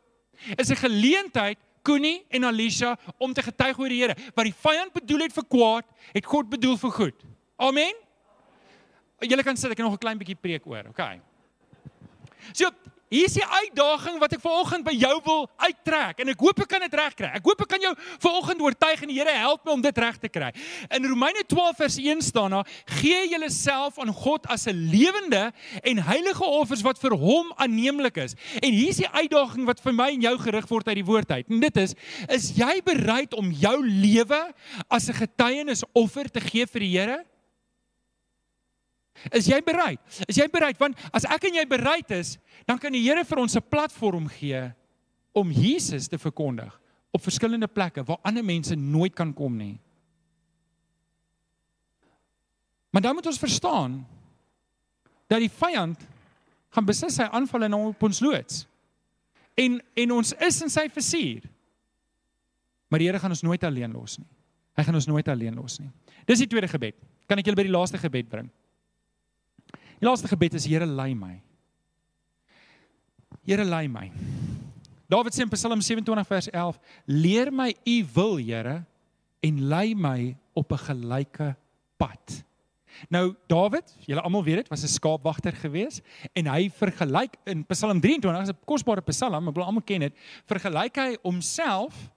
is 0.56 0.72
'n 0.72 0.80
geleentheid 0.80 1.60
Koenie 1.88 2.18
en 2.36 2.50
Alicia 2.50 2.96
om 3.18 3.34
te 3.34 3.46
getuig 3.46 3.80
oor 3.80 3.94
die 3.94 4.02
Here. 4.02 4.18
Wat 4.36 4.50
die 4.50 4.56
vyand 4.66 4.94
bedoel 4.98 5.26
het 5.28 5.38
vir 5.38 5.48
kwaad, 5.56 5.88
het 6.12 6.28
God 6.28 6.52
bedoel 6.52 6.76
vir 6.82 6.94
goed. 7.00 7.26
Amen. 7.58 8.04
Julle 9.26 9.44
kan 9.46 9.58
sit, 9.58 9.72
ek 9.72 9.80
het 9.80 9.86
nog 9.88 9.96
'n 9.96 10.04
klein 10.04 10.20
bietjie 10.20 10.38
preek 10.38 10.66
oor, 10.68 10.92
okay. 10.92 11.22
So, 12.54 12.70
hier 13.10 13.28
is 13.28 13.36
die 13.38 13.46
uitdaging 13.46 14.18
wat 14.20 14.34
ek 14.36 14.42
vanoggend 14.44 14.84
by 14.84 14.94
jou 14.98 15.14
wil 15.26 15.46
uittrek 15.64 16.20
en 16.24 16.32
ek 16.34 16.42
hoop 16.44 16.60
ek 16.64 16.70
kan 16.74 16.84
dit 16.84 16.98
regkry. 17.00 17.30
Ek 17.40 17.46
hoop 17.48 17.62
ek 17.64 17.70
kan 17.72 17.86
jou 17.86 17.94
vanoggend 18.24 18.64
oortuig 18.66 19.04
en 19.04 19.12
die 19.12 19.18
Here 19.18 19.36
help 19.40 19.64
my 19.66 19.76
om 19.78 19.84
dit 19.84 20.02
reg 20.04 20.18
te 20.22 20.30
kry. 20.32 20.52
In 20.94 21.08
Romeine 21.08 21.46
12 21.48 21.80
vers 21.80 21.98
1 22.04 22.22
staan 22.22 22.58
daar: 22.58 22.68
"Gee 23.00 23.30
julleself 23.32 24.00
aan 24.00 24.14
God 24.14 24.48
as 24.48 24.68
'n 24.68 24.76
lewende 24.92 25.52
en 25.84 26.04
heilige 26.04 26.44
offers 26.44 26.82
wat 26.82 27.00
vir 27.00 27.16
hom 27.16 27.54
aanneemlik 27.56 28.18
is." 28.18 28.36
En 28.62 28.72
hier 28.72 28.90
is 28.90 29.02
die 29.02 29.10
uitdaging 29.10 29.66
wat 29.66 29.80
vir 29.80 29.94
my 29.94 30.10
en 30.12 30.22
jou 30.22 30.38
gerig 30.38 30.68
word 30.68 30.88
uit 30.88 30.96
die 30.96 31.06
woord 31.06 31.32
uit. 31.32 31.46
En 31.50 31.60
dit 31.60 31.78
is: 31.78 31.96
Is 32.28 32.52
jy 32.56 32.82
bereid 32.84 33.34
om 33.34 33.52
jou 33.52 33.88
lewe 33.88 34.54
as 34.90 35.10
'n 35.10 35.14
getuienisoffer 35.14 36.30
te 36.30 36.40
gee 36.40 36.66
vir 36.66 36.80
die 36.80 36.98
Here? 36.98 37.26
Is 39.32 39.48
jy 39.50 39.62
bereid? 39.66 40.00
Is 40.28 40.38
jy 40.38 40.48
bereid 40.52 40.80
want 40.80 40.98
as 41.16 41.26
ek 41.26 41.50
en 41.50 41.60
jy 41.60 41.66
bereid 41.70 42.12
is, 42.16 42.38
dan 42.68 42.80
kan 42.82 42.94
die 42.94 43.04
Here 43.04 43.24
vir 43.26 43.40
ons 43.40 43.56
'n 43.56 43.70
platform 43.70 44.28
gee 44.28 44.74
om 45.34 45.52
Jesus 45.52 46.08
te 46.08 46.18
verkondig 46.18 46.74
op 47.12 47.24
verskillende 47.24 47.68
plekke 47.68 48.04
waar 48.04 48.20
ander 48.24 48.44
mense 48.44 48.76
nooit 48.76 49.16
kan 49.16 49.34
kom 49.34 49.58
nie. 49.58 49.80
Maar 52.92 53.02
dan 53.02 53.16
moet 53.16 53.26
ons 53.26 53.40
verstaan 53.40 54.06
dat 55.28 55.40
die 55.40 55.52
vyand 55.52 56.08
gaan 56.70 56.86
beslis 56.86 57.16
sy 57.16 57.24
aanval 57.24 57.68
en 57.68 57.74
op 57.74 58.04
ons 58.04 58.20
loods. 58.20 58.66
En 59.58 59.82
en 59.94 60.12
ons 60.12 60.34
is 60.34 60.62
in 60.62 60.70
sy 60.70 60.88
versuur. 60.90 61.44
Maar 62.88 63.00
die 63.00 63.08
Here 63.10 63.20
gaan 63.20 63.34
ons 63.34 63.44
nooit 63.44 63.64
alleen 63.64 63.92
los 63.92 64.18
nie. 64.18 64.30
Hy 64.78 64.84
gaan 64.84 64.96
ons 64.96 65.08
nooit 65.10 65.28
alleen 65.28 65.56
los 65.58 65.80
nie. 65.80 65.90
Dis 66.26 66.44
die 66.44 66.48
tweede 66.48 66.70
gebed. 66.70 66.96
Kan 67.28 67.40
ek 67.42 67.50
julle 67.50 67.58
by 67.58 67.66
die 67.66 67.74
laaste 67.74 67.98
gebed 67.98 68.30
bring? 68.30 68.50
Die 69.98 70.06
laaste 70.06 70.30
gebed 70.30 70.54
is 70.54 70.68
Here 70.70 70.86
lei 70.86 71.14
my. 71.18 71.40
Here 73.48 73.66
lei 73.66 73.88
my. 73.90 74.12
Dawid 75.10 75.34
sê 75.34 75.42
in 75.42 75.50
Psalm 75.50 75.82
27 75.82 76.28
vers 76.28 76.50
11: 76.52 76.80
Leer 77.06 77.52
my 77.52 77.72
u 77.88 77.96
wil, 78.14 78.36
Here, 78.38 78.84
en 79.42 79.64
lei 79.72 79.96
my 79.96 80.36
op 80.54 80.72
'n 80.72 80.78
gelyke 80.78 81.56
pad. 81.98 82.44
Nou 83.10 83.36
Dawid, 83.48 83.96
julle 84.06 84.22
almal 84.22 84.44
weet 84.44 84.56
dit, 84.56 84.68
was 84.70 84.84
'n 84.84 84.88
skaapwagter 84.88 85.54
gewees 85.54 86.02
en 86.34 86.46
hy 86.46 86.70
vergelyk 86.70 87.36
in 87.46 87.66
Psalm 87.66 88.02
23, 88.02 88.42
is 88.42 88.50
'n 88.50 88.66
kosbare 88.66 89.02
Psalm, 89.02 89.48
ek 89.48 89.56
wil 89.56 89.66
almal 89.66 89.84
ken 89.84 90.00
dit, 90.00 90.14
vergelyk 90.46 90.96
hy 90.96 91.18
homself 91.24 92.12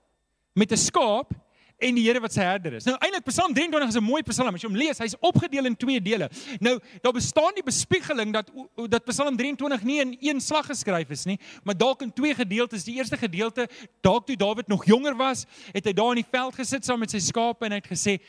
met 0.55 0.73
'n 0.73 0.77
skaap 0.77 1.33
en 1.81 1.97
die 1.99 2.05
Here 2.05 2.21
wat 2.23 2.35
sy 2.35 2.45
herder 2.45 2.77
is. 2.79 2.87
Nou 2.89 2.97
eintlik 2.99 3.27
Psalm 3.29 3.55
23 3.57 3.89
is 3.89 3.97
'n 3.97 4.05
mooi 4.05 4.23
Psalm. 4.23 4.55
As 4.55 4.63
jy 4.63 4.69
hom 4.69 4.77
lees, 4.77 4.99
hy's 4.99 5.17
opgedeel 5.21 5.67
in 5.67 5.77
twee 5.77 6.01
dele. 6.01 6.31
Nou 6.61 6.79
daar 7.03 7.13
bestaan 7.13 7.55
die 7.55 7.63
bespiegeling 7.63 8.33
dat 8.33 8.51
dat 8.89 9.05
Psalm 9.05 9.37
23 9.37 9.83
nie 9.83 10.01
in 10.01 10.17
een 10.21 10.41
slag 10.41 10.67
geskryf 10.67 11.11
is 11.11 11.25
nie, 11.25 11.39
maar 11.65 11.77
dalk 11.77 12.03
in 12.03 12.13
twee 12.13 12.35
gedeeltes. 12.35 12.85
Die 12.85 12.97
eerste 12.97 13.17
gedeelte, 13.17 13.69
dalk 14.01 14.27
toe 14.27 14.37
Dawid 14.37 14.69
nog 14.69 14.85
jonger 14.85 15.17
was, 15.17 15.47
het 15.73 15.85
hy 15.85 15.93
daar 15.93 16.17
in 16.17 16.23
die 16.23 16.31
veld 16.31 16.55
gesit 16.55 16.85
saam 16.85 16.99
met 17.01 17.11
sy 17.11 17.19
skape 17.19 17.65
en 17.65 17.73
hy 17.73 17.79
het 17.79 17.91
gesê: 17.91 18.21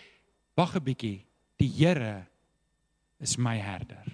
"Wag 0.55 0.75
'n 0.75 0.83
bietjie. 0.83 1.25
Die 1.57 1.69
Here 1.69 2.25
is 3.19 3.37
my 3.37 3.57
herder." 3.57 4.05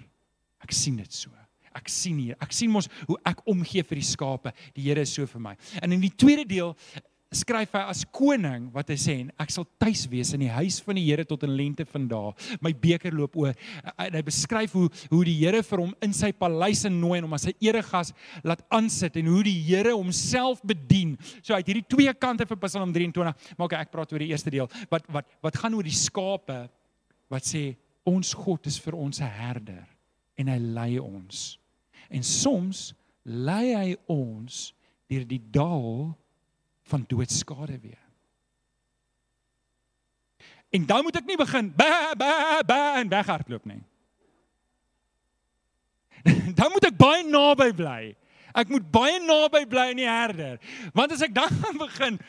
Ek 0.62 0.72
sien 0.72 0.96
dit 0.96 1.12
so. 1.12 1.30
Ek 1.78 1.88
sien 1.88 2.18
hier. 2.18 2.36
Ek 2.42 2.52
sien 2.52 2.70
mos 2.70 2.88
hoe 3.06 3.18
ek 3.28 3.40
omgee 3.46 3.84
vir 3.86 4.00
die 4.00 4.06
skape. 4.06 4.52
Die 4.74 4.82
Here 4.82 5.00
is 5.00 5.14
so 5.14 5.26
vir 5.26 5.40
my. 5.40 5.56
En 5.82 5.92
in 5.92 6.02
die 6.02 6.14
tweede 6.14 6.46
deel 6.48 6.76
skryf 7.34 7.74
hy 7.76 7.80
as 7.90 8.04
koning 8.14 8.70
wat 8.72 8.88
hy 8.88 8.96
sê 9.00 9.14
en 9.20 9.32
ek 9.42 9.50
sal 9.52 9.66
tuis 9.80 10.06
wees 10.08 10.30
in 10.32 10.46
die 10.46 10.52
huis 10.52 10.78
van 10.84 10.96
die 10.96 11.04
Here 11.04 11.26
tot 11.28 11.42
in 11.44 11.52
lente 11.58 11.84
van 11.88 12.06
dae. 12.08 12.30
My 12.64 12.72
beker 12.72 13.12
loop 13.12 13.36
oor. 13.36 13.56
En 14.00 14.16
hy 14.16 14.22
beskryf 14.24 14.72
hoe 14.76 14.86
hoe 15.10 15.20
die 15.28 15.36
Here 15.42 15.60
vir 15.66 15.82
hom 15.82 15.92
in 16.04 16.14
sy 16.16 16.30
paleis 16.32 16.86
nooi 16.88 17.18
en 17.18 17.26
hom 17.28 17.36
as 17.36 17.44
sy 17.50 17.54
eregas 17.64 18.14
laat 18.46 18.62
aansit 18.72 19.18
en 19.20 19.28
hoe 19.28 19.42
die 19.44 19.56
Here 19.66 19.92
homself 19.92 20.62
bedien. 20.64 21.16
So 21.42 21.56
uit 21.56 21.68
hierdie 21.68 21.84
twee 21.88 22.14
kante 22.16 22.46
van 22.48 22.62
Psalm 22.64 22.94
23. 22.96 23.52
Maar 23.58 23.68
okay, 23.68 23.82
ek 23.84 23.92
praat 23.92 24.12
oor 24.14 24.24
die 24.24 24.30
eerste 24.32 24.52
deel. 24.54 24.70
Wat 24.88 25.04
wat 25.12 25.28
wat 25.44 25.60
gaan 25.60 25.76
oor 25.76 25.84
die 25.84 25.96
skape 25.96 26.64
wat 27.28 27.44
sê 27.44 27.74
ons 28.08 28.32
God 28.40 28.70
is 28.70 28.78
vir 28.80 28.96
ons 28.96 29.20
'n 29.20 29.28
herder 29.28 29.84
en 30.38 30.48
hy 30.48 30.58
lei 30.58 30.98
ons. 30.98 31.58
En 32.08 32.22
soms 32.22 32.94
lei 33.24 33.74
hy 33.74 33.96
ons 34.08 34.72
deur 35.10 35.24
die 35.28 35.42
dal 35.52 36.16
van 36.88 37.04
doodskade 37.08 37.78
weer. 37.80 38.02
En 40.70 40.86
dan 40.86 41.02
moet 41.02 41.16
ek 41.16 41.28
nie 41.28 41.38
begin 41.40 41.70
ba 41.76 42.12
ba 42.18 42.60
ba 42.66 42.80
en 43.00 43.08
weghardloop 43.08 43.64
nie. 43.64 43.80
Dan 46.58 46.74
moet 46.74 46.90
ek 46.90 46.98
baie 46.98 47.22
naby 47.24 47.70
bly. 47.76 48.02
Ek 48.52 48.68
moet 48.72 48.84
baie 48.92 49.20
naby 49.22 49.64
bly 49.70 49.86
aan 49.92 50.00
die 50.00 50.08
herder. 50.08 50.58
Want 50.96 51.14
as 51.14 51.24
ek 51.24 51.32
dan 51.36 51.48
gaan 51.48 51.80
begin 51.86 52.20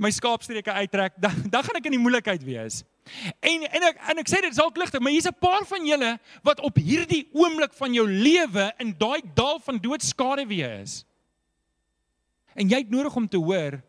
my 0.00 0.10
skaapstreke 0.14 0.72
uittrek, 0.72 1.16
dan 1.20 1.34
dan 1.50 1.66
gaan 1.66 1.80
ek 1.80 1.90
in 1.90 1.96
die 1.98 2.02
moeilikheid 2.02 2.44
wees. 2.46 2.82
En 3.42 3.66
en 3.66 3.88
ek 3.90 4.00
en 4.12 4.22
ek 4.22 4.30
sê 4.30 4.40
dit 4.44 4.54
is 4.54 4.62
al 4.62 4.70
ligter, 4.78 5.02
maar 5.02 5.12
hier's 5.12 5.28
'n 5.28 5.40
paar 5.42 5.66
van 5.66 5.86
julle 5.86 6.12
wat 6.46 6.62
op 6.62 6.78
hierdie 6.78 7.26
oomblik 7.32 7.74
van 7.74 7.94
jou 7.96 8.06
lewe 8.06 8.70
in 8.78 8.94
daai 8.96 9.20
dal 9.34 9.58
van 9.58 9.82
doodskade 9.82 10.46
weer 10.46 10.80
is. 10.80 11.04
En 12.54 12.68
jy 12.68 12.84
het 12.84 12.90
nodig 12.90 13.16
om 13.16 13.28
te 13.28 13.40
hoor 13.40 13.80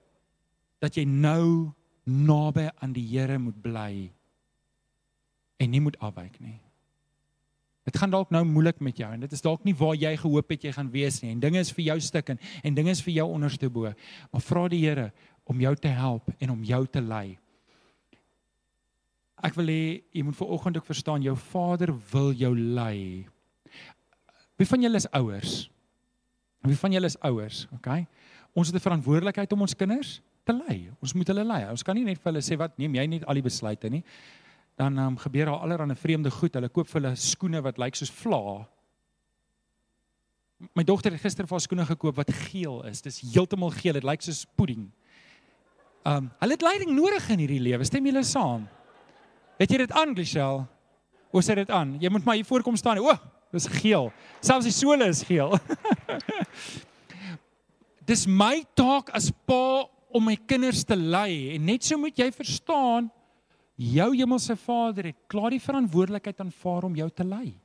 dat 0.82 0.98
jy 0.98 1.06
nou 1.06 1.72
naby 2.10 2.68
aan 2.82 2.94
die 2.96 3.06
Here 3.06 3.38
moet 3.40 3.58
bly 3.62 4.10
en 5.62 5.70
nie 5.70 5.82
moet 5.84 5.98
afwyk 6.02 6.40
nie. 6.42 6.58
Dit 7.86 7.98
gaan 7.98 8.14
dalk 8.14 8.30
nou 8.34 8.42
moeilik 8.46 8.82
met 8.82 8.98
jou 8.98 9.10
en 9.14 9.22
dit 9.22 9.34
is 9.34 9.46
dalk 9.46 9.64
nie 9.66 9.76
waar 9.78 9.96
jy 9.98 10.14
gehoop 10.18 10.50
het 10.54 10.66
jy 10.66 10.74
gaan 10.74 10.90
wees 10.94 11.20
nie 11.22 11.32
en 11.34 11.42
dinge 11.42 11.62
is 11.62 11.72
vir 11.74 11.86
jou 11.92 12.00
stuk 12.02 12.34
en 12.34 12.42
en 12.64 12.78
dinge 12.78 12.94
is 12.94 13.02
vir 13.06 13.14
jou 13.20 13.28
onderste 13.30 13.70
bo. 13.70 13.94
Maar 14.34 14.46
vra 14.46 14.68
die 14.70 14.82
Here 14.82 15.12
om 15.46 15.62
jou 15.62 15.76
te 15.76 15.94
help 15.94 16.30
en 16.40 16.54
om 16.54 16.64
jou 16.66 16.82
te 16.88 17.02
lei. 17.02 17.38
Ek 19.42 19.58
wil 19.58 19.70
hê 19.74 19.84
jy 20.14 20.26
moet 20.26 20.38
ver 20.38 20.54
oggend 20.54 20.78
ook 20.78 20.90
verstaan 20.90 21.26
jou 21.26 21.36
Vader 21.36 21.94
wil 22.12 22.34
jou 22.38 22.54
lei. 22.58 23.28
Wie 24.58 24.70
van 24.70 24.82
julle 24.82 25.02
is 25.02 25.10
ouers? 25.18 25.70
Wie 26.62 26.78
van 26.78 26.94
julle 26.94 27.10
is 27.10 27.18
ouers, 27.26 27.66
okay? 27.74 28.06
Ons 28.54 28.68
het 28.70 28.76
'n 28.76 28.86
verantwoordelikheid 28.86 29.54
om 29.54 29.62
ons 29.62 29.76
kinders 29.76 30.22
te 30.48 30.56
lei. 30.56 30.92
Ons 31.02 31.14
moet 31.18 31.28
hulle 31.32 31.46
lei. 31.46 31.64
Ons 31.72 31.84
kan 31.86 31.98
nie 31.98 32.06
net 32.08 32.22
vir 32.22 32.32
hulle 32.32 32.44
sê 32.46 32.58
wat 32.60 32.78
neem 32.82 32.96
jy 32.98 33.08
net 33.16 33.26
al 33.30 33.40
die 33.40 33.46
besluite 33.46 33.92
nie. 33.94 34.02
Dan 34.80 34.98
um, 35.00 35.18
gebeur 35.22 35.52
daar 35.52 35.66
allerlei 35.66 35.96
vreemde 35.96 36.32
goed. 36.32 36.56
Hulle 36.58 36.70
koop 36.70 36.90
vir 36.90 37.02
hulle 37.02 37.16
skoene 37.20 37.62
wat 37.66 37.82
lyk 37.82 38.00
soos 38.00 38.14
vla. 38.22 38.62
My 40.78 40.86
dogter 40.86 41.14
het 41.14 41.22
gister 41.24 41.48
vir 41.48 41.58
haar 41.58 41.66
skoene 41.66 41.86
gekoop 41.90 42.18
wat 42.22 42.34
geel 42.50 42.82
is. 42.90 43.02
Dis 43.06 43.22
heeltemal 43.34 43.74
geel. 43.78 43.98
Dit 44.00 44.08
lyk 44.08 44.26
soos 44.26 44.44
pudding. 44.58 44.90
Um 46.08 46.32
hulle 46.42 46.58
het 46.58 46.66
leiding 46.66 46.94
nodig 46.98 47.30
in 47.30 47.44
hierdie 47.46 47.62
lewe. 47.62 47.86
Stem 47.86 48.08
julle 48.10 48.24
saam? 48.26 48.66
Het 49.62 49.76
jy 49.76 49.84
dit 49.84 49.92
aan, 49.94 50.16
Glichelle? 50.18 50.66
Hoe 51.32 51.44
sê 51.46 51.56
dit 51.56 51.70
aan? 51.70 51.96
Jy 52.02 52.10
moet 52.12 52.26
maar 52.26 52.36
hier 52.40 52.48
voorkom 52.48 52.76
staan. 52.76 53.00
O, 53.00 53.14
dis 53.54 53.68
geel. 53.80 54.10
Selfs 54.42 54.66
die 54.68 54.74
sole 54.74 55.06
is 55.12 55.22
geel. 55.28 55.54
dis 58.10 58.26
my 58.28 58.64
taak 58.76 59.12
as 59.16 59.30
pa 59.46 59.86
om 60.14 60.26
my 60.26 60.36
kinders 60.36 60.84
te 60.84 60.96
lei 60.96 61.56
en 61.56 61.66
net 61.66 61.84
so 61.84 61.98
moet 61.98 62.18
jy 62.18 62.32
verstaan 62.32 63.10
Jou 63.82 64.12
hemelse 64.14 64.56
Vader 64.62 65.10
het 65.10 65.18
klaar 65.32 65.54
die 65.56 65.62
verantwoordelikheid 65.62 66.42
aanvaar 66.44 66.86
om 66.86 66.96
jou 66.96 67.08
te 67.10 67.26
lei. 67.26 67.56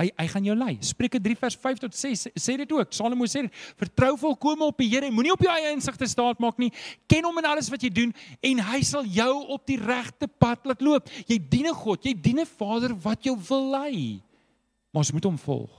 Hy 0.00 0.08
hy 0.16 0.26
gaan 0.32 0.46
jou 0.48 0.56
lei. 0.56 0.74
Spreuke 0.84 1.20
3 1.20 1.36
vers 1.40 1.56
5 1.60 1.80
tot 1.80 1.96
6 1.96 2.26
sê, 2.32 2.56
dit 2.60 2.72
ook. 2.72 2.92
Salomo 2.92 3.24
sê 3.28 3.42
dit: 3.46 3.54
"Vertrou 3.76 4.16
volkome 4.18 4.64
op 4.64 4.78
die 4.78 4.88
Here. 4.88 5.10
Moenie 5.10 5.32
op 5.32 5.40
jou 5.40 5.52
eie 5.52 5.72
insig 5.72 5.96
te 5.96 6.06
staat 6.06 6.40
maak 6.40 6.58
nie. 6.58 6.70
Ken 7.06 7.24
hom 7.24 7.38
in 7.38 7.44
alles 7.44 7.68
wat 7.70 7.82
jy 7.82 7.90
doen 7.90 8.14
en 8.42 8.58
hy 8.58 8.80
sal 8.82 9.04
jou 9.04 9.46
op 9.48 9.66
die 9.66 9.76
regte 9.76 10.26
pad 10.26 10.64
laat 10.64 10.80
loop. 10.80 11.08
Jy 11.26 11.38
dien 11.38 11.66
'n 11.66 11.74
God, 11.74 12.04
jy 12.04 12.14
dien 12.14 12.40
'n 12.40 12.46
Vader 12.46 12.94
wat 12.94 13.24
jou 13.24 13.36
wil 13.48 13.70
lei. 13.70 14.22
Maar 14.92 15.00
ons 15.00 15.12
moet 15.12 15.24
hom 15.24 15.38
volg. 15.38 15.70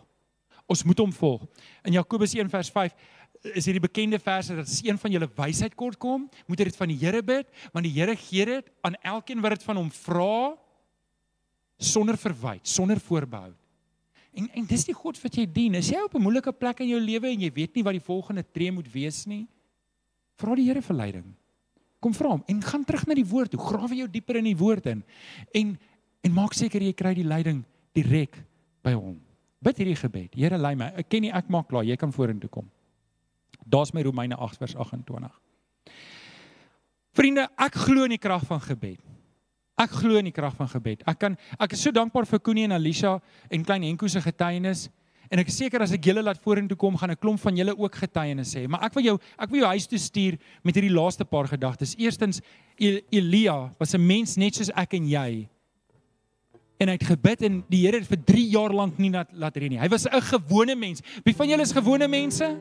Ons 0.67 0.83
moet 0.83 0.97
hom 0.97 1.11
volg. 1.11 1.41
In 1.83 1.93
Jakobus 1.93 2.33
1 2.33 2.49
vers 2.49 2.69
5 2.69 2.93
is 3.41 3.65
hierdie 3.65 3.81
bekende 3.81 4.19
verse 4.21 4.53
dat 4.53 4.67
as 4.67 4.81
een 4.85 4.99
van 5.01 5.13
julle 5.13 5.29
wysheid 5.37 5.73
kort 5.75 5.97
kom, 6.01 6.27
moet 6.47 6.61
jy 6.61 6.67
dit 6.69 6.77
van 6.77 6.91
die 6.91 6.99
Here 7.01 7.21
bid, 7.25 7.47
want 7.73 7.87
die 7.87 7.93
Here 7.95 8.15
gee 8.15 8.45
dit 8.45 8.67
aan 8.85 8.97
elkeen 9.01 9.41
wat 9.41 9.57
dit 9.57 9.65
van 9.65 9.79
hom 9.81 9.89
vra 9.91 10.57
sonder 11.81 12.17
verwyd, 12.21 12.61
sonder 12.67 13.01
voorbehou. 13.01 13.53
En 14.37 14.47
en 14.55 14.67
dis 14.69 14.85
die 14.87 14.95
God 14.95 15.17
wat 15.19 15.35
jy 15.35 15.47
dien. 15.49 15.75
Is 15.75 15.89
jy 15.91 15.99
op 16.05 16.15
'n 16.15 16.21
moeilike 16.21 16.53
plek 16.53 16.79
in 16.79 16.93
jou 16.93 16.99
lewe 16.99 17.27
en 17.27 17.41
jy 17.41 17.51
weet 17.51 17.75
nie 17.75 17.83
wat 17.83 17.93
die 17.93 18.07
volgende 18.07 18.43
tree 18.43 18.71
moet 18.71 18.87
wees 18.91 19.25
nie? 19.25 19.47
Vra 20.37 20.55
die 20.55 20.65
Here 20.65 20.81
vir 20.81 20.95
leiding. 20.95 21.33
Kom 21.99 22.13
vra 22.13 22.29
hom 22.29 22.43
en 22.47 22.61
gaan 22.61 22.85
terug 22.85 23.07
na 23.07 23.13
die 23.13 23.25
woord 23.25 23.51
toe. 23.51 23.59
Grawe 23.59 23.95
jou 23.95 24.07
dieper 24.07 24.35
in 24.37 24.43
die 24.45 24.57
woord 24.57 24.85
in. 24.85 25.03
En 25.53 25.77
en 26.23 26.31
maak 26.31 26.53
seker 26.53 26.81
jy 26.81 26.93
kry 26.93 27.13
die 27.13 27.23
leiding 27.23 27.63
direk 27.93 28.37
by 28.83 28.93
hom. 28.93 29.19
Bid 29.61 29.77
hierdie 29.77 29.95
gebed. 29.95 30.35
Here 30.35 30.57
lei 30.57 30.75
my. 30.75 30.91
Ek 30.95 31.09
ken 31.09 31.21
nie 31.21 31.31
ek 31.31 31.49
maak 31.49 31.67
klaar. 31.67 31.83
Jy 31.83 31.95
kan 31.95 32.11
vorentoe 32.11 32.49
kom. 32.49 32.69
Daar's 33.65 33.93
my 33.93 34.01
Romeine 34.01 34.35
8 34.35 34.57
vers 34.57 34.75
28. 34.75 35.31
Vriende, 37.11 37.47
ek 37.59 37.75
glo 37.75 38.07
in 38.07 38.15
die 38.15 38.21
krag 38.21 38.45
van 38.47 38.61
gebed. 38.63 38.99
Ek 39.81 39.91
glo 39.97 40.19
in 40.19 40.29
die 40.29 40.35
krag 40.35 40.55
van 40.55 40.69
gebed. 40.71 41.03
Ek 41.09 41.19
kan 41.19 41.35
ek 41.59 41.75
is 41.75 41.83
so 41.83 41.93
dankbaar 41.95 42.27
vir 42.29 42.41
Koenie 42.43 42.67
en 42.67 42.75
Alicia 42.77 43.17
en 43.49 43.63
klein 43.65 43.83
Henko 43.87 44.07
se 44.11 44.21
getuienis 44.23 44.87
en 45.31 45.39
ek 45.41 45.49
is 45.51 45.57
seker 45.61 45.83
as 45.83 45.93
ek 45.95 46.09
julle 46.11 46.23
laat 46.23 46.41
vorentoe 46.43 46.77
kom 46.77 46.97
gaan 46.99 47.11
'n 47.11 47.19
klomp 47.19 47.39
van 47.39 47.55
julle 47.55 47.75
ook 47.77 47.95
getuienis 47.95 48.53
hê. 48.55 48.67
Maar 48.67 48.83
ek 48.83 48.93
wil 48.95 49.03
jou 49.03 49.17
ek 49.39 49.49
wil 49.49 49.59
jou 49.59 49.71
huis 49.71 49.87
toe 49.87 49.99
stuur 49.99 50.37
met 50.63 50.75
hierdie 50.75 50.93
laaste 50.93 51.25
paar 51.25 51.47
gedagtes. 51.47 51.95
Eerstens 51.97 52.41
Elia 52.77 53.71
was 53.79 53.93
'n 53.93 54.05
mens 54.05 54.37
net 54.37 54.55
soos 54.55 54.71
ek 54.75 54.93
en 54.93 55.07
jy. 55.07 55.47
En 56.79 56.87
hy 56.87 56.93
het 56.93 57.03
gebid 57.03 57.41
en 57.41 57.63
die 57.69 57.85
Here 57.85 57.99
het 57.99 58.07
vir 58.07 58.17
3 58.17 58.49
jaar 58.49 58.73
lank 58.73 58.97
nie 58.97 59.11
laat 59.11 59.29
laat 59.33 59.55
reën 59.57 59.69
nie. 59.69 59.79
Hy 59.79 59.89
was 59.89 60.05
'n 60.05 60.21
gewone 60.21 60.75
mens. 60.75 61.01
Wie 61.23 61.33
van 61.33 61.47
julle 61.47 61.61
is 61.61 61.71
gewone 61.71 62.07
mense? 62.07 62.57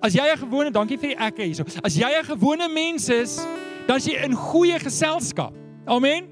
As 0.00 0.14
jy 0.14 0.22
'n 0.22 0.38
gewone, 0.38 0.70
dankie 0.70 0.98
vir 0.98 1.14
die 1.14 1.18
ekke 1.18 1.42
hierso. 1.42 1.64
As 1.82 1.96
jy 1.96 2.08
'n 2.08 2.24
gewone 2.24 2.68
mens 2.68 3.08
is, 3.08 3.46
dan 3.86 3.96
is 3.96 4.06
jy 4.06 4.24
in 4.24 4.34
goeie 4.34 4.78
geselskap. 4.78 5.54
Amen. 5.86 6.26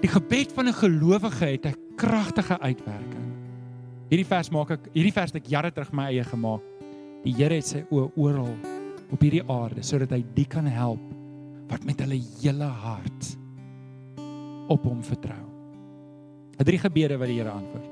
Die 0.00 0.08
gebed 0.08 0.52
van 0.52 0.68
'n 0.68 0.72
gelowige 0.72 1.44
het 1.44 1.66
'n 1.66 1.74
kragtige 1.96 2.58
uitwerking. 2.60 3.26
Hierdie 4.08 4.26
vers 4.26 4.50
maak 4.50 4.70
ek 4.70 4.88
hierdie 4.94 5.12
vers 5.12 5.32
het 5.32 5.42
ek 5.42 5.50
jare 5.50 5.70
terug 5.70 5.92
my 5.92 6.04
eie 6.04 6.24
gemaak. 6.24 6.62
Die 7.24 7.34
Here 7.34 7.54
het 7.54 7.66
sy 7.66 7.84
oë 7.90 8.10
oral 8.16 8.56
op 9.10 9.20
hierdie 9.20 9.44
aarde 9.48 9.82
sodat 9.82 10.10
hy 10.10 10.24
die 10.34 10.46
kan 10.46 10.66
help 10.66 11.00
wat 11.68 11.84
met 11.84 12.00
hulle 12.00 12.20
hele 12.40 12.64
hart 12.64 13.36
op 14.68 14.84
hom 14.84 15.02
vertrou. 15.02 15.44
'n 16.58 16.64
Drie 16.64 16.78
gebede 16.78 17.18
wat 17.18 17.28
die 17.28 17.38
Here 17.38 17.50
antwoord. 17.50 17.90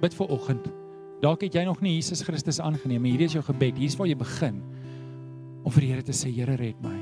Bid 0.00 0.14
vir 0.14 0.28
oggend. 0.28 0.83
Dalk 1.24 1.46
het 1.46 1.54
jy 1.56 1.62
nog 1.64 1.80
nie 1.80 1.94
Jesus 1.96 2.20
Christus 2.26 2.60
aangeneem 2.60 3.00
nie. 3.06 3.14
Hierdie 3.14 3.30
is 3.30 3.36
jou 3.38 3.44
gebed. 3.46 3.78
Hier's 3.80 3.96
waar 3.96 4.10
jy 4.10 4.16
begin 4.20 4.60
om 5.64 5.72
vir 5.72 5.86
die 5.86 5.92
Here 5.94 6.04
te 6.04 6.12
sê, 6.12 6.28
Here 6.28 6.58
red 6.60 6.80
my. 6.84 6.98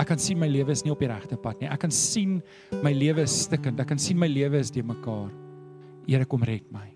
Ek 0.00 0.08
kan 0.08 0.20
sien 0.20 0.40
my 0.40 0.48
lewe 0.48 0.72
is 0.72 0.82
nie 0.84 0.92
op 0.92 1.00
die 1.00 1.08
regte 1.08 1.36
pad 1.40 1.60
nie. 1.60 1.68
Ek 1.72 1.80
kan 1.84 1.92
sien 1.92 2.38
my 2.84 2.92
lewe 2.96 3.24
is 3.24 3.34
stikkend. 3.46 3.80
Ek 3.80 3.90
kan 3.92 4.00
sien 4.00 4.16
my 4.20 4.28
lewe 4.28 4.60
is 4.60 4.72
de 4.72 4.84
mekaar. 4.84 5.28
Here 6.06 6.24
kom 6.28 6.44
red 6.48 6.64
my. 6.72 6.86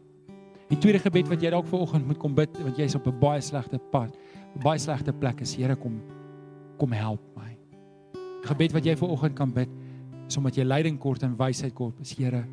Die 0.71 0.79
tweede 0.79 1.01
gebed 1.03 1.29
wat 1.29 1.43
jy 1.43 1.51
dalk 1.53 1.69
vanoggend 1.69 2.07
moet 2.07 2.21
kom 2.23 2.37
bid 2.37 2.57
want 2.63 2.79
jy's 2.79 2.95
op 2.95 3.07
'n 3.09 3.19
baie 3.21 3.41
slegte 3.43 3.81
pad, 3.91 4.15
baie 4.63 4.79
slegte 4.79 5.13
plek 5.13 5.41
is 5.41 5.57
Here 5.57 5.77
kom 5.77 6.01
kom 6.79 6.93
help 6.93 7.21
my. 7.37 7.57
Gebed 8.47 8.73
wat 8.73 8.85
jy 8.85 8.97
vanoggend 8.97 9.37
kan 9.37 9.51
bid 9.53 9.69
is 10.29 10.37
omdat 10.37 10.57
jy 10.57 10.65
leiding 10.65 10.99
kort 10.99 11.23
en 11.23 11.37
wysheid 11.37 11.75
kort 11.75 12.01
is 12.01 12.15
Here 12.17 12.47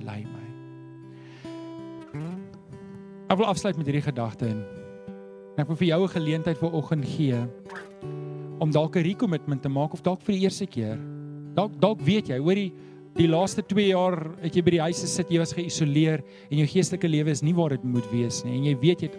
lei 0.00 0.22
my. 0.24 0.37
Ek 3.28 3.36
wil 3.36 3.50
afsluit 3.50 3.76
met 3.76 3.84
hierdie 3.84 4.06
gedagte 4.06 4.46
en 4.48 4.62
ek 5.60 5.68
wil 5.68 5.76
vir 5.76 5.88
jou 5.90 6.02
'n 6.04 6.14
geleentheid 6.16 6.56
vanoggend 6.56 7.04
gee 7.04 7.36
om 8.58 8.70
dalk 8.72 8.96
'n 8.96 9.04
recommitment 9.04 9.62
te 9.62 9.68
maak 9.68 9.92
of 9.92 10.02
dalk 10.02 10.22
vir 10.22 10.34
die 10.34 10.44
eerste 10.44 10.66
keer. 10.66 10.96
Dalk 11.54 11.78
dalk 11.78 12.00
weet 12.00 12.28
jy, 12.28 12.38
hoor 12.38 12.54
die 12.54 12.72
die 13.16 13.28
laaste 13.28 13.62
2 13.62 13.88
jaar 13.88 14.30
het 14.40 14.54
jy 14.56 14.62
by 14.62 14.70
die 14.70 14.80
huis 14.80 15.02
gesit, 15.02 15.30
jy 15.30 15.38
was 15.38 15.52
geïsoleer 15.52 16.22
en 16.50 16.58
jou 16.58 16.66
geestelike 16.66 17.08
lewe 17.08 17.30
is 17.30 17.42
nie 17.42 17.52
waar 17.52 17.70
dit 17.70 17.84
moet 17.84 18.10
wees 18.12 18.44
nie 18.44 18.56
en 18.56 18.64
jy 18.64 18.76
weet 18.80 19.00
jy 19.02 19.10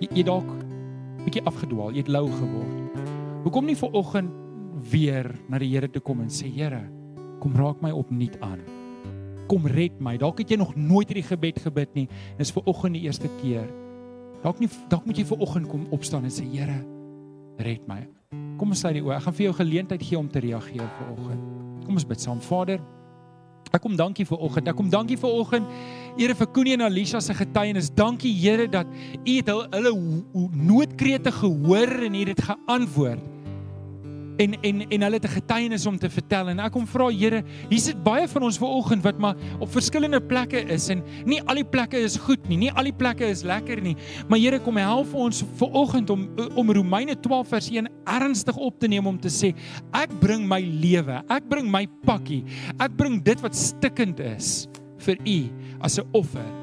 jy, 0.00 0.08
jy 0.10 0.22
dalk 0.22 0.48
bietjie 1.24 1.44
afgedwaal, 1.46 1.92
jy 1.92 1.98
het 1.98 2.08
lou 2.08 2.26
geword. 2.26 2.98
Hoekom 3.44 3.66
nie 3.66 3.76
vir 3.76 3.90
oggend 3.92 4.30
weer 4.90 5.38
na 5.48 5.58
die 5.58 5.68
Here 5.68 5.88
toe 5.88 6.02
kom 6.02 6.20
en 6.20 6.28
sê 6.28 6.50
Here, 6.50 6.82
kom 7.38 7.54
raak 7.54 7.80
my 7.80 7.92
opnuut 7.92 8.40
aan. 8.40 8.81
Kom 9.50 9.66
red 9.66 9.98
my. 10.02 10.16
Dalk 10.20 10.42
het 10.42 10.52
jy 10.52 10.58
nog 10.60 10.74
nooit 10.76 11.10
hierdie 11.10 11.26
gebed 11.26 11.60
gebid 11.64 11.94
nie. 11.98 12.06
Dis 12.38 12.52
vir 12.54 12.66
oggend 12.70 12.98
die 12.98 13.04
eerste 13.06 13.30
keer. 13.40 13.66
Dalk 14.42 14.58
nie 14.62 14.70
dalk 14.90 15.06
moet 15.06 15.18
jy 15.20 15.26
vir 15.28 15.44
oggend 15.44 15.68
kom 15.70 15.86
opstaan 15.94 16.26
en 16.26 16.34
sê 16.34 16.46
Here, 16.50 16.80
red 17.62 17.86
my. 17.90 18.00
Kom 18.58 18.74
ons 18.74 18.82
sluit 18.82 18.98
die 18.98 19.04
oë. 19.04 19.18
Ek 19.18 19.26
gaan 19.26 19.36
vir 19.38 19.46
jou 19.48 19.54
geleentheid 19.60 20.02
gee 20.02 20.18
om 20.18 20.30
te 20.30 20.42
reageer 20.42 20.88
vanoggend. 20.98 21.46
Kom 21.86 21.98
ons 21.98 22.06
bid 22.06 22.22
saam. 22.22 22.40
Vader, 22.42 22.82
ek 23.72 23.82
kom 23.82 23.94
dankie 23.98 24.26
vir 24.28 24.42
oggend. 24.42 24.70
Ek 24.70 24.78
kom 24.78 24.90
dankie 24.90 25.18
vir 25.18 25.38
oggend. 25.42 25.76
Here 26.18 26.34
vir 26.38 26.50
Koenie 26.54 26.76
en 26.76 26.86
Alicia 26.88 27.22
se 27.22 27.34
getuienis. 27.34 27.90
Dankie 27.94 28.32
Here 28.34 28.68
dat 28.70 28.90
U 28.90 29.36
het 29.36 29.50
hulle, 29.50 29.68
hulle 29.76 29.94
noodkrete 30.70 31.34
gehoor 31.38 31.94
en 32.08 32.18
U 32.18 32.24
het 32.24 32.34
dit 32.34 32.44
geantwoord 32.50 33.31
en 34.36 34.54
en 34.62 34.82
en 34.88 35.02
hulle 35.02 35.18
het 35.18 35.24
'n 35.24 35.36
getuienis 35.40 35.86
om 35.86 35.98
te 35.98 36.10
vertel 36.10 36.48
en 36.48 36.60
ek 36.60 36.72
kom 36.72 36.86
vra 36.86 37.08
Here, 37.12 37.42
hier 37.68 37.78
sit 37.78 38.02
baie 38.04 38.28
van 38.28 38.42
ons 38.42 38.58
vanoggend 38.58 39.02
wat 39.02 39.18
maar 39.18 39.36
op 39.60 39.70
verskillende 39.70 40.20
plekke 40.20 40.64
is 40.68 40.88
en 40.88 41.02
nie 41.24 41.42
al 41.42 41.54
die 41.54 41.64
plekke 41.64 41.96
is 41.96 42.16
goed 42.16 42.48
nie, 42.48 42.56
nie 42.56 42.72
al 42.72 42.84
die 42.84 42.92
plekke 42.92 43.24
is 43.26 43.42
lekker 43.42 43.80
nie, 43.80 43.96
maar 44.28 44.38
Here 44.38 44.58
kom 44.58 44.76
help 44.76 45.14
ons 45.14 45.44
vanoggend 45.56 46.10
om 46.10 46.28
om 46.56 46.70
Romeine 46.70 47.20
12 47.20 47.48
vers 47.48 47.70
1 47.70 47.88
ernstig 48.04 48.56
op 48.56 48.78
te 48.78 48.88
neem 48.88 49.06
om 49.06 49.18
te 49.18 49.28
sê 49.28 49.54
ek 49.92 50.10
bring 50.20 50.48
my 50.48 50.60
lewe, 50.60 51.22
ek 51.28 51.48
bring 51.48 51.70
my 51.70 51.86
pakkie, 52.04 52.44
ek 52.78 52.96
bring 52.96 53.22
dit 53.22 53.40
wat 53.40 53.54
stikkend 53.54 54.20
is 54.20 54.68
vir 54.98 55.16
U 55.26 55.38
as 55.80 55.98
'n 55.98 56.06
offer. 56.12 56.62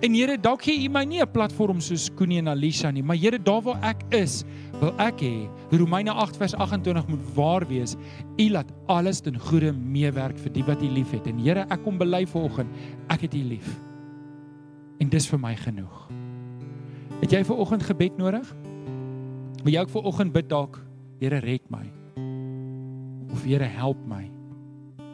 En 0.00 0.14
Here, 0.14 0.38
dalk 0.40 0.62
gee 0.64 0.86
U 0.86 0.88
my 0.88 1.04
nie 1.04 1.20
'n 1.20 1.28
platform 1.28 1.80
soos 1.80 2.08
Koenie 2.16 2.38
en 2.38 2.48
Alicia 2.48 2.90
nie, 2.90 3.02
maar 3.02 3.16
Here, 3.16 3.38
daar 3.38 3.60
waar 3.60 3.78
ek 3.82 4.02
is, 4.10 4.44
wil 4.80 4.94
ek 5.02 5.20
hê 5.22 5.34
Romeine 5.76 6.12
8 6.12 6.38
vers 6.40 6.54
28 6.56 7.08
moet 7.12 7.24
waar 7.36 7.66
wees. 7.68 7.96
U 8.40 8.46
laat 8.50 8.70
alles 8.88 9.20
ten 9.20 9.36
goeie 9.38 9.72
meewerk 9.72 10.38
vir 10.40 10.52
die 10.54 10.64
wat 10.64 10.82
U 10.82 10.88
liefhet. 10.88 11.28
En 11.28 11.38
Here, 11.38 11.66
ek 11.68 11.84
kom 11.84 11.98
bely 12.00 12.24
vanoggend, 12.26 12.72
ek 13.12 13.26
het 13.28 13.36
U 13.36 13.42
lief. 13.52 13.68
En 15.00 15.12
dis 15.12 15.28
vir 15.28 15.40
my 15.40 15.54
genoeg. 15.56 16.08
Het 17.20 17.36
jy 17.36 17.44
vanoggend 17.44 17.84
gebed 17.84 18.16
nodig? 18.20 18.54
Wil 19.60 19.74
jy 19.74 19.84
ook 19.84 19.92
vanoggend 19.92 20.32
bid 20.32 20.48
dalk, 20.48 20.80
Here 21.20 21.40
red 21.44 21.66
my. 21.68 21.84
Of 23.32 23.44
Here 23.44 23.68
help 23.68 24.00
my. 24.08 24.24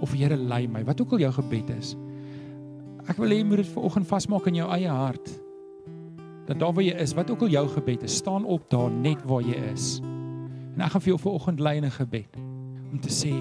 Of 0.01 0.14
Here 0.14 0.37
lei 0.37 0.67
my. 0.71 0.85
Wat 0.87 1.01
ook 1.01 1.17
al 1.17 1.27
jou 1.27 1.33
gebed 1.41 1.73
is. 1.75 1.97
Ek 3.07 3.19
wil 3.19 3.35
hê 3.35 3.41
jy 3.41 3.47
moet 3.47 3.64
dit 3.64 3.75
vanoggend 3.75 4.07
vasmaak 4.07 4.47
in 4.51 4.62
jou 4.62 4.71
eie 4.75 4.91
hart. 4.91 5.31
Dat 6.47 6.59
daar 6.59 6.73
waar 6.73 6.85
jy 6.85 6.95
is, 7.03 7.15
wat 7.15 7.31
ook 7.31 7.43
al 7.43 7.55
jou 7.55 7.69
gebed 7.69 8.03
is, 8.07 8.17
staan 8.17 8.45
op 8.45 8.71
daar 8.71 8.91
net 8.91 9.23
waar 9.27 9.43
jy 9.43 9.57
is. 9.73 9.97
En 10.77 10.85
ek 10.85 10.93
gaan 10.93 11.03
vir 11.07 11.15
jou 11.15 11.21
vanoggend 11.25 11.61
lei 11.61 11.77
in 11.77 11.85
'n 11.85 11.91
gebed 11.91 12.37
om 12.93 13.01
te 13.01 13.11
sê 13.11 13.33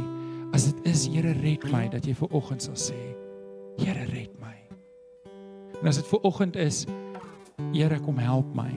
as 0.53 0.71
dit 0.71 0.87
is 0.87 1.07
Here 1.07 1.31
red 1.31 1.63
my 1.71 1.87
dat 1.91 2.05
jy 2.05 2.15
vanoggend 2.15 2.61
sal 2.61 2.75
sê 2.75 2.97
Here 3.77 4.05
red 4.11 4.31
my. 4.39 4.55
En 5.81 5.87
as 5.87 5.95
dit 5.95 6.07
vanoggend 6.07 6.55
is 6.55 6.85
Here 7.73 7.99
kom 7.99 8.17
help 8.17 8.55
my 8.55 8.71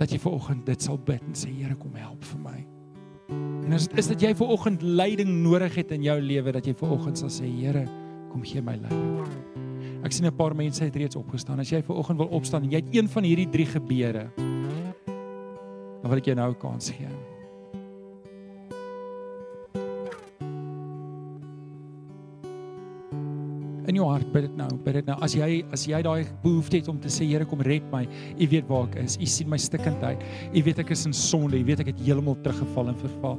dat 0.00 0.10
jy 0.10 0.18
vanoggend 0.18 0.66
dit 0.66 0.82
sal 0.82 0.98
bid 0.98 1.22
en 1.22 1.36
sê 1.36 1.52
Here 1.52 1.76
kom 1.76 1.94
help 1.94 2.24
vir 2.24 2.40
my. 2.40 2.66
En 3.66 3.72
as 3.72 3.88
dit 3.88 3.98
is 3.98 4.08
dat 4.08 4.20
jy 4.20 4.34
vanoggend 4.34 4.82
leiding 4.82 5.42
nodig 5.42 5.74
het 5.74 5.90
in 5.90 6.02
jou 6.02 6.20
lewe 6.20 6.52
dat 6.52 6.66
jy 6.66 6.74
vanoggend 6.74 7.18
sal 7.18 7.28
sê 7.28 7.44
Here 7.44 7.84
kom 8.32 8.42
gee 8.42 8.62
my 8.62 8.78
leiding. 8.80 9.59
Ek 10.00 10.12
sien 10.12 10.26
'n 10.26 10.36
paar 10.36 10.54
mense 10.56 10.84
het 10.84 10.96
reeds 10.96 11.16
opgestaan. 11.16 11.60
As 11.60 11.70
jy 11.70 11.82
ver 11.82 11.96
oggend 11.96 12.18
wil 12.18 12.28
opstaan 12.28 12.62
en 12.62 12.70
jy 12.70 12.80
het 12.80 12.94
een 12.94 13.08
van 13.08 13.22
hierdie 13.24 13.48
drie 13.48 13.66
gebede, 13.66 14.30
dan 16.00 16.08
wil 16.08 16.18
ek 16.18 16.24
jou 16.24 16.36
nou 16.36 16.50
'n 16.50 16.58
kans 16.58 16.90
gee. 16.90 17.08
In 23.86 23.94
jou 23.96 24.06
hart 24.06 24.32
bid 24.32 24.42
dit 24.42 24.56
nou, 24.56 24.68
bid 24.84 24.94
dit 24.94 25.06
nou. 25.06 25.18
As 25.20 25.34
jy 25.34 25.64
as 25.72 25.84
jy 25.84 26.02
daai 26.02 26.24
behoefte 26.42 26.76
het 26.76 26.88
om 26.88 26.98
te 26.98 27.08
sê 27.08 27.26
Here 27.26 27.44
kom 27.44 27.60
red 27.60 27.82
my. 27.92 28.06
U 28.38 28.46
weet 28.46 28.68
waar 28.68 28.86
ek 28.88 28.96
is. 29.04 29.18
U 29.18 29.26
sien 29.26 29.48
my 29.48 29.58
stikkindheid. 29.58 30.22
U 30.54 30.62
weet 30.62 30.78
ek 30.78 30.90
is 30.90 31.06
in 31.06 31.12
sonde. 31.12 31.58
U 31.58 31.64
weet 31.64 31.80
ek 31.80 31.86
het 31.86 32.00
heeltemal 32.00 32.36
teruggeval 32.42 32.88
en 32.88 32.96
verval. 32.96 33.38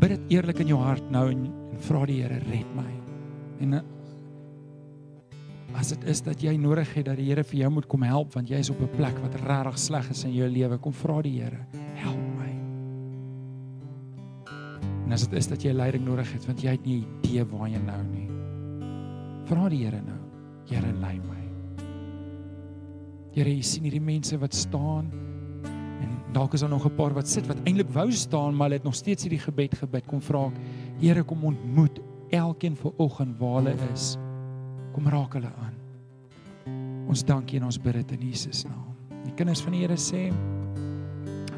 bid 0.00 0.08
dit 0.08 0.20
eerlik 0.38 0.60
in 0.60 0.68
jou 0.68 0.78
hart 0.80 1.10
nou 1.10 1.30
en, 1.30 1.44
en 1.72 1.78
vra 1.78 2.06
die 2.06 2.22
Here 2.22 2.38
red 2.50 2.68
my. 2.74 2.88
En 3.60 3.99
as 5.80 5.94
dit 5.94 6.02
is 6.12 6.20
dat 6.20 6.42
jy 6.44 6.52
nodig 6.60 6.88
het 6.92 7.06
dat 7.08 7.16
die 7.16 7.30
Here 7.30 7.44
vir 7.46 7.62
jou 7.62 7.70
moet 7.72 7.86
kom 7.88 8.02
help 8.04 8.34
want 8.36 8.50
jy 8.52 8.58
is 8.60 8.70
op 8.72 8.80
'n 8.84 8.96
plek 8.96 9.16
wat 9.24 9.34
regtig 9.40 9.78
sleg 9.78 10.10
is 10.10 10.24
in 10.24 10.34
jou 10.34 10.48
lewe, 10.48 10.78
kom 10.78 10.92
vra 10.92 11.22
die 11.22 11.40
Here, 11.40 11.60
help 11.94 12.20
my. 12.36 12.52
En 15.06 15.12
as 15.12 15.26
dit 15.26 15.38
is 15.38 15.46
dat 15.46 15.62
jy 15.62 15.72
leiding 15.72 16.04
nodig 16.04 16.32
het 16.32 16.46
want 16.46 16.62
jy 16.62 16.70
het 16.70 16.84
nie 16.84 17.06
idee 17.22 17.44
waar 17.44 17.68
jy 17.68 17.78
nou 17.78 18.02
nie. 18.04 18.28
Vra 19.46 19.68
die 19.68 19.84
Here 19.84 20.02
nou. 20.02 20.20
Here 20.68 20.92
lei 20.92 21.18
my. 21.18 21.42
Here, 23.32 23.48
jy 23.48 23.62
sien 23.62 23.84
hierdie 23.84 24.04
mense 24.04 24.38
wat 24.38 24.54
staan 24.54 25.10
en 25.64 26.10
dalk 26.32 26.54
is 26.54 26.60
daar 26.60 26.70
nog 26.70 26.86
'n 26.86 26.96
paar 26.96 27.14
wat 27.14 27.28
sit 27.28 27.46
wat 27.46 27.58
eintlik 27.64 27.88
wou 27.88 28.10
staan 28.12 28.54
maar 28.54 28.68
hulle 28.68 28.78
het 28.78 28.84
nog 28.84 28.94
steeds 28.94 29.22
hierdie 29.22 29.44
gebed 29.46 29.74
gebid. 29.74 30.06
Kom 30.06 30.20
vra 30.20 30.46
ek, 30.46 30.58
Here 31.00 31.22
kom 31.22 31.44
ontmoet 31.44 32.00
elkeen 32.30 32.76
vir 32.76 32.92
oggend 32.98 33.38
waar 33.38 33.62
hulle 33.62 33.76
is. 33.92 34.18
Kom 34.94 35.08
raak 35.10 35.36
hulle 35.38 35.50
aan. 35.62 35.76
Ons 37.10 37.24
dankie 37.26 37.58
en 37.60 37.66
ons 37.70 37.78
bid 37.82 38.00
dit 38.00 38.16
in 38.18 38.28
Jesus 38.30 38.64
naam. 38.68 38.88
Die 39.24 39.34
kinders 39.38 39.62
van 39.64 39.76
die 39.76 39.84
Here 39.84 39.98
sê 39.98 40.28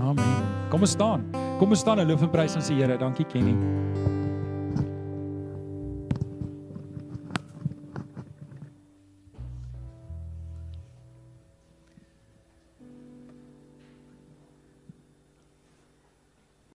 Amen. 0.02 0.48
Kom 0.72 0.82
ons 0.82 0.96
staan. 0.96 1.28
Kom 1.60 1.70
ons 1.70 1.84
staan 1.84 2.02
en 2.02 2.08
loof 2.10 2.24
en 2.26 2.32
prys 2.32 2.56
ons 2.58 2.72
die 2.72 2.80
Here. 2.80 2.98
Dankie 2.98 3.28
Kenny. 3.30 3.54